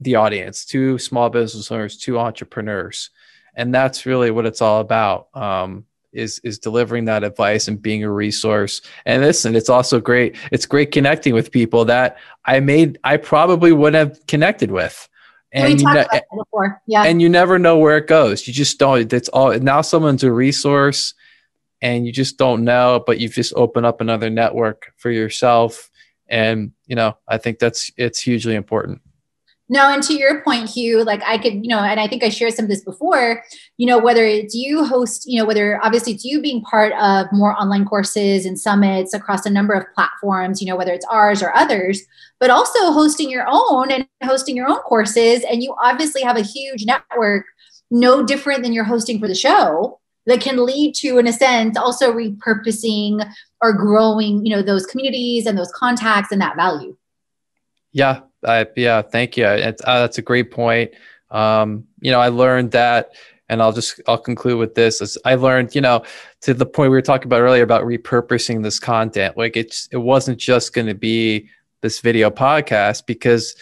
the 0.00 0.16
audience, 0.16 0.64
to 0.66 0.98
small 0.98 1.30
business 1.30 1.70
owners, 1.70 1.96
to 1.98 2.18
entrepreneurs, 2.18 3.10
and 3.54 3.74
that's 3.74 4.06
really 4.06 4.30
what 4.30 4.46
it's 4.46 4.60
all 4.60 4.80
about. 4.80 5.28
Um, 5.34 5.86
is 6.12 6.40
is 6.40 6.58
delivering 6.58 7.04
that 7.04 7.22
advice 7.22 7.68
and 7.68 7.80
being 7.80 8.02
a 8.02 8.10
resource. 8.10 8.80
And 9.04 9.22
listen, 9.22 9.54
it's 9.54 9.68
also 9.68 10.00
great. 10.00 10.36
It's 10.50 10.66
great 10.66 10.90
connecting 10.90 11.34
with 11.34 11.52
people 11.52 11.84
that 11.84 12.16
I 12.46 12.60
made 12.60 12.98
I 13.04 13.18
probably 13.18 13.72
wouldn't 13.72 14.08
have 14.08 14.26
connected 14.26 14.70
with 14.70 15.08
and 15.52 15.80
you, 15.80 15.92
ne- 15.92 16.06
yeah. 16.86 17.04
and 17.04 17.22
you 17.22 17.28
never 17.28 17.58
know 17.58 17.78
where 17.78 17.96
it 17.96 18.06
goes. 18.06 18.46
You 18.46 18.52
just 18.52 18.78
don't. 18.78 19.08
That's 19.08 19.28
all. 19.28 19.56
Now 19.58 19.80
someone's 19.80 20.24
a 20.24 20.32
resource, 20.32 21.14
and 21.80 22.06
you 22.06 22.12
just 22.12 22.36
don't 22.36 22.64
know. 22.64 23.02
But 23.06 23.20
you've 23.20 23.32
just 23.32 23.54
opened 23.56 23.86
up 23.86 24.00
another 24.00 24.30
network 24.30 24.92
for 24.96 25.10
yourself, 25.10 25.90
and 26.28 26.72
you 26.86 26.96
know 26.96 27.16
I 27.28 27.38
think 27.38 27.58
that's 27.58 27.90
it's 27.96 28.20
hugely 28.20 28.54
important. 28.54 29.00
No, 29.68 29.90
and 29.92 30.00
to 30.04 30.14
your 30.14 30.42
point, 30.42 30.70
Hugh, 30.70 31.02
like 31.02 31.22
I 31.26 31.38
could, 31.38 31.54
you 31.54 31.68
know, 31.68 31.80
and 31.80 31.98
I 31.98 32.06
think 32.06 32.22
I 32.22 32.28
shared 32.28 32.54
some 32.54 32.66
of 32.66 32.68
this 32.68 32.84
before, 32.84 33.42
you 33.78 33.86
know, 33.86 33.98
whether 33.98 34.24
it's 34.24 34.54
you 34.54 34.84
host, 34.84 35.24
you 35.26 35.40
know, 35.40 35.44
whether 35.44 35.82
obviously 35.82 36.12
it's 36.12 36.24
you 36.24 36.40
being 36.40 36.62
part 36.62 36.92
of 36.92 37.26
more 37.32 37.52
online 37.52 37.84
courses 37.84 38.46
and 38.46 38.58
summits 38.58 39.12
across 39.12 39.44
a 39.44 39.50
number 39.50 39.74
of 39.74 39.92
platforms, 39.92 40.62
you 40.62 40.68
know, 40.68 40.76
whether 40.76 40.92
it's 40.92 41.06
ours 41.06 41.42
or 41.42 41.54
others, 41.56 42.02
but 42.38 42.48
also 42.48 42.92
hosting 42.92 43.28
your 43.28 43.44
own 43.48 43.90
and 43.90 44.06
hosting 44.22 44.54
your 44.54 44.68
own 44.68 44.78
courses. 44.78 45.44
And 45.50 45.64
you 45.64 45.74
obviously 45.82 46.22
have 46.22 46.36
a 46.36 46.42
huge 46.42 46.86
network, 46.86 47.46
no 47.90 48.24
different 48.24 48.62
than 48.62 48.72
you're 48.72 48.84
hosting 48.84 49.18
for 49.18 49.26
the 49.26 49.34
show 49.34 49.98
that 50.26 50.40
can 50.40 50.64
lead 50.64 50.94
to 50.96 51.18
in 51.18 51.26
a 51.26 51.32
sense 51.32 51.76
also 51.76 52.12
repurposing 52.12 53.24
or 53.62 53.72
growing 53.72 54.44
you 54.44 54.54
know 54.54 54.60
those 54.62 54.84
communities 54.86 55.46
and 55.46 55.56
those 55.56 55.70
contacts 55.72 56.32
and 56.32 56.40
that 56.40 56.56
value 56.56 56.96
yeah 57.92 58.20
I, 58.46 58.66
yeah, 58.76 59.02
thank 59.02 59.36
you. 59.36 59.44
uh, 59.46 59.72
that's 59.84 60.18
a 60.18 60.22
great 60.22 60.50
point. 60.50 60.92
Um, 61.30 61.84
you 62.00 62.10
know, 62.10 62.20
I 62.20 62.28
learned 62.28 62.70
that, 62.72 63.10
and 63.48 63.62
I'll 63.62 63.72
just 63.72 64.00
I'll 64.06 64.18
conclude 64.18 64.58
with 64.58 64.74
this. 64.74 65.00
Is 65.00 65.18
I 65.24 65.34
learned, 65.34 65.74
you 65.74 65.80
know, 65.80 66.04
to 66.42 66.54
the 66.54 66.66
point 66.66 66.90
we 66.90 66.96
were 66.96 67.02
talking 67.02 67.26
about 67.26 67.40
earlier 67.40 67.62
about 67.62 67.84
repurposing 67.84 68.62
this 68.62 68.78
content. 68.78 69.36
Like 69.36 69.56
it's 69.56 69.88
it 69.92 69.98
wasn't 69.98 70.38
just 70.38 70.72
going 70.72 70.86
to 70.86 70.94
be 70.94 71.48
this 71.82 72.00
video 72.00 72.30
podcast 72.30 73.06
because 73.06 73.54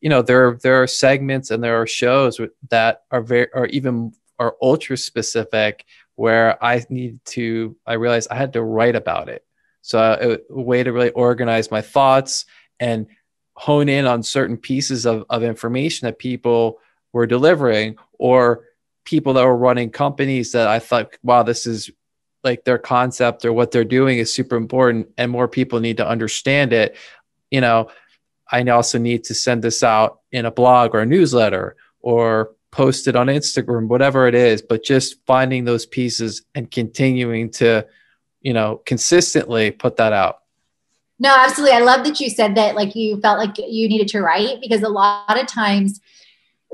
you 0.00 0.08
know 0.08 0.22
there 0.22 0.58
there 0.62 0.82
are 0.82 0.86
segments 0.86 1.50
and 1.50 1.62
there 1.62 1.80
are 1.80 1.86
shows 1.86 2.40
that 2.70 3.02
are 3.10 3.22
very 3.22 3.48
or 3.54 3.66
even 3.66 4.12
are 4.38 4.56
ultra 4.60 4.96
specific 4.96 5.84
where 6.16 6.62
I 6.62 6.84
need 6.90 7.24
to 7.26 7.76
I 7.86 7.94
realized 7.94 8.28
I 8.30 8.36
had 8.36 8.52
to 8.54 8.62
write 8.62 8.96
about 8.96 9.28
it. 9.28 9.44
So 9.82 9.98
a, 9.98 10.38
a 10.52 10.60
way 10.60 10.82
to 10.82 10.92
really 10.92 11.10
organize 11.10 11.70
my 11.70 11.80
thoughts 11.80 12.46
and 12.80 13.06
hone 13.54 13.88
in 13.88 14.06
on 14.06 14.22
certain 14.22 14.56
pieces 14.56 15.06
of, 15.06 15.24
of 15.30 15.42
information 15.42 16.06
that 16.06 16.18
people 16.18 16.80
were 17.12 17.26
delivering 17.26 17.96
or 18.18 18.64
people 19.04 19.34
that 19.34 19.44
were 19.44 19.56
running 19.56 19.90
companies 19.90 20.52
that 20.52 20.68
I 20.68 20.78
thought, 20.78 21.16
wow, 21.22 21.42
this 21.42 21.66
is 21.66 21.90
like 22.44 22.64
their 22.64 22.78
concept 22.78 23.44
or 23.44 23.52
what 23.52 23.70
they're 23.70 23.84
doing 23.84 24.18
is 24.18 24.32
super 24.32 24.56
important 24.56 25.08
and 25.16 25.30
more 25.30 25.48
people 25.48 25.80
need 25.80 25.98
to 25.98 26.08
understand 26.08 26.72
it. 26.72 26.96
You 27.50 27.60
know, 27.60 27.90
I 28.50 28.62
also 28.64 28.98
need 28.98 29.24
to 29.24 29.34
send 29.34 29.62
this 29.62 29.82
out 29.82 30.20
in 30.30 30.44
a 30.44 30.50
blog 30.50 30.94
or 30.94 31.00
a 31.00 31.06
newsletter 31.06 31.76
or 32.00 32.52
post 32.70 33.06
it 33.06 33.16
on 33.16 33.26
Instagram, 33.26 33.86
whatever 33.86 34.26
it 34.26 34.34
is, 34.34 34.62
but 34.62 34.82
just 34.82 35.16
finding 35.26 35.64
those 35.64 35.86
pieces 35.86 36.42
and 36.54 36.70
continuing 36.70 37.50
to, 37.50 37.86
you 38.40 38.52
know, 38.52 38.82
consistently 38.86 39.70
put 39.70 39.96
that 39.96 40.12
out. 40.12 40.41
No, 41.22 41.32
absolutely. 41.38 41.76
I 41.76 41.80
love 41.82 42.04
that 42.04 42.18
you 42.18 42.28
said 42.28 42.56
that 42.56 42.74
like 42.74 42.96
you 42.96 43.20
felt 43.20 43.38
like 43.38 43.56
you 43.56 43.88
needed 43.88 44.08
to 44.08 44.20
write 44.20 44.60
because 44.60 44.82
a 44.82 44.88
lot 44.88 45.40
of 45.40 45.46
times 45.46 46.00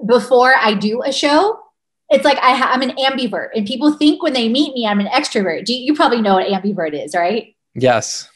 before 0.07 0.55
I 0.55 0.73
do 0.73 1.03
a 1.03 1.13
show, 1.13 1.61
it's 2.09 2.25
like 2.25 2.39
I 2.39 2.55
ha- 2.55 2.71
I'm 2.73 2.81
an 2.81 2.97
ambivert, 2.97 3.51
and 3.55 3.67
people 3.67 3.93
think 3.93 4.23
when 4.23 4.33
they 4.33 4.49
meet 4.49 4.73
me, 4.73 4.87
I'm 4.87 5.01
an 5.01 5.07
extrovert. 5.09 5.67
Do 5.67 5.75
you, 5.75 5.85
you 5.85 5.95
probably 5.95 6.23
know 6.23 6.37
what 6.37 6.47
ambivert 6.47 6.95
is, 6.95 7.15
right? 7.15 7.55
Yes. 7.75 8.27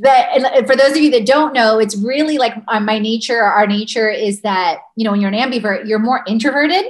That 0.00 0.28
and 0.36 0.66
for 0.66 0.76
those 0.76 0.90
of 0.90 0.98
you 0.98 1.10
that 1.12 1.24
don't 1.24 1.54
know, 1.54 1.78
it's 1.78 1.96
really 1.96 2.36
like 2.36 2.52
uh, 2.68 2.80
my 2.80 2.98
nature. 2.98 3.40
Our 3.40 3.66
nature 3.66 4.10
is 4.10 4.42
that 4.42 4.80
you 4.94 5.06
know 5.06 5.12
when 5.12 5.22
you're 5.22 5.32
an 5.32 5.50
ambivert, 5.50 5.88
you're 5.88 5.98
more 5.98 6.22
introverted, 6.26 6.84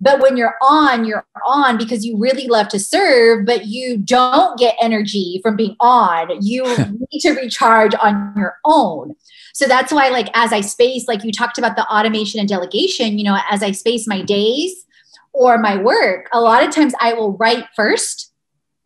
but 0.00 0.20
when 0.20 0.36
you're 0.36 0.54
on, 0.62 1.04
you're 1.04 1.26
on 1.46 1.76
because 1.76 2.04
you 2.04 2.16
really 2.18 2.46
love 2.46 2.68
to 2.68 2.78
serve, 2.78 3.44
but 3.44 3.66
you 3.66 3.98
don't 3.98 4.58
get 4.58 4.76
energy 4.80 5.40
from 5.42 5.56
being 5.56 5.76
on. 5.80 6.40
You 6.40 6.64
need 7.12 7.20
to 7.20 7.32
recharge 7.32 7.94
on 8.00 8.32
your 8.36 8.58
own. 8.64 9.16
So 9.54 9.66
that's 9.66 9.92
why, 9.92 10.08
like, 10.08 10.28
as 10.34 10.52
I 10.52 10.60
space, 10.60 11.08
like 11.08 11.24
you 11.24 11.32
talked 11.32 11.58
about 11.58 11.74
the 11.74 11.86
automation 11.86 12.38
and 12.38 12.48
delegation, 12.48 13.18
you 13.18 13.24
know, 13.24 13.38
as 13.50 13.62
I 13.62 13.72
space 13.72 14.06
my 14.06 14.22
days 14.22 14.84
or 15.32 15.58
my 15.58 15.76
work, 15.76 16.28
a 16.32 16.40
lot 16.40 16.62
of 16.62 16.70
times 16.70 16.94
I 17.00 17.14
will 17.14 17.36
write 17.36 17.66
first, 17.74 18.32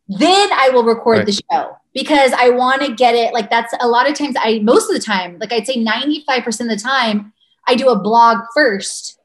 then 0.08 0.50
I 0.52 0.70
will 0.70 0.84
record 0.84 1.18
right. 1.18 1.26
the 1.26 1.40
show 1.52 1.76
because 1.92 2.32
I 2.32 2.48
want 2.48 2.80
to 2.82 2.94
get 2.94 3.14
it. 3.14 3.34
Like, 3.34 3.50
that's 3.50 3.74
a 3.80 3.88
lot 3.88 4.08
of 4.08 4.16
times 4.16 4.34
I, 4.38 4.60
most 4.60 4.88
of 4.88 4.94
the 4.94 5.04
time, 5.04 5.36
like 5.40 5.52
I'd 5.52 5.66
say 5.66 5.76
95% 5.76 6.46
of 6.60 6.68
the 6.68 6.76
time, 6.76 7.34
I 7.68 7.74
do 7.74 7.90
a 7.90 8.00
blog 8.00 8.38
first 8.54 9.18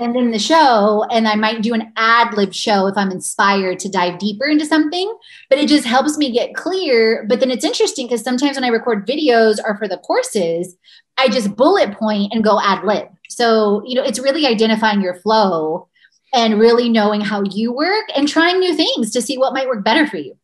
and 0.00 0.14
then 0.14 0.30
the 0.30 0.38
show 0.38 1.04
and 1.10 1.26
i 1.28 1.34
might 1.34 1.62
do 1.62 1.74
an 1.74 1.92
ad 1.96 2.34
lib 2.34 2.52
show 2.52 2.86
if 2.86 2.96
i'm 2.96 3.10
inspired 3.10 3.78
to 3.78 3.88
dive 3.88 4.18
deeper 4.18 4.46
into 4.46 4.64
something 4.64 5.12
but 5.48 5.58
it 5.58 5.68
just 5.68 5.86
helps 5.86 6.18
me 6.18 6.30
get 6.32 6.54
clear. 6.54 7.24
But 7.28 7.40
then 7.40 7.50
it's 7.50 7.64
interesting 7.64 8.06
because 8.06 8.22
sometimes 8.22 8.56
when 8.56 8.64
i 8.64 8.68
record 8.68 9.06
videos 9.06 9.58
or 9.64 9.76
for 9.76 9.88
the 9.88 9.98
courses 9.98 10.76
i 11.16 11.28
just 11.28 11.56
bullet 11.56 11.92
point 11.92 12.32
and 12.32 12.44
go 12.44 12.60
ad 12.60 12.84
lib. 12.84 13.08
So 13.28 13.82
you 13.86 13.94
know 13.94 14.02
it's 14.02 14.18
really 14.18 14.46
identifying 14.46 15.00
your 15.00 15.14
flow 15.14 15.88
and 16.34 16.58
really 16.58 16.88
knowing 16.88 17.20
how 17.20 17.42
you 17.42 17.72
work 17.72 18.04
and 18.14 18.28
trying 18.28 18.60
new 18.60 18.74
things 18.74 19.10
to 19.12 19.22
see 19.22 19.38
what 19.38 19.54
might 19.54 19.68
work 19.68 19.84
better 19.84 20.06
for 20.06 20.18
you. 20.18 20.36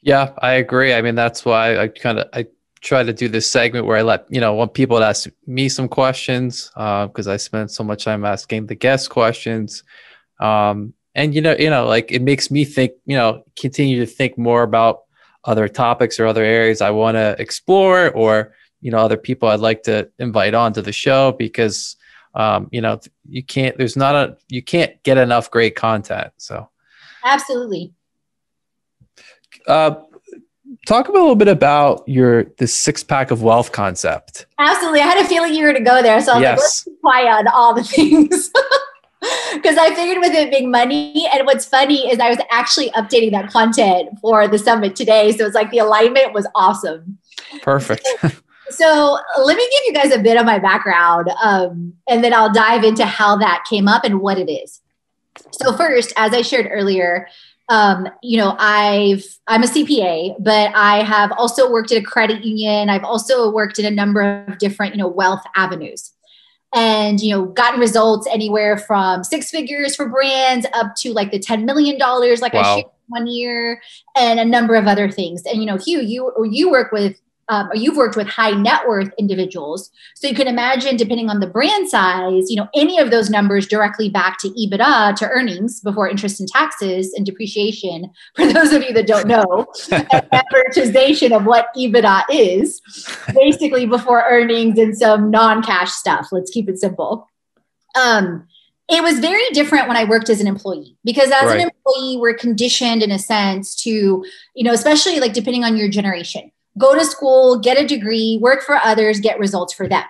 Yeah 0.00 0.32
i 0.38 0.52
agree. 0.52 0.94
I 0.94 1.02
mean 1.02 1.14
that's 1.14 1.44
why 1.44 1.78
i 1.78 1.88
kind 1.88 2.18
of 2.18 2.28
i 2.32 2.46
try 2.80 3.02
to 3.02 3.12
do 3.12 3.28
this 3.28 3.46
segment 3.46 3.86
where 3.86 3.98
I 3.98 4.02
let 4.02 4.26
you 4.30 4.40
know 4.40 4.54
want 4.54 4.74
people 4.74 4.98
to 4.98 5.04
ask 5.04 5.28
me 5.46 5.68
some 5.68 5.88
questions 5.88 6.70
because 6.74 7.28
uh, 7.28 7.32
I 7.32 7.36
spend 7.36 7.70
so 7.70 7.84
much 7.84 8.04
time 8.04 8.24
asking 8.24 8.66
the 8.66 8.74
guest 8.74 9.10
questions, 9.10 9.84
um, 10.40 10.94
and 11.14 11.34
you 11.34 11.40
know 11.40 11.54
you 11.58 11.70
know 11.70 11.86
like 11.86 12.10
it 12.10 12.22
makes 12.22 12.50
me 12.50 12.64
think 12.64 12.92
you 13.04 13.16
know 13.16 13.44
continue 13.58 14.00
to 14.00 14.06
think 14.06 14.38
more 14.38 14.62
about 14.62 15.02
other 15.44 15.68
topics 15.68 16.18
or 16.18 16.26
other 16.26 16.44
areas 16.44 16.80
I 16.80 16.90
want 16.90 17.16
to 17.16 17.36
explore 17.38 18.10
or 18.10 18.54
you 18.80 18.90
know 18.90 18.98
other 18.98 19.16
people 19.16 19.48
I'd 19.48 19.60
like 19.60 19.82
to 19.84 20.08
invite 20.18 20.54
on 20.54 20.72
to 20.74 20.82
the 20.82 20.92
show 20.92 21.32
because 21.32 21.96
um, 22.34 22.68
you 22.72 22.80
know 22.80 23.00
you 23.28 23.42
can't 23.42 23.76
there's 23.76 23.96
not 23.96 24.14
a 24.14 24.36
you 24.48 24.62
can't 24.62 25.02
get 25.02 25.18
enough 25.18 25.50
great 25.50 25.76
content 25.76 26.32
so 26.36 26.68
absolutely. 27.24 27.92
Uh, 29.66 29.94
talk 30.86 31.08
a 31.08 31.12
little 31.12 31.34
bit 31.34 31.48
about 31.48 32.08
your 32.08 32.44
the 32.58 32.66
six 32.66 33.02
pack 33.02 33.30
of 33.30 33.42
wealth 33.42 33.72
concept. 33.72 34.46
Absolutely. 34.58 35.00
I 35.00 35.06
had 35.06 35.24
a 35.24 35.28
feeling 35.28 35.54
you 35.54 35.64
were 35.64 35.72
to 35.72 35.80
go 35.80 36.02
there. 36.02 36.20
So 36.20 36.32
I 36.32 36.34
was 36.36 36.42
yes. 36.42 36.86
like, 36.86 37.00
quiet 37.00 37.28
on 37.28 37.48
all 37.48 37.74
the 37.74 37.84
things. 37.84 38.50
Because 39.52 39.76
I 39.76 39.94
figured 39.94 40.16
with 40.18 40.32
it 40.32 40.50
being 40.50 40.70
money. 40.70 41.28
And 41.30 41.44
what's 41.44 41.66
funny 41.66 42.10
is 42.10 42.18
I 42.18 42.30
was 42.30 42.38
actually 42.50 42.90
updating 42.92 43.32
that 43.32 43.50
content 43.50 44.18
for 44.18 44.48
the 44.48 44.58
summit 44.58 44.96
today. 44.96 45.32
So 45.32 45.44
it's 45.44 45.54
like 45.54 45.70
the 45.70 45.78
alignment 45.78 46.32
was 46.32 46.48
awesome. 46.54 47.18
Perfect. 47.60 48.08
so 48.70 49.18
let 49.38 49.58
me 49.58 49.62
give 49.62 49.82
you 49.86 49.92
guys 49.92 50.12
a 50.14 50.22
bit 50.22 50.38
of 50.38 50.46
my 50.46 50.58
background 50.58 51.28
um, 51.42 51.92
and 52.08 52.24
then 52.24 52.32
I'll 52.32 52.50
dive 52.50 52.82
into 52.82 53.04
how 53.04 53.36
that 53.36 53.64
came 53.68 53.88
up 53.88 54.04
and 54.04 54.22
what 54.22 54.38
it 54.38 54.50
is. 54.50 54.80
So, 55.50 55.76
first, 55.76 56.12
as 56.16 56.32
I 56.32 56.42
shared 56.42 56.68
earlier, 56.70 57.28
um, 57.70 58.08
you 58.20 58.36
know, 58.36 58.56
I've 58.58 59.24
I'm 59.46 59.62
a 59.62 59.66
CPA, 59.66 60.34
but 60.40 60.72
I 60.74 61.04
have 61.04 61.32
also 61.38 61.70
worked 61.70 61.92
at 61.92 61.98
a 61.98 62.04
credit 62.04 62.44
union. 62.44 62.90
I've 62.90 63.04
also 63.04 63.50
worked 63.50 63.78
in 63.78 63.86
a 63.86 63.90
number 63.90 64.44
of 64.48 64.58
different, 64.58 64.94
you 64.94 64.98
know, 64.98 65.08
wealth 65.08 65.42
avenues. 65.54 66.12
And 66.74 67.20
you 67.20 67.32
know, 67.32 67.46
gotten 67.46 67.80
results 67.80 68.26
anywhere 68.30 68.76
from 68.76 69.24
six 69.24 69.50
figures 69.50 69.94
for 69.94 70.08
brands 70.08 70.66
up 70.72 70.94
to 70.96 71.12
like 71.12 71.30
the 71.30 71.38
$10 71.38 71.64
million, 71.64 71.96
like 71.98 72.52
wow. 72.52 72.60
I 72.60 72.74
shared 72.74 72.86
one 73.06 73.26
year, 73.26 73.80
and 74.16 74.38
a 74.38 74.44
number 74.44 74.74
of 74.74 74.86
other 74.86 75.10
things. 75.10 75.42
And 75.46 75.60
you 75.60 75.66
know, 75.66 75.76
Hugh, 75.76 76.00
you 76.00 76.32
you 76.50 76.70
work 76.70 76.90
with 76.90 77.20
um, 77.50 77.68
or 77.68 77.74
you've 77.74 77.96
worked 77.96 78.16
with 78.16 78.28
high 78.28 78.52
net 78.52 78.86
worth 78.86 79.12
individuals. 79.18 79.90
So 80.14 80.28
you 80.28 80.34
can 80.34 80.46
imagine, 80.46 80.96
depending 80.96 81.28
on 81.28 81.40
the 81.40 81.48
brand 81.48 81.88
size, 81.88 82.48
you 82.48 82.54
know, 82.54 82.68
any 82.76 82.98
of 82.98 83.10
those 83.10 83.28
numbers 83.28 83.66
directly 83.66 84.08
back 84.08 84.38
to 84.38 84.48
EBITDA, 84.50 85.16
to 85.16 85.28
earnings 85.28 85.80
before 85.80 86.08
interest 86.08 86.38
and 86.38 86.48
taxes 86.48 87.12
and 87.12 87.26
depreciation. 87.26 88.10
For 88.36 88.50
those 88.52 88.72
of 88.72 88.84
you 88.84 88.94
that 88.94 89.08
don't 89.08 89.26
know, 89.26 89.66
amortization 89.90 91.36
of 91.36 91.44
what 91.44 91.66
EBITDA 91.76 92.22
is, 92.30 92.80
basically 93.34 93.84
before 93.84 94.24
earnings 94.28 94.78
and 94.78 94.96
some 94.96 95.30
non 95.30 95.62
cash 95.62 95.90
stuff. 95.90 96.28
Let's 96.30 96.52
keep 96.52 96.68
it 96.68 96.78
simple. 96.78 97.28
Um, 98.00 98.46
it 98.88 99.02
was 99.02 99.18
very 99.18 99.48
different 99.52 99.88
when 99.88 99.96
I 99.96 100.04
worked 100.04 100.30
as 100.30 100.40
an 100.40 100.46
employee 100.46 100.96
because 101.04 101.30
as 101.30 101.44
right. 101.44 101.60
an 101.60 101.70
employee, 101.70 102.16
we're 102.16 102.34
conditioned 102.34 103.02
in 103.02 103.10
a 103.10 103.18
sense 103.18 103.74
to, 103.82 103.90
you 103.90 104.64
know, 104.64 104.72
especially 104.72 105.18
like 105.18 105.32
depending 105.32 105.64
on 105.64 105.76
your 105.76 105.88
generation 105.88 106.50
go 106.78 106.94
to 106.94 107.04
school, 107.04 107.58
get 107.58 107.78
a 107.78 107.86
degree, 107.86 108.38
work 108.40 108.62
for 108.62 108.76
others, 108.76 109.20
get 109.20 109.38
results 109.38 109.72
for 109.72 109.88
them. 109.88 110.04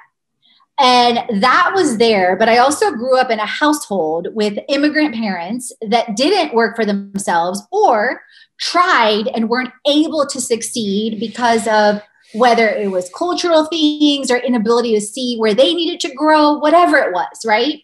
And 0.78 1.42
that 1.42 1.72
was 1.74 1.98
there. 1.98 2.36
But 2.36 2.48
I 2.48 2.56
also 2.56 2.90
grew 2.90 3.18
up 3.18 3.30
in 3.30 3.38
a 3.38 3.46
household 3.46 4.28
with 4.32 4.58
immigrant 4.68 5.14
parents 5.14 5.72
that 5.82 6.16
didn't 6.16 6.54
work 6.54 6.74
for 6.74 6.86
themselves 6.86 7.62
or 7.70 8.22
tried 8.58 9.28
and 9.28 9.50
weren't 9.50 9.72
able 9.86 10.26
to 10.26 10.40
succeed 10.40 11.20
because 11.20 11.66
of 11.68 12.00
whether 12.32 12.68
it 12.68 12.90
was 12.90 13.10
cultural 13.14 13.66
things 13.66 14.30
or 14.30 14.36
inability 14.36 14.94
to 14.94 15.00
see 15.00 15.36
where 15.36 15.54
they 15.54 15.74
needed 15.74 16.00
to 16.00 16.14
grow, 16.14 16.54
whatever 16.54 16.96
it 16.96 17.12
was, 17.12 17.44
right? 17.44 17.82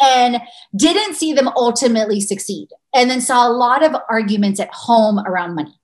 And 0.00 0.40
didn't 0.76 1.14
see 1.14 1.32
them 1.32 1.48
ultimately 1.48 2.20
succeed. 2.20 2.68
And 2.94 3.10
then 3.10 3.20
saw 3.20 3.48
a 3.48 3.50
lot 3.50 3.82
of 3.82 3.96
arguments 4.08 4.60
at 4.60 4.70
home 4.72 5.18
around 5.20 5.54
money. 5.54 5.74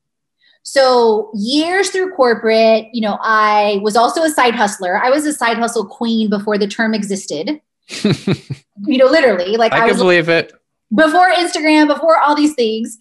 So 0.62 1.30
years 1.34 1.90
through 1.90 2.12
corporate, 2.14 2.86
you 2.92 3.02
know, 3.02 3.18
I 3.20 3.80
was 3.82 3.96
also 3.96 4.22
a 4.22 4.30
side 4.30 4.54
hustler. 4.54 4.96
I 4.96 5.10
was 5.10 5.26
a 5.26 5.32
side 5.32 5.58
hustle 5.58 5.86
queen 5.86 6.30
before 6.30 6.56
the 6.56 6.68
term 6.68 6.94
existed. 6.94 7.60
you 8.04 8.98
know, 8.98 9.06
literally, 9.06 9.56
like 9.56 9.72
I, 9.72 9.84
I 9.84 9.88
can 9.88 9.98
believe 9.98 10.28
it. 10.28 10.52
Before 10.94 11.30
Instagram, 11.30 11.88
before 11.88 12.18
all 12.18 12.34
these 12.34 12.54
things. 12.54 12.98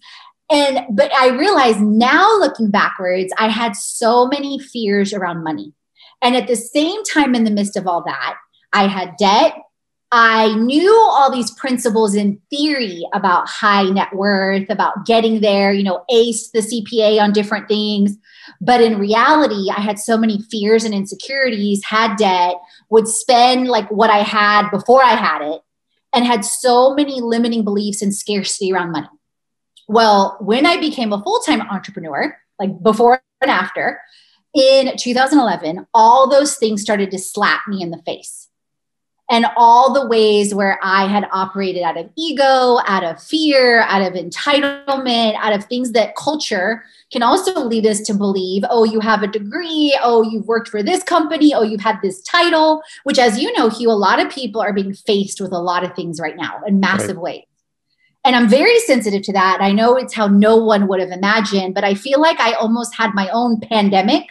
And 0.50 0.80
but 0.90 1.12
I 1.14 1.28
realized 1.28 1.80
now 1.80 2.36
looking 2.38 2.70
backwards, 2.70 3.32
I 3.38 3.48
had 3.48 3.76
so 3.76 4.26
many 4.26 4.58
fears 4.58 5.12
around 5.12 5.44
money. 5.44 5.72
And 6.20 6.36
at 6.36 6.46
the 6.46 6.56
same 6.56 7.02
time, 7.04 7.34
in 7.34 7.44
the 7.44 7.50
midst 7.50 7.76
of 7.76 7.86
all 7.86 8.02
that, 8.04 8.36
I 8.72 8.86
had 8.86 9.16
debt, 9.18 9.54
I 10.14 10.54
knew 10.56 10.94
all 11.10 11.32
these 11.32 11.50
principles 11.52 12.14
in 12.14 12.38
theory 12.50 13.02
about 13.14 13.48
high 13.48 13.84
net 13.84 14.14
worth, 14.14 14.68
about 14.68 15.06
getting 15.06 15.40
there, 15.40 15.72
you 15.72 15.82
know, 15.82 16.04
ace 16.10 16.50
the 16.50 16.58
CPA 16.58 17.18
on 17.18 17.32
different 17.32 17.66
things. 17.66 18.18
But 18.60 18.82
in 18.82 18.98
reality, 18.98 19.70
I 19.74 19.80
had 19.80 19.98
so 19.98 20.18
many 20.18 20.42
fears 20.50 20.84
and 20.84 20.92
insecurities, 20.92 21.82
had 21.82 22.16
debt, 22.16 22.56
would 22.90 23.08
spend 23.08 23.68
like 23.68 23.90
what 23.90 24.10
I 24.10 24.18
had 24.18 24.68
before 24.70 25.02
I 25.02 25.14
had 25.14 25.40
it, 25.40 25.62
and 26.12 26.26
had 26.26 26.44
so 26.44 26.94
many 26.94 27.22
limiting 27.22 27.64
beliefs 27.64 28.02
and 28.02 28.14
scarcity 28.14 28.70
around 28.70 28.92
money. 28.92 29.08
Well, 29.88 30.36
when 30.40 30.66
I 30.66 30.76
became 30.76 31.14
a 31.14 31.22
full 31.22 31.40
time 31.40 31.62
entrepreneur, 31.62 32.36
like 32.58 32.82
before 32.82 33.22
and 33.40 33.50
after, 33.50 33.98
in 34.52 34.94
2011, 34.94 35.86
all 35.94 36.28
those 36.28 36.56
things 36.56 36.82
started 36.82 37.10
to 37.12 37.18
slap 37.18 37.62
me 37.66 37.80
in 37.80 37.90
the 37.90 38.02
face 38.04 38.41
and 39.32 39.46
all 39.56 39.94
the 39.94 40.06
ways 40.06 40.54
where 40.54 40.78
I 40.82 41.06
had 41.06 41.26
operated 41.32 41.82
out 41.82 41.96
of 41.96 42.10
ego, 42.16 42.80
out 42.86 43.02
of 43.02 43.20
fear, 43.20 43.80
out 43.80 44.02
of 44.02 44.12
entitlement, 44.12 45.36
out 45.36 45.54
of 45.54 45.64
things 45.64 45.92
that 45.92 46.14
culture 46.16 46.84
can 47.10 47.22
also 47.22 47.58
lead 47.64 47.86
us 47.86 48.02
to 48.02 48.14
believe 48.14 48.62
oh, 48.68 48.84
you 48.84 49.00
have 49.00 49.22
a 49.22 49.26
degree, 49.26 49.98
oh, 50.02 50.22
you've 50.22 50.46
worked 50.46 50.68
for 50.68 50.82
this 50.82 51.02
company, 51.02 51.54
oh, 51.54 51.62
you've 51.62 51.80
had 51.80 51.98
this 52.02 52.20
title, 52.20 52.82
which, 53.04 53.18
as 53.18 53.40
you 53.40 53.50
know, 53.56 53.70
Hugh, 53.70 53.90
a 53.90 53.92
lot 53.92 54.20
of 54.20 54.30
people 54.30 54.60
are 54.60 54.74
being 54.74 54.92
faced 54.92 55.40
with 55.40 55.52
a 55.52 55.58
lot 55.58 55.82
of 55.82 55.96
things 55.96 56.20
right 56.20 56.36
now 56.36 56.60
in 56.66 56.78
massive 56.78 57.16
right. 57.16 57.22
ways. 57.22 57.44
And 58.26 58.36
I'm 58.36 58.50
very 58.50 58.78
sensitive 58.80 59.22
to 59.22 59.32
that. 59.32 59.62
I 59.62 59.72
know 59.72 59.96
it's 59.96 60.12
how 60.12 60.26
no 60.26 60.56
one 60.56 60.88
would 60.88 61.00
have 61.00 61.10
imagined, 61.10 61.74
but 61.74 61.84
I 61.84 61.94
feel 61.94 62.20
like 62.20 62.38
I 62.38 62.52
almost 62.52 62.94
had 62.94 63.14
my 63.14 63.30
own 63.30 63.60
pandemic 63.60 64.26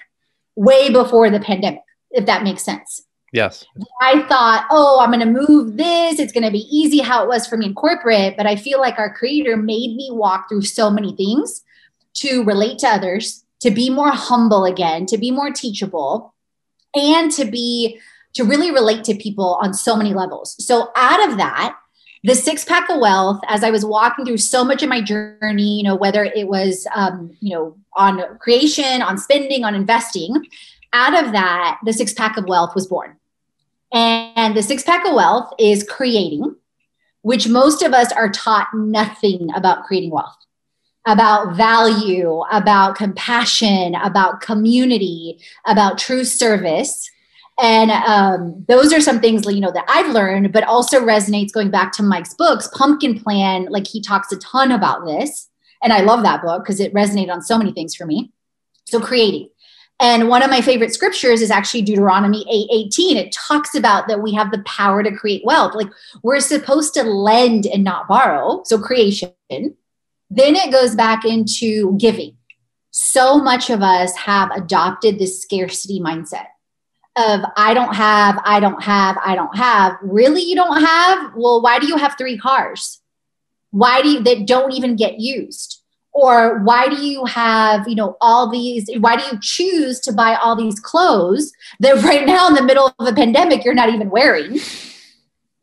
way 0.56 0.92
before 0.92 1.32
the 1.32 1.40
pandemic, 1.40 1.82
if 2.12 2.28
that 2.28 2.44
makes 2.44 2.62
sense. 2.62 3.02
Yes. 3.32 3.66
I 4.02 4.24
thought, 4.24 4.68
oh, 4.70 5.00
I'm 5.00 5.12
going 5.12 5.22
to 5.22 5.48
move 5.48 5.78
this. 5.78 6.20
It's 6.20 6.34
going 6.34 6.44
to 6.44 6.52
be 6.52 6.68
easy 6.70 7.00
how 7.00 7.24
it 7.24 7.30
was 7.30 7.48
for 7.48 7.56
me 7.56 7.68
in 7.68 7.74
corporate. 7.74 8.36
But 8.36 8.46
I 8.46 8.56
feel 8.56 8.80
like 8.80 9.00
our 9.00 9.14
creator 9.14 9.56
made 9.56 9.96
me 9.96 10.10
walk 10.12 10.50
through 10.50 10.64
so 10.64 10.90
many 10.90 11.16
things 11.16 11.64
to 12.16 12.44
relate 12.44 12.80
to 12.80 12.88
others, 12.88 13.46
to 13.62 13.72
be 13.72 13.90
more 13.90 14.12
humble 14.12 14.66
again, 14.66 15.06
to 15.06 15.18
be 15.18 15.32
more 15.32 15.50
teachable, 15.52 16.34
and 16.94 17.32
to 17.32 17.46
be 17.46 18.00
to 18.34 18.44
really 18.44 18.72
relate 18.72 19.04
to 19.06 19.16
people 19.16 19.60
on 19.62 19.74
so 19.74 19.96
many 19.96 20.14
levels. 20.14 20.56
So 20.66 20.90
out 20.96 21.30
of 21.30 21.38
that, 21.38 21.78
the 22.24 22.36
six 22.36 22.64
pack 22.64 22.90
of 22.90 23.00
wealth, 23.00 23.42
as 23.48 23.64
I 23.64 23.72
was 23.72 23.84
walking 23.84 24.26
through 24.26 24.38
so 24.38 24.64
much 24.64 24.84
of 24.84 24.90
my 24.90 25.02
journey, 25.02 25.78
you 25.78 25.84
know, 25.84 25.96
whether 25.96 26.24
it 26.24 26.48
was, 26.48 26.88
um, 26.96 27.36
you 27.40 27.54
know, 27.54 27.76
on 27.96 28.38
creation, 28.38 29.02
on 29.02 29.18
spending, 29.18 29.64
on 29.64 29.76
investing, 29.76 30.46
out 30.94 31.26
of 31.26 31.32
that, 31.32 31.80
the 31.84 31.94
six 31.94 32.14
pack 32.14 32.38
of 32.38 32.46
wealth 32.46 32.76
was 32.76 32.88
born. 32.88 33.18
And 33.94 34.56
the 34.56 34.64
six 34.64 34.84
pack 34.84 35.06
of 35.06 35.16
wealth 35.16 35.54
is 35.60 35.84
creating, 35.84 36.56
which 37.22 37.48
most 37.48 37.82
of 37.82 37.94
us 37.94 38.12
are 38.12 38.30
taught 38.30 38.68
nothing 38.74 39.50
about 39.54 39.84
creating 39.84 40.12
wealth, 40.12 40.38
about 41.06 41.56
value, 41.56 42.42
about 42.52 42.96
compassion, 42.96 43.96
about 43.96 44.42
community, 44.42 45.40
about 45.66 45.98
true 45.98 46.24
service. 46.24 47.10
And 47.62 47.92
um, 47.92 48.66
those 48.68 48.94
are 48.94 49.02
some 49.02 49.20
things 49.20 49.46
you 49.46 49.60
know 49.60 49.72
that 49.72 49.86
I've 49.88 50.14
learned, 50.14 50.54
but 50.54 50.64
also 50.64 51.02
resonates 51.02 51.52
going 51.52 51.70
back 51.70 51.92
to 51.94 52.04
Mike's 52.04 52.34
books, 52.34 52.70
Pumpkin 52.74 53.20
Plan. 53.20 53.66
Like 53.70 53.86
he 53.86 54.02
talks 54.02 54.32
a 54.32 54.38
ton 54.38 54.72
about 54.72 55.06
this, 55.06 55.50
and 55.84 55.92
I 55.92 56.00
love 56.02 56.24
that 56.24 56.42
book 56.42 56.64
because 56.64 56.80
it 56.80 56.94
resonated 56.94 57.32
on 57.32 57.42
so 57.42 57.58
many 57.58 57.74
things 57.74 57.94
for 57.94 58.06
me. 58.06 58.32
So 58.86 59.00
creating, 59.00 59.50
and 60.02 60.28
one 60.28 60.44
of 60.44 60.50
my 60.50 60.60
favorite 60.60 60.94
scriptures 60.94 61.42
is 61.42 61.52
actually 61.52 61.84
Deuteronomy 61.84 62.44
8:18. 62.52 63.16
It 63.16 63.32
talks 63.32 63.76
about 63.76 64.08
that 64.08 64.22
we 64.22 64.34
have 64.34 64.52
the 64.52 64.64
power 64.64 65.04
to 65.04 65.16
create 65.16 65.46
wealth. 65.46 65.76
Like 65.76 65.90
we're 66.24 66.40
supposed 66.42 66.94
to 66.96 67.04
lend 67.04 67.68
and 67.68 67.84
not 67.84 68.08
borrow. 68.08 68.64
So 68.66 68.78
creation. 68.80 69.32
Then 69.50 70.56
it 70.56 70.72
goes 70.72 70.96
back 70.96 71.24
into 71.24 71.98
giving. 71.98 72.38
So 72.90 73.38
much 73.38 73.70
of 73.70 73.82
us 73.82 74.16
have 74.16 74.52
adopted 74.52 75.20
this 75.20 75.42
scarcity 75.42 76.00
mindset 76.00 76.48
of 77.16 77.42
I 77.58 77.74
don't 77.74 77.94
have, 77.94 78.40
I 78.44 78.60
don't 78.60 78.82
have, 78.82 79.18
I 79.24 79.36
don't 79.36 79.56
have. 79.58 79.98
Really 80.02 80.42
you 80.42 80.56
don't 80.56 80.82
have? 80.82 81.34
Well, 81.36 81.62
why 81.62 81.80
do 81.80 81.88
you 81.88 81.98
have 81.98 82.16
3 82.18 82.38
cars? 82.38 83.02
Why 83.70 84.02
do 84.02 84.10
you 84.10 84.24
that 84.24 84.48
don't 84.48 84.72
even 84.72 84.96
get 84.96 85.20
used? 85.20 85.81
Or 86.14 86.60
why 86.60 86.90
do 86.90 87.06
you 87.06 87.26
have 87.26 87.88
you 87.88 87.96
know 87.96 88.18
all 88.22 88.50
these 88.50 88.90
why 89.00 89.16
do 89.16 89.24
you 89.32 89.40
choose 89.42 90.00
to 90.02 90.12
buy 90.12 90.36
all 90.36 90.56
these 90.56 90.80
clothes 90.80 91.52
that 91.80 91.96
right 92.04 92.26
now 92.26 92.48
in 92.48 92.54
the 92.54 92.64
middle 92.64 92.94
of 93.00 93.08
a 93.08 93.14
pandemic 93.14 93.64
you're 93.64 93.74
not 93.74 93.90
even 93.90 94.10
wearing? 94.10 94.60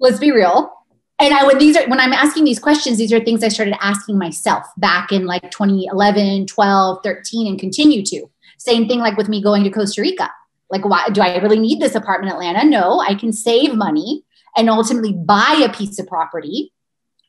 Let's 0.01 0.19
be 0.19 0.33
real. 0.33 0.73
And 1.21 1.35
i 1.35 1.47
when 1.47 1.59
these 1.59 1.77
are 1.77 1.89
when 1.89 2.01
i'm 2.01 2.13
asking 2.13 2.45
these 2.45 2.59
questions 2.59 2.99
these 2.99 3.13
are 3.13 3.21
things 3.21 3.43
i 3.43 3.49
started 3.49 3.77
asking 3.81 4.19
myself 4.19 4.65
back 4.77 5.13
in 5.13 5.27
like 5.27 5.51
2011 5.51 6.47
12 6.47 6.99
13 7.03 7.47
and 7.47 7.59
continue 7.59 8.05
to. 8.05 8.31
Same 8.59 8.89
thing 8.89 8.99
like 8.99 9.17
with 9.17 9.29
me 9.29 9.43
going 9.43 9.65
to 9.65 9.71
costa 9.71 10.01
rica. 10.01 10.31
Like 10.71 10.85
why 10.85 11.09
do 11.13 11.21
i 11.21 11.37
really 11.39 11.59
need 11.59 11.81
this 11.81 11.95
apartment 11.95 12.33
in 12.33 12.37
atlanta? 12.37 12.69
No 12.69 13.01
i 13.01 13.15
can 13.15 13.33
save 13.33 13.75
money 13.75 14.25
and 14.57 14.71
ultimately 14.71 15.13
buy 15.13 15.63
a 15.65 15.73
piece 15.73 15.99
of 15.99 16.07
property. 16.07 16.73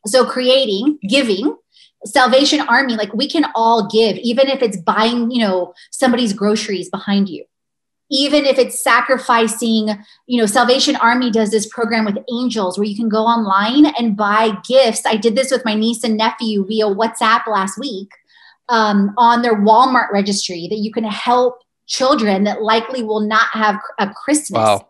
So 0.06 0.26
creating 0.26 1.00
giving 1.08 1.58
Salvation 2.06 2.62
Army, 2.62 2.96
like 2.96 3.14
we 3.14 3.28
can 3.28 3.46
all 3.56 3.88
give, 3.88 4.18
even 4.18 4.48
if 4.48 4.62
it's 4.62 4.78
buying, 4.78 5.32
you 5.32 5.40
know, 5.40 5.74
somebody's 5.92 6.34
groceries 6.34 6.90
behind 6.90 7.30
you. 7.30 7.46
Even 8.12 8.46
if 8.46 8.58
it's 8.58 8.80
sacrificing, 8.80 9.90
you 10.26 10.40
know, 10.40 10.48
Salvation 10.48 10.96
Army 10.96 11.30
does 11.30 11.52
this 11.52 11.68
program 11.68 12.06
with 12.06 12.18
angels 12.34 12.78
where 12.78 12.88
you 12.88 12.96
can 12.96 13.10
go 13.10 13.24
online 13.24 13.94
and 14.00 14.18
buy 14.18 14.54
gifts. 14.68 15.06
I 15.06 15.16
did 15.16 15.36
this 15.36 15.52
with 15.52 15.64
my 15.64 15.76
niece 15.76 16.04
and 16.04 16.18
nephew 16.18 16.66
via 16.66 16.86
WhatsApp 16.86 17.46
last 17.46 17.78
week 17.78 18.10
um, 18.70 19.14
on 19.18 19.42
their 19.44 19.56
Walmart 19.56 20.12
registry 20.12 20.68
that 20.70 20.78
you 20.78 20.92
can 20.92 21.04
help 21.04 21.62
children 21.86 22.46
that 22.46 22.62
likely 22.62 23.04
will 23.04 23.20
not 23.20 23.48
have 23.52 23.80
a 24.00 24.10
Christmas. 24.10 24.58
Wow. 24.58 24.88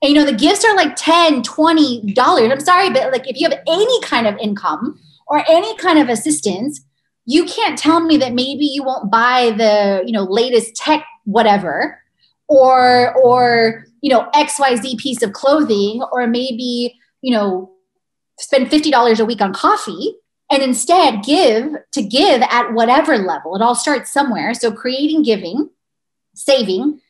And, 0.00 0.12
you 0.12 0.18
know, 0.18 0.30
the 0.30 0.36
gifts 0.36 0.64
are 0.64 0.76
like 0.76 0.96
10, 0.96 1.42
20 1.42 2.12
dollars. 2.12 2.50
I'm 2.50 2.60
sorry, 2.60 2.90
but 2.90 3.10
like 3.10 3.28
if 3.28 3.38
you 3.38 3.48
have 3.48 3.58
any 3.66 4.00
kind 4.02 4.26
of 4.26 4.36
income, 4.38 4.98
or 5.34 5.44
any 5.48 5.76
kind 5.78 5.98
of 5.98 6.08
assistance, 6.08 6.80
you 7.26 7.44
can't 7.44 7.76
tell 7.76 7.98
me 7.98 8.16
that 8.18 8.32
maybe 8.32 8.66
you 8.66 8.84
won't 8.84 9.10
buy 9.10 9.52
the, 9.56 10.04
you 10.06 10.12
know, 10.12 10.22
latest 10.22 10.76
tech 10.76 11.04
whatever 11.24 11.98
or 12.46 13.12
or 13.14 13.86
you 14.02 14.10
know 14.10 14.28
xyz 14.34 14.98
piece 14.98 15.22
of 15.22 15.32
clothing 15.32 16.02
or 16.12 16.26
maybe 16.26 16.94
you 17.22 17.32
know 17.32 17.72
spend 18.38 18.66
$50 18.66 19.18
a 19.18 19.24
week 19.24 19.40
on 19.40 19.54
coffee 19.54 20.14
and 20.50 20.62
instead 20.62 21.24
give 21.24 21.72
to 21.92 22.02
give 22.02 22.42
at 22.42 22.72
whatever 22.74 23.16
level. 23.16 23.56
It 23.56 23.62
all 23.62 23.74
starts 23.74 24.12
somewhere. 24.12 24.52
So 24.54 24.70
creating 24.70 25.22
giving 25.22 25.70
saving 26.34 27.00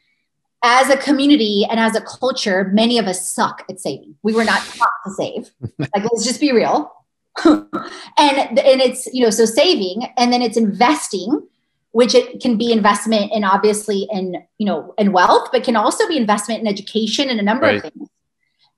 as 0.63 0.89
a 0.89 0.97
community 0.97 1.67
and 1.69 1.81
as 1.81 1.97
a 1.97 2.01
culture 2.01 2.71
many 2.73 2.99
of 2.99 3.07
us 3.07 3.29
suck 3.29 3.65
at 3.69 3.81
saving. 3.81 4.15
We 4.23 4.35
were 4.35 4.45
not 4.45 4.63
taught 4.63 4.89
to 5.07 5.13
save. 5.13 5.51
Like 5.79 6.05
let's 6.05 6.25
just 6.25 6.41
be 6.41 6.53
real 6.53 6.93
and 7.45 8.59
and 8.59 8.81
it's 8.81 9.07
you 9.13 9.23
know 9.23 9.31
so 9.31 9.45
saving 9.45 10.03
and 10.17 10.33
then 10.33 10.41
it's 10.41 10.57
investing 10.57 11.47
which 11.95 12.13
it 12.13 12.41
can 12.41 12.59
be 12.59 12.73
investment 12.73 13.31
in 13.33 13.45
obviously 13.45 14.09
in 14.11 14.45
you 14.59 14.67
know 14.67 14.95
in 14.99 15.13
wealth 15.13 15.49
but 15.53 15.63
can 15.63 15.77
also 15.77 16.07
be 16.09 16.17
investment 16.17 16.61
in 16.61 16.67
education 16.67 17.31
and 17.31 17.39
a 17.39 17.43
number 17.43 17.67
right. 17.67 17.77
of 17.77 17.93
things. 17.93 18.09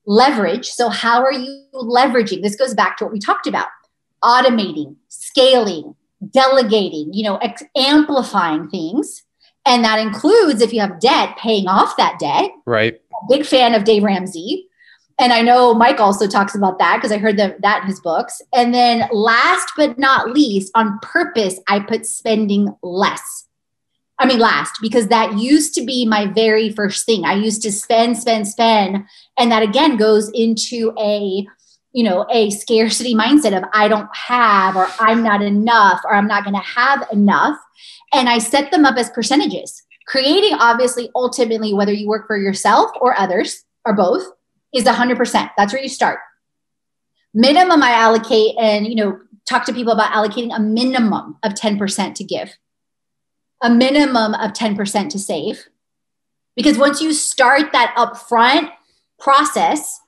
Leverage. 0.07 0.66
So 0.66 0.88
how 0.88 1.24
are 1.24 1.32
you 1.32 1.64
leveraging? 1.74 2.42
This 2.42 2.54
goes 2.54 2.74
back 2.74 2.96
to 2.98 3.04
what 3.04 3.12
we 3.12 3.18
talked 3.18 3.46
about. 3.46 3.68
Automating 4.22 4.96
scaling 5.09 5.94
delegating 6.30 7.12
you 7.12 7.24
know 7.24 7.36
ex- 7.38 7.64
amplifying 7.76 8.68
things. 8.68 9.22
And 9.64 9.82
that 9.82 9.98
includes 9.98 10.61
if 10.61 10.72
you 10.72 10.80
have 10.80 11.00
debt 11.00 11.36
paying 11.38 11.68
off 11.68 11.96
that 11.96 12.18
debt. 12.18 12.50
Right. 12.66 13.00
Big 13.28 13.44
fan 13.44 13.74
of 13.74 13.84
dave 13.84 14.02
ramsey 14.02 14.66
and 15.19 15.33
I 15.33 15.41
know 15.41 15.73
Mike 15.73 15.99
also 15.99 16.27
talks 16.27 16.55
about 16.55 16.79
that 16.79 16.97
because 16.97 17.11
I 17.11 17.19
heard 17.19 17.39
that, 17.39 17.62
that 17.62 17.83
in 17.83 17.89
his 17.89 18.01
books. 18.01 18.43
And 18.55 18.75
then 18.75 19.09
last 19.11 19.73
but 19.77 19.99
not 19.99 20.33
least, 20.33 20.71
on 20.75 20.99
purpose, 21.01 21.59
I 21.69 21.81
put 21.81 22.05
spending 22.05 22.75
less. 22.83 23.47
I 24.19 24.27
mean, 24.27 24.39
last, 24.39 24.79
because 24.81 25.09
that 25.09 25.39
used 25.39 25.75
to 25.75 25.85
be 25.85 26.07
my 26.07 26.27
very 26.27 26.71
first 26.71 27.07
thing. 27.07 27.25
I 27.25 27.35
used 27.35 27.62
to 27.62 27.73
spend, 27.73 28.19
spend, 28.19 28.47
spend. 28.47 29.05
And 29.39 29.51
that 29.51 29.62
again 29.62 29.97
goes 29.97 30.31
into 30.35 30.93
a, 30.99 31.47
you 31.93 32.05
know, 32.05 32.27
a 32.31 32.51
scarcity 32.51 33.14
mindset 33.14 33.57
of 33.57 33.64
I 33.73 33.89
don't 33.89 34.14
have, 34.14 34.77
or 34.77 34.87
I'm 35.01 35.23
not 35.23 35.43
enough, 35.43 36.01
or 36.05 36.14
I'm 36.14 36.27
not 36.27 36.45
going 36.45 36.57
to 36.57 36.61
have 36.61 37.07
enough. 37.11 37.59
And 38.12 38.29
I 38.29 38.39
set 38.39 38.71
them 38.71 38.85
up 38.85 38.97
as 38.97 39.11
percentages, 39.11 39.83
creating 40.07 40.55
obviously, 40.55 41.11
ultimately, 41.14 41.73
whether 41.73 41.93
you 41.93 42.09
work 42.09 42.27
for 42.27 42.37
yourself 42.37 42.91
or 43.01 43.19
others 43.19 43.64
or 43.85 43.95
both 43.95 44.27
is 44.77 44.85
100%. 44.85 45.51
That's 45.57 45.72
where 45.72 45.83
you 45.83 45.89
start. 45.89 46.20
Minimum 47.35 47.83
I 47.83 47.91
allocate 47.91 48.57
and, 48.59 48.87
you 48.87 48.95
know, 48.95 49.18
talk 49.49 49.64
to 49.66 49.72
people 49.72 49.93
about 49.93 50.12
allocating 50.12 50.55
a 50.55 50.61
minimum 50.61 51.39
of 51.43 51.53
10% 51.55 52.14
to 52.14 52.24
give, 52.24 52.57
a 53.62 53.70
minimum 53.70 54.35
of 54.35 54.53
10% 54.53 55.11
to 55.11 55.18
save. 55.18 55.66
Because 56.55 56.79
once 56.79 57.01
you 57.01 57.12
start 57.12 57.72
that 57.72 57.95
upfront 57.97 58.70
process, 59.18 60.01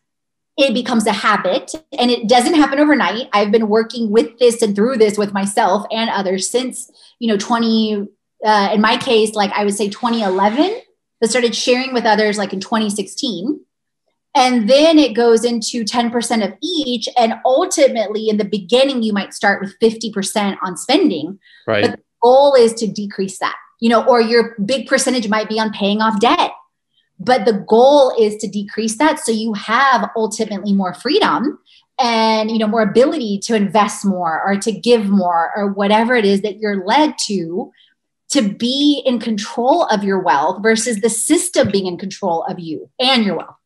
it 0.57 0.75
becomes 0.75 1.07
a 1.07 1.13
habit 1.13 1.73
and 1.97 2.11
it 2.11 2.29
doesn't 2.29 2.55
happen 2.55 2.81
overnight. 2.81 3.29
I've 3.33 3.53
been 3.53 3.69
working 3.69 4.11
with 4.11 4.39
this 4.39 4.61
and 4.61 4.75
through 4.75 4.97
this 4.97 5.17
with 5.17 5.33
myself 5.33 5.87
and 5.93 6.11
others 6.11 6.49
since, 6.49 6.91
you 7.21 7.29
know, 7.29 7.37
20, 7.37 8.09
uh, 8.45 8.71
in 8.73 8.81
my 8.81 8.97
case, 8.97 9.35
like 9.35 9.53
I 9.53 9.65
would 9.65 9.75
say 9.75 9.89
2011, 9.89 10.81
but 11.21 11.31
started 11.31 11.55
sharing 11.55 11.93
with 11.93 12.05
others 12.05 12.39
like 12.39 12.53
in 12.53 12.61
2016 12.61 13.61
and 14.39 14.71
then 14.71 15.01
it 15.01 15.15
goes 15.15 15.45
into 15.45 15.83
10% 15.83 16.45
of 16.47 16.55
each. 16.63 17.09
And 17.19 17.35
ultimately, 17.45 18.29
in 18.29 18.37
the 18.37 18.45
beginning, 18.45 19.03
you 19.03 19.13
might 19.13 19.35
start 19.35 19.61
with 19.61 19.77
50% 19.81 20.57
on 20.63 20.77
spending. 20.77 21.41
Right. 21.67 21.83
But 21.83 21.91
the 21.97 22.03
goal 22.23 22.55
is 22.55 22.73
to 22.75 22.87
decrease 22.87 23.41
that, 23.41 23.57
you 23.81 23.89
know, 23.89 24.07
or 24.07 24.21
your 24.21 24.55
big 24.65 24.87
percentage 24.87 25.29
might 25.29 25.49
be 25.49 25.59
on 25.59 25.73
paying 25.73 26.01
off 26.01 26.21
debt. 26.21 26.53
But 27.19 27.47
the 27.47 27.65
goal 27.69 28.15
is 28.17 28.37
to 28.37 28.47
decrease 28.47 28.97
that 28.99 29.19
so 29.19 29.33
you 29.33 29.55
have 29.55 30.09
ultimately 30.15 30.73
more 30.73 30.95
freedom 30.95 31.59
and 31.99 32.49
you 32.49 32.59
know 32.59 32.69
more 32.69 32.83
ability 32.83 33.41
to 33.41 33.57
invest 33.57 34.05
more 34.05 34.41
or 34.47 34.57
to 34.57 34.71
give 34.71 35.09
more 35.09 35.51
or 35.57 35.73
whatever 35.73 36.15
it 36.15 36.25
is 36.25 36.43
that 36.43 36.61
you're 36.61 36.87
led 36.87 37.19
to 37.19 37.73
to 38.31 38.43
be 38.43 39.03
in 39.05 39.19
control 39.19 39.83
of 39.87 40.05
your 40.05 40.21
wealth 40.21 40.63
versus 40.63 41.01
the 41.01 41.11
system 41.11 41.73
being 41.73 41.87
in 41.87 41.99
control 41.99 42.45
of 42.45 42.61
you 42.61 42.89
and 43.01 43.25
your 43.25 43.37
wealth 43.37 43.58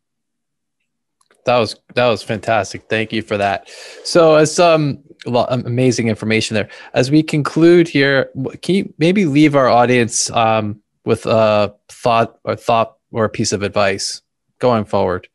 that 1.45 1.59
was 1.59 1.76
that 1.95 2.09
was 2.09 2.22
fantastic. 2.22 2.88
Thank 2.88 3.12
you 3.12 3.22
for 3.22 3.36
that. 3.36 3.68
So, 4.05 4.36
as 4.36 4.59
um, 4.59 5.03
amazing 5.26 6.09
information 6.09 6.55
there. 6.55 6.68
As 6.95 7.11
we 7.11 7.22
conclude 7.22 7.88
here, 7.88 8.30
can 8.62 8.74
you 8.74 8.95
maybe 8.99 9.24
leave 9.24 9.57
our 9.57 9.68
audience 9.68 10.30
um, 10.30 10.80
with 11.05 11.26
a 11.26 11.74
thought 11.88 12.38
or 12.45 12.57
thought 12.57 12.97
or 13.11 13.24
a 13.24 13.28
piece 13.28 13.53
of 13.53 13.62
advice 13.62 14.22
going 14.59 14.84
forward? 14.84 15.28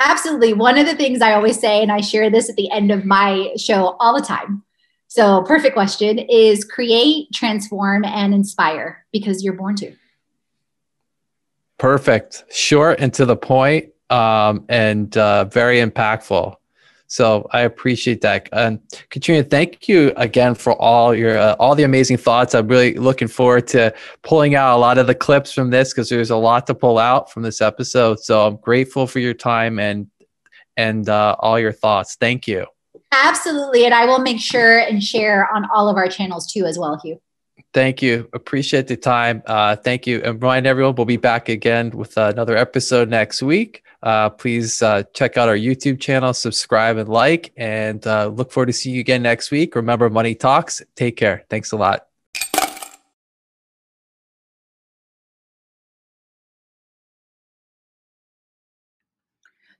Absolutely. 0.00 0.52
One 0.52 0.78
of 0.78 0.86
the 0.86 0.96
things 0.96 1.22
I 1.22 1.32
always 1.32 1.60
say, 1.60 1.80
and 1.80 1.92
I 1.92 2.00
share 2.00 2.28
this 2.28 2.50
at 2.50 2.56
the 2.56 2.70
end 2.70 2.90
of 2.90 3.04
my 3.04 3.52
show 3.56 3.96
all 4.00 4.18
the 4.18 4.26
time. 4.26 4.64
So, 5.06 5.42
perfect 5.42 5.74
question 5.74 6.18
is 6.18 6.64
create, 6.64 7.28
transform, 7.32 8.04
and 8.04 8.32
inspire 8.34 9.04
because 9.12 9.44
you're 9.44 9.52
born 9.52 9.76
to. 9.76 9.94
Perfect. 11.78 12.44
Short 12.50 13.00
and 13.00 13.12
to 13.14 13.26
the 13.26 13.36
point, 13.36 13.91
um, 14.12 14.64
and 14.68 15.16
uh, 15.16 15.46
very 15.46 15.78
impactful. 15.78 16.56
So 17.06 17.46
I 17.50 17.60
appreciate 17.60 18.22
that. 18.22 18.48
And 18.52 18.80
Katrina, 19.10 19.42
thank 19.42 19.86
you 19.86 20.12
again 20.16 20.54
for 20.54 20.72
all 20.80 21.14
your 21.14 21.36
uh, 21.36 21.56
all 21.58 21.74
the 21.74 21.82
amazing 21.82 22.16
thoughts. 22.16 22.54
I'm 22.54 22.68
really 22.68 22.94
looking 22.94 23.28
forward 23.28 23.66
to 23.68 23.92
pulling 24.22 24.54
out 24.54 24.76
a 24.76 24.80
lot 24.80 24.96
of 24.96 25.06
the 25.06 25.14
clips 25.14 25.52
from 25.52 25.68
this 25.70 25.92
because 25.92 26.08
there's 26.08 26.30
a 26.30 26.36
lot 26.36 26.66
to 26.68 26.74
pull 26.74 26.98
out 26.98 27.30
from 27.30 27.42
this 27.42 27.60
episode. 27.60 28.20
So 28.20 28.46
I'm 28.46 28.56
grateful 28.56 29.06
for 29.06 29.18
your 29.18 29.34
time 29.34 29.78
and 29.78 30.06
and 30.78 31.06
uh, 31.08 31.36
all 31.38 31.58
your 31.58 31.72
thoughts. 31.72 32.16
Thank 32.16 32.48
you. 32.48 32.64
Absolutely, 33.12 33.84
and 33.84 33.92
I 33.92 34.06
will 34.06 34.20
make 34.20 34.40
sure 34.40 34.78
and 34.78 35.02
share 35.02 35.52
on 35.54 35.68
all 35.74 35.90
of 35.90 35.96
our 35.96 36.08
channels 36.08 36.50
too 36.50 36.64
as 36.64 36.78
well, 36.78 36.98
Hugh. 37.02 37.20
Thank 37.74 38.00
you. 38.00 38.28
Appreciate 38.32 38.86
the 38.86 38.96
time. 38.96 39.42
Uh, 39.46 39.76
thank 39.76 40.06
you. 40.06 40.22
And 40.22 40.42
remind 40.42 40.66
everyone, 40.66 40.94
we'll 40.94 41.04
be 41.04 41.18
back 41.18 41.50
again 41.50 41.90
with 41.90 42.16
another 42.16 42.56
episode 42.56 43.10
next 43.10 43.42
week. 43.42 43.82
Uh, 44.02 44.28
please 44.30 44.82
uh, 44.82 45.04
check 45.14 45.36
out 45.36 45.48
our 45.48 45.56
YouTube 45.56 46.00
channel, 46.00 46.34
subscribe 46.34 46.96
and 46.96 47.08
like, 47.08 47.52
and 47.56 48.04
uh, 48.06 48.26
look 48.26 48.50
forward 48.50 48.66
to 48.66 48.72
seeing 48.72 48.96
you 48.96 49.00
again 49.00 49.22
next 49.22 49.50
week. 49.50 49.76
Remember, 49.76 50.10
Money 50.10 50.34
Talks. 50.34 50.82
Take 50.96 51.16
care. 51.16 51.44
Thanks 51.48 51.72
a 51.72 51.76
lot. 51.76 52.06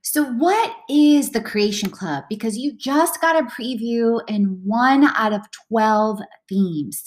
So, 0.05 0.25
what 0.25 0.75
is 0.89 1.31
the 1.31 1.41
Creation 1.41 1.89
Club? 1.89 2.25
Because 2.29 2.57
you 2.57 2.73
just 2.73 3.19
got 3.19 3.41
a 3.41 3.47
preview 3.47 4.21
in 4.27 4.61
one 4.63 5.05
out 5.05 5.33
of 5.33 5.41
12 5.69 6.19
themes. 6.47 7.03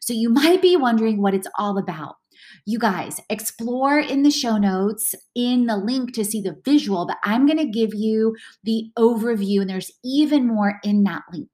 So, 0.00 0.12
you 0.12 0.30
might 0.30 0.60
be 0.60 0.76
wondering 0.76 1.22
what 1.22 1.32
it's 1.32 1.46
all 1.58 1.78
about. 1.78 2.16
You 2.66 2.78
guys, 2.78 3.20
explore 3.28 3.98
in 3.98 4.22
the 4.22 4.30
show 4.30 4.56
notes 4.56 5.14
in 5.34 5.66
the 5.66 5.76
link 5.76 6.14
to 6.14 6.24
see 6.24 6.40
the 6.40 6.56
visual, 6.64 7.06
but 7.06 7.18
I'm 7.24 7.46
going 7.46 7.58
to 7.58 7.66
give 7.66 7.94
you 7.94 8.36
the 8.64 8.90
overview, 8.98 9.60
and 9.60 9.70
there's 9.70 9.90
even 10.04 10.46
more 10.46 10.78
in 10.84 11.04
that 11.04 11.22
link. 11.32 11.48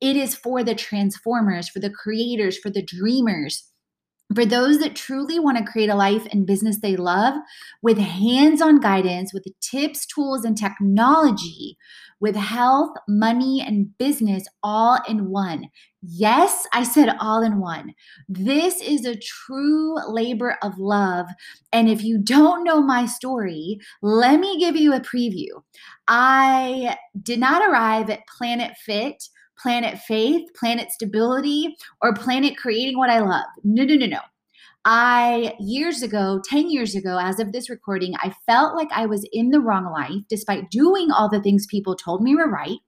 It 0.00 0.16
is 0.16 0.34
for 0.34 0.62
the 0.62 0.74
transformers, 0.74 1.68
for 1.68 1.80
the 1.80 1.90
creators, 1.90 2.58
for 2.58 2.70
the 2.70 2.82
dreamers. 2.82 3.70
For 4.34 4.44
those 4.44 4.80
that 4.80 4.96
truly 4.96 5.38
want 5.38 5.56
to 5.56 5.64
create 5.64 5.88
a 5.88 5.94
life 5.94 6.26
and 6.32 6.46
business 6.46 6.80
they 6.80 6.96
love 6.96 7.34
with 7.80 7.98
hands 7.98 8.60
on 8.60 8.80
guidance, 8.80 9.32
with 9.32 9.46
tips, 9.60 10.04
tools, 10.04 10.44
and 10.44 10.58
technology, 10.58 11.78
with 12.18 12.34
health, 12.34 12.96
money, 13.08 13.62
and 13.64 13.96
business 13.98 14.46
all 14.62 14.98
in 15.08 15.30
one. 15.30 15.68
Yes, 16.02 16.66
I 16.72 16.82
said 16.82 17.14
all 17.20 17.42
in 17.42 17.60
one. 17.60 17.94
This 18.28 18.80
is 18.80 19.04
a 19.04 19.16
true 19.18 19.96
labor 20.08 20.56
of 20.62 20.78
love. 20.78 21.26
And 21.72 21.88
if 21.88 22.02
you 22.02 22.18
don't 22.18 22.64
know 22.64 22.80
my 22.80 23.06
story, 23.06 23.78
let 24.02 24.40
me 24.40 24.58
give 24.58 24.76
you 24.76 24.92
a 24.92 25.00
preview. 25.00 25.48
I 26.08 26.96
did 27.22 27.38
not 27.38 27.68
arrive 27.68 28.10
at 28.10 28.26
Planet 28.26 28.76
Fit, 28.76 29.28
Planet 29.58 29.98
Faith, 29.98 30.48
Planet 30.54 30.90
Stability, 30.90 31.76
or 32.02 32.14
Planet 32.14 32.56
Creating 32.56 32.98
What 32.98 33.10
I 33.10 33.20
Love. 33.20 33.46
No, 33.64 33.84
no, 33.84 33.94
no, 33.94 34.06
no. 34.06 34.20
I, 34.84 35.54
years 35.58 36.02
ago, 36.02 36.40
10 36.44 36.70
years 36.70 36.94
ago, 36.94 37.18
as 37.20 37.40
of 37.40 37.50
this 37.50 37.68
recording, 37.68 38.14
I 38.22 38.32
felt 38.46 38.76
like 38.76 38.90
I 38.92 39.06
was 39.06 39.28
in 39.32 39.50
the 39.50 39.60
wrong 39.60 39.90
life 39.92 40.22
despite 40.28 40.70
doing 40.70 41.10
all 41.10 41.28
the 41.28 41.40
things 41.40 41.66
people 41.66 41.96
told 41.96 42.22
me 42.22 42.36
were 42.36 42.48
right. 42.48 42.78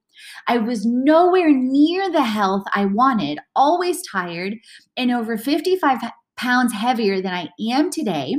I 0.46 0.58
was 0.58 0.86
nowhere 0.86 1.50
near 1.50 2.10
the 2.10 2.22
health 2.22 2.64
I 2.74 2.84
wanted, 2.84 3.38
always 3.56 4.00
tired, 4.06 4.54
and 4.96 5.10
over 5.10 5.36
55 5.36 5.98
pounds 6.36 6.72
heavier 6.72 7.20
than 7.20 7.34
I 7.34 7.48
am 7.72 7.90
today. 7.90 8.36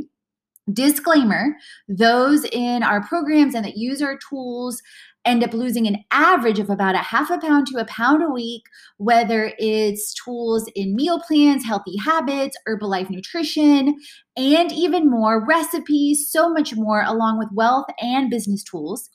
Disclaimer 0.71 1.55
those 1.87 2.45
in 2.45 2.83
our 2.83 3.01
programs 3.01 3.55
and 3.55 3.65
that 3.65 3.77
use 3.77 4.01
our 4.01 4.17
tools 4.29 4.81
end 5.29 5.43
up 5.43 5.53
losing 5.53 5.87
an 5.87 5.97
average 6.11 6.59
of 6.59 6.69
about 6.69 6.95
a 6.95 6.99
half 6.99 7.29
a 7.29 7.39
pound 7.39 7.67
to 7.67 7.77
a 7.77 7.85
pound 7.85 8.23
a 8.23 8.29
week, 8.29 8.63
whether 8.97 9.53
it's 9.59 10.13
tools 10.13 10.69
in 10.75 10.95
meal 10.95 11.21
plans, 11.21 11.63
healthy 11.63 11.97
habits, 11.97 12.57
Herbalife 12.67 13.09
nutrition, 13.09 13.95
and 14.37 14.71
even 14.71 15.09
more 15.09 15.45
recipes, 15.45 16.29
so 16.31 16.49
much 16.49 16.75
more, 16.75 17.03
along 17.03 17.39
with 17.39 17.49
wealth 17.53 17.87
and 17.99 18.29
business 18.29 18.63
tools. 18.63 19.09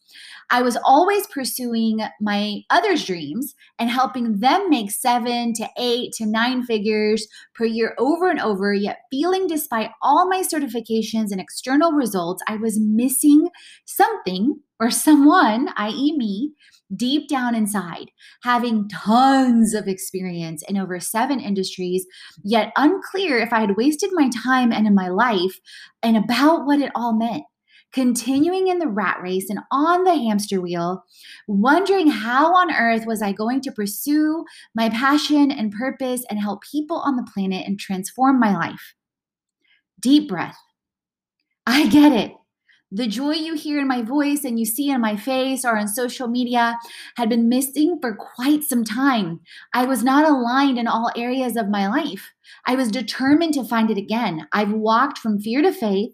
I 0.50 0.62
was 0.62 0.76
always 0.84 1.26
pursuing 1.28 2.00
my 2.20 2.60
others' 2.70 3.04
dreams 3.04 3.54
and 3.78 3.90
helping 3.90 4.40
them 4.40 4.68
make 4.68 4.90
seven 4.90 5.52
to 5.54 5.68
eight 5.78 6.12
to 6.14 6.26
nine 6.26 6.62
figures 6.64 7.26
per 7.54 7.64
year 7.64 7.94
over 7.98 8.30
and 8.30 8.40
over, 8.40 8.72
yet 8.72 8.98
feeling 9.10 9.46
despite 9.46 9.90
all 10.02 10.28
my 10.28 10.42
certifications 10.42 11.30
and 11.30 11.40
external 11.40 11.92
results, 11.92 12.42
I 12.46 12.56
was 12.56 12.78
missing 12.78 13.48
something 13.86 14.60
or 14.80 14.90
someone, 14.90 15.70
i.e., 15.76 16.16
me, 16.16 16.52
deep 16.94 17.28
down 17.28 17.54
inside, 17.54 18.10
having 18.42 18.88
tons 18.88 19.74
of 19.74 19.88
experience 19.88 20.62
in 20.68 20.76
over 20.76 21.00
seven 21.00 21.40
industries, 21.40 22.06
yet 22.42 22.72
unclear 22.76 23.38
if 23.38 23.52
I 23.52 23.60
had 23.60 23.76
wasted 23.76 24.10
my 24.12 24.30
time 24.30 24.72
and 24.72 24.86
in 24.86 24.94
my 24.94 25.08
life 25.08 25.60
and 26.02 26.16
about 26.16 26.66
what 26.66 26.80
it 26.80 26.92
all 26.94 27.12
meant. 27.12 27.44
Continuing 27.92 28.66
in 28.66 28.80
the 28.80 28.88
rat 28.88 29.18
race 29.22 29.48
and 29.48 29.60
on 29.70 30.02
the 30.02 30.16
hamster 30.16 30.60
wheel, 30.60 31.04
wondering 31.46 32.08
how 32.10 32.52
on 32.52 32.74
earth 32.74 33.06
was 33.06 33.22
I 33.22 33.30
going 33.30 33.60
to 33.60 33.70
pursue 33.70 34.44
my 34.74 34.88
passion 34.88 35.52
and 35.52 35.70
purpose 35.70 36.24
and 36.28 36.40
help 36.40 36.62
people 36.70 36.96
on 36.98 37.14
the 37.14 37.28
planet 37.32 37.64
and 37.64 37.78
transform 37.78 38.40
my 38.40 38.52
life. 38.52 38.94
Deep 40.00 40.28
breath. 40.28 40.58
I 41.68 41.86
get 41.86 42.10
it. 42.10 42.32
The 42.94 43.08
joy 43.08 43.32
you 43.32 43.54
hear 43.54 43.80
in 43.80 43.88
my 43.88 44.02
voice 44.02 44.44
and 44.44 44.56
you 44.56 44.64
see 44.64 44.88
in 44.88 45.00
my 45.00 45.16
face 45.16 45.64
or 45.64 45.76
on 45.76 45.88
social 45.88 46.28
media 46.28 46.78
had 47.16 47.28
been 47.28 47.48
missing 47.48 47.98
for 48.00 48.14
quite 48.14 48.62
some 48.62 48.84
time. 48.84 49.40
I 49.74 49.84
was 49.84 50.04
not 50.04 50.30
aligned 50.30 50.78
in 50.78 50.86
all 50.86 51.10
areas 51.16 51.56
of 51.56 51.68
my 51.68 51.88
life. 51.88 52.30
I 52.66 52.76
was 52.76 52.92
determined 52.92 53.54
to 53.54 53.64
find 53.64 53.90
it 53.90 53.98
again. 53.98 54.46
I've 54.52 54.70
walked 54.70 55.18
from 55.18 55.40
fear 55.40 55.60
to 55.60 55.72
faith, 55.72 56.12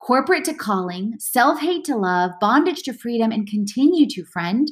corporate 0.00 0.46
to 0.46 0.54
calling, 0.54 1.16
self 1.18 1.60
hate 1.60 1.84
to 1.84 1.96
love, 1.96 2.30
bondage 2.40 2.84
to 2.84 2.94
freedom, 2.94 3.30
and 3.30 3.46
continue 3.46 4.08
to, 4.08 4.24
friend. 4.24 4.70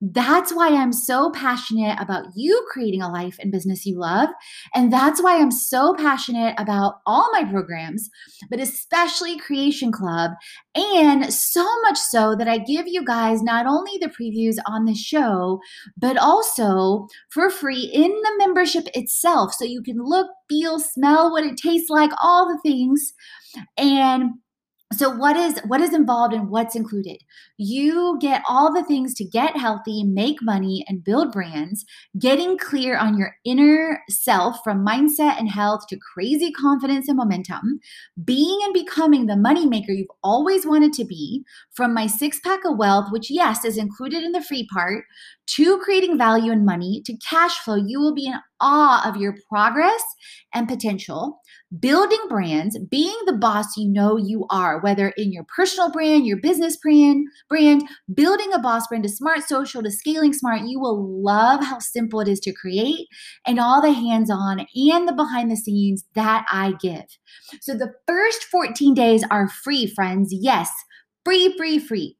That's 0.00 0.52
why 0.52 0.68
I'm 0.68 0.92
so 0.92 1.30
passionate 1.30 1.98
about 2.00 2.26
you 2.34 2.66
creating 2.70 3.00
a 3.00 3.10
life 3.10 3.36
and 3.40 3.50
business 3.50 3.86
you 3.86 3.98
love. 3.98 4.28
And 4.74 4.92
that's 4.92 5.22
why 5.22 5.38
I'm 5.38 5.50
so 5.50 5.94
passionate 5.94 6.54
about 6.58 6.96
all 7.06 7.30
my 7.32 7.44
programs, 7.44 8.10
but 8.50 8.60
especially 8.60 9.38
Creation 9.38 9.92
Club. 9.92 10.32
And 10.74 11.32
so 11.32 11.64
much 11.82 11.96
so 11.96 12.34
that 12.36 12.48
I 12.48 12.58
give 12.58 12.86
you 12.86 13.04
guys 13.04 13.42
not 13.42 13.66
only 13.66 13.92
the 13.98 14.08
previews 14.08 14.56
on 14.66 14.84
the 14.84 14.94
show, 14.94 15.60
but 15.96 16.18
also 16.18 17.06
for 17.30 17.48
free 17.48 17.90
in 17.92 18.10
the 18.10 18.34
membership 18.38 18.84
itself. 18.94 19.54
So 19.54 19.64
you 19.64 19.82
can 19.82 19.98
look, 19.98 20.28
feel, 20.48 20.80
smell 20.80 21.30
what 21.32 21.44
it 21.44 21.56
tastes 21.56 21.88
like, 21.88 22.10
all 22.22 22.46
the 22.46 22.60
things. 22.68 23.14
And 23.78 24.32
so 24.92 25.10
what 25.10 25.36
is 25.36 25.58
what 25.66 25.80
is 25.80 25.94
involved 25.94 26.34
and 26.34 26.48
what's 26.50 26.76
included? 26.76 27.18
You 27.56 28.18
get 28.20 28.42
all 28.48 28.72
the 28.72 28.84
things 28.84 29.14
to 29.14 29.24
get 29.24 29.56
healthy 29.56 30.04
make 30.04 30.42
money 30.42 30.84
and 30.88 31.02
build 31.02 31.32
brands 31.32 31.84
getting 32.18 32.58
clear 32.58 32.96
on 32.96 33.18
your 33.18 33.34
inner 33.44 34.02
self 34.08 34.58
from 34.62 34.86
mindset 34.86 35.38
and 35.38 35.50
health 35.50 35.86
to 35.88 35.98
crazy 35.98 36.52
confidence 36.52 37.08
and 37.08 37.16
momentum 37.16 37.80
being 38.24 38.58
and 38.64 38.74
becoming 38.74 39.26
the 39.26 39.36
money 39.36 39.66
maker 39.66 39.92
you've 39.92 40.06
always 40.22 40.66
wanted 40.66 40.92
to 40.92 41.04
be 41.04 41.44
from 41.72 41.94
my 41.94 42.06
six 42.06 42.38
pack 42.40 42.60
of 42.64 42.76
wealth 42.76 43.10
which 43.10 43.30
yes 43.30 43.64
is 43.64 43.76
included 43.76 44.22
in 44.22 44.32
the 44.32 44.42
free 44.42 44.68
part 44.72 45.04
to 45.46 45.78
creating 45.78 46.16
value 46.16 46.52
and 46.52 46.64
money 46.64 47.02
to 47.04 47.16
cash 47.16 47.58
flow 47.58 47.76
you 47.76 48.00
will 48.00 48.14
be 48.14 48.26
in 48.26 48.34
awe 48.64 49.06
of 49.06 49.16
your 49.16 49.36
progress 49.50 50.02
and 50.54 50.66
potential 50.66 51.40
building 51.80 52.20
brands, 52.28 52.78
being 52.90 53.16
the 53.26 53.32
boss 53.32 53.76
you 53.76 53.88
know 53.88 54.16
you 54.16 54.46
are, 54.50 54.80
whether 54.80 55.08
in 55.16 55.32
your 55.32 55.44
personal 55.54 55.90
brand, 55.90 56.26
your 56.26 56.36
business 56.36 56.76
brand, 56.76 57.26
brand, 57.48 57.82
building 58.14 58.52
a 58.52 58.58
boss 58.58 58.86
brand 58.86 59.04
to 59.04 59.08
smart 59.08 59.42
social 59.42 59.82
to 59.82 59.90
scaling 59.90 60.32
smart, 60.32 60.62
you 60.62 60.78
will 60.78 61.22
love 61.22 61.64
how 61.64 61.78
simple 61.78 62.20
it 62.20 62.28
is 62.28 62.40
to 62.40 62.52
create 62.52 63.08
and 63.46 63.58
all 63.58 63.82
the 63.82 63.92
hands-on 63.92 64.66
and 64.74 65.08
the 65.08 65.12
behind 65.12 65.50
the 65.50 65.56
scenes 65.56 66.04
that 66.14 66.46
I 66.50 66.74
give. 66.80 67.04
So 67.60 67.74
the 67.74 67.92
first 68.06 68.44
14 68.44 68.94
days 68.94 69.24
are 69.30 69.48
free, 69.48 69.86
friends. 69.86 70.30
Yes, 70.32 70.70
free, 71.24 71.56
free, 71.56 71.78
free. 71.78 72.16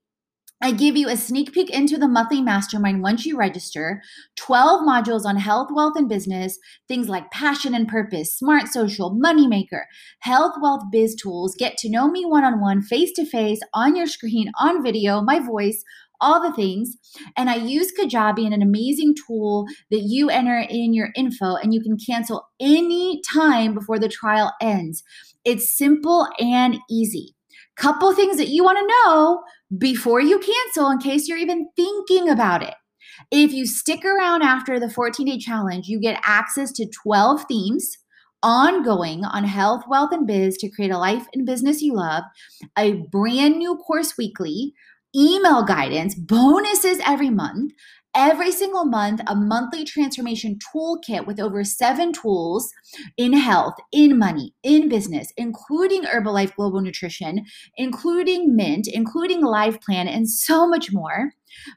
I 0.64 0.70
give 0.70 0.96
you 0.96 1.10
a 1.10 1.16
sneak 1.18 1.52
peek 1.52 1.68
into 1.68 1.98
the 1.98 2.08
monthly 2.08 2.40
mastermind 2.40 3.02
once 3.02 3.26
you 3.26 3.36
register, 3.36 4.00
12 4.36 4.80
modules 4.80 5.26
on 5.26 5.36
health, 5.36 5.68
wealth, 5.70 5.92
and 5.94 6.08
business, 6.08 6.58
things 6.88 7.06
like 7.06 7.30
passion 7.30 7.74
and 7.74 7.86
purpose, 7.86 8.34
smart 8.34 8.68
social, 8.68 9.14
moneymaker, 9.14 9.82
health, 10.20 10.54
wealth, 10.62 10.84
biz 10.90 11.16
tools. 11.16 11.54
Get 11.58 11.76
to 11.80 11.90
know 11.90 12.08
me 12.10 12.24
one 12.24 12.44
on 12.44 12.62
one, 12.62 12.80
face 12.80 13.12
to 13.16 13.26
face, 13.26 13.60
on 13.74 13.94
your 13.94 14.06
screen, 14.06 14.50
on 14.58 14.82
video, 14.82 15.20
my 15.20 15.38
voice, 15.38 15.84
all 16.18 16.40
the 16.40 16.56
things. 16.56 16.96
And 17.36 17.50
I 17.50 17.56
use 17.56 17.92
Kajabi, 17.92 18.46
and 18.46 18.54
an 18.54 18.62
amazing 18.62 19.16
tool 19.26 19.66
that 19.90 20.04
you 20.04 20.30
enter 20.30 20.60
in 20.60 20.94
your 20.94 21.10
info 21.14 21.56
and 21.56 21.74
you 21.74 21.82
can 21.82 21.98
cancel 21.98 22.48
any 22.58 23.20
time 23.30 23.74
before 23.74 23.98
the 23.98 24.08
trial 24.08 24.50
ends. 24.62 25.02
It's 25.44 25.76
simple 25.76 26.26
and 26.40 26.78
easy. 26.88 27.34
Couple 27.76 28.14
things 28.14 28.36
that 28.36 28.48
you 28.48 28.62
want 28.62 28.78
to 28.78 28.94
know 28.94 29.42
before 29.78 30.20
you 30.20 30.38
cancel 30.38 30.90
in 30.90 30.98
case 30.98 31.28
you're 31.28 31.38
even 31.38 31.68
thinking 31.76 32.28
about 32.28 32.62
it. 32.62 32.74
If 33.30 33.52
you 33.52 33.66
stick 33.66 34.04
around 34.04 34.42
after 34.42 34.78
the 34.78 34.90
14 34.90 35.26
day 35.26 35.38
challenge, 35.38 35.88
you 35.88 36.00
get 36.00 36.20
access 36.22 36.72
to 36.72 36.86
12 37.02 37.44
themes 37.48 37.98
ongoing 38.42 39.24
on 39.24 39.44
health, 39.44 39.82
wealth, 39.88 40.12
and 40.12 40.26
biz 40.26 40.56
to 40.58 40.68
create 40.70 40.90
a 40.90 40.98
life 40.98 41.26
and 41.34 41.46
business 41.46 41.80
you 41.80 41.94
love, 41.94 42.22
a 42.78 42.92
brand 43.10 43.56
new 43.56 43.76
course 43.76 44.16
weekly, 44.18 44.74
email 45.16 45.64
guidance, 45.64 46.14
bonuses 46.14 47.00
every 47.06 47.30
month, 47.30 47.72
every 48.14 48.52
single 48.52 48.84
month 48.84 49.20
a 49.26 49.34
monthly 49.34 49.84
transformation 49.84 50.58
toolkit 50.58 51.26
with 51.26 51.40
over 51.40 51.64
seven 51.64 52.12
tools 52.12 52.70
in 53.16 53.32
health, 53.32 53.74
in 53.92 54.18
money, 54.18 54.54
in 54.62 54.88
business, 54.88 55.32
including 55.36 56.02
Herbalife 56.02 56.54
Global 56.54 56.80
Nutrition, 56.80 57.44
including 57.76 58.54
Mint, 58.54 58.86
including 58.86 59.42
Life 59.42 59.80
Plan, 59.80 60.08
and 60.08 60.28
so 60.28 60.66
much 60.66 60.92
more. 60.92 61.32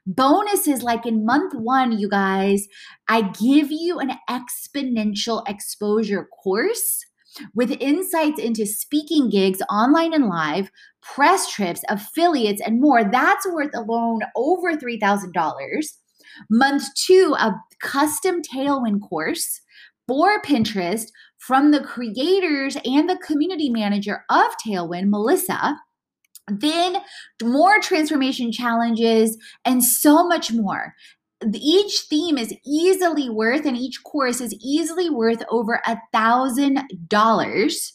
Bonuses 0.05 0.81
like 0.81 1.05
in 1.05 1.25
month 1.25 1.53
one, 1.55 1.97
you 1.97 2.09
guys, 2.09 2.67
I 3.07 3.21
give 3.21 3.71
you 3.71 3.99
an 3.99 4.11
exponential 4.29 5.43
exposure 5.47 6.25
course 6.43 7.05
with 7.53 7.71
insights 7.79 8.39
into 8.39 8.65
speaking 8.65 9.29
gigs 9.29 9.61
online 9.69 10.13
and 10.13 10.27
live, 10.27 10.71
press 11.01 11.51
trips, 11.51 11.83
affiliates, 11.89 12.61
and 12.61 12.81
more. 12.81 13.03
That's 13.03 13.47
worth 13.47 13.75
alone 13.75 14.21
over 14.35 14.75
$3,000. 14.75 15.97
Month 16.49 16.85
two, 16.95 17.35
a 17.37 17.55
custom 17.81 18.41
Tailwind 18.41 19.01
course 19.01 19.61
for 20.07 20.41
Pinterest 20.41 21.05
from 21.37 21.71
the 21.71 21.81
creators 21.81 22.77
and 22.85 23.09
the 23.09 23.17
community 23.17 23.69
manager 23.69 24.23
of 24.29 24.45
Tailwind, 24.65 25.09
Melissa. 25.09 25.77
Then 26.49 26.97
more 27.43 27.79
transformation 27.79 28.51
challenges 28.51 29.37
and 29.65 29.83
so 29.83 30.25
much 30.27 30.51
more. 30.51 30.93
Each 31.53 31.99
theme 32.09 32.37
is 32.37 32.55
easily 32.65 33.29
worth, 33.29 33.65
and 33.65 33.77
each 33.77 34.01
course 34.03 34.41
is 34.41 34.55
easily 34.61 35.09
worth 35.09 35.43
over 35.51 35.81
a 35.85 35.99
thousand 36.11 36.81
dollars 37.09 37.93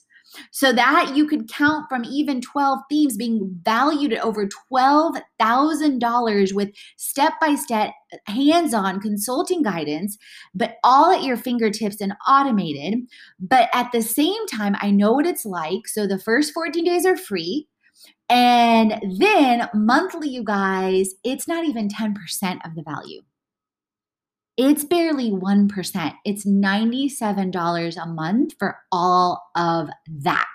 so 0.50 0.72
that 0.72 1.12
you 1.14 1.26
could 1.26 1.48
count 1.48 1.86
from 1.88 2.04
even 2.04 2.40
12 2.40 2.80
themes 2.88 3.16
being 3.16 3.60
valued 3.62 4.12
at 4.12 4.24
over 4.24 4.48
$12,000 4.72 6.52
with 6.52 6.70
step 6.96 7.34
by 7.40 7.54
step, 7.54 7.92
hands 8.26 8.74
on 8.74 9.00
consulting 9.00 9.62
guidance, 9.62 10.18
but 10.54 10.76
all 10.84 11.10
at 11.10 11.22
your 11.22 11.36
fingertips 11.36 12.00
and 12.00 12.14
automated. 12.26 13.00
But 13.38 13.68
at 13.74 13.90
the 13.92 14.02
same 14.02 14.46
time, 14.46 14.76
I 14.80 14.90
know 14.90 15.12
what 15.12 15.26
it's 15.26 15.44
like. 15.44 15.86
So 15.86 16.06
the 16.06 16.18
first 16.18 16.52
14 16.52 16.84
days 16.84 17.06
are 17.06 17.16
free. 17.16 17.68
And 18.28 19.18
then 19.18 19.68
monthly, 19.74 20.28
you 20.28 20.42
guys, 20.42 21.14
it's 21.22 21.46
not 21.46 21.64
even 21.66 21.88
10% 21.88 22.14
of 22.64 22.74
the 22.74 22.82
value. 22.82 23.22
It's 24.56 24.84
barely 24.84 25.30
1%. 25.30 26.14
It's 26.24 26.44
$97 26.46 28.02
a 28.02 28.06
month 28.06 28.54
for 28.58 28.76
all 28.90 29.42
of 29.56 29.88
that. 30.06 30.46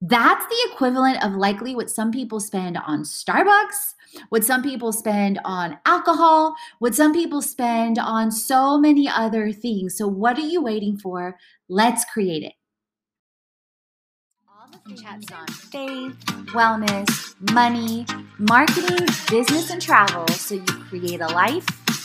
That's 0.00 0.44
the 0.46 0.72
equivalent 0.72 1.24
of 1.24 1.34
likely 1.34 1.76
what 1.76 1.90
some 1.90 2.10
people 2.10 2.40
spend 2.40 2.76
on 2.76 3.04
Starbucks, 3.04 3.94
what 4.30 4.44
some 4.44 4.62
people 4.62 4.92
spend 4.92 5.38
on 5.44 5.78
alcohol, 5.86 6.56
what 6.80 6.94
some 6.94 7.12
people 7.12 7.40
spend 7.40 7.98
on 7.98 8.32
so 8.32 8.78
many 8.78 9.06
other 9.08 9.52
things. 9.52 9.96
So, 9.96 10.08
what 10.08 10.36
are 10.38 10.40
you 10.40 10.60
waiting 10.60 10.96
for? 10.96 11.36
Let's 11.68 12.04
create 12.06 12.42
it. 12.42 12.54
All 14.48 14.66
the 14.86 15.00
chats 15.00 15.30
on 15.30 15.46
faith, 15.46 16.16
wellness, 16.52 17.36
money, 17.52 18.04
marketing, 18.38 19.06
business, 19.30 19.70
and 19.70 19.80
travel 19.80 20.26
so 20.28 20.56
you 20.56 20.64
create 20.64 21.20
a 21.20 21.28
life 21.28 21.81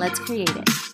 Let's 0.00 0.18
create 0.18 0.48
it. 0.56 0.89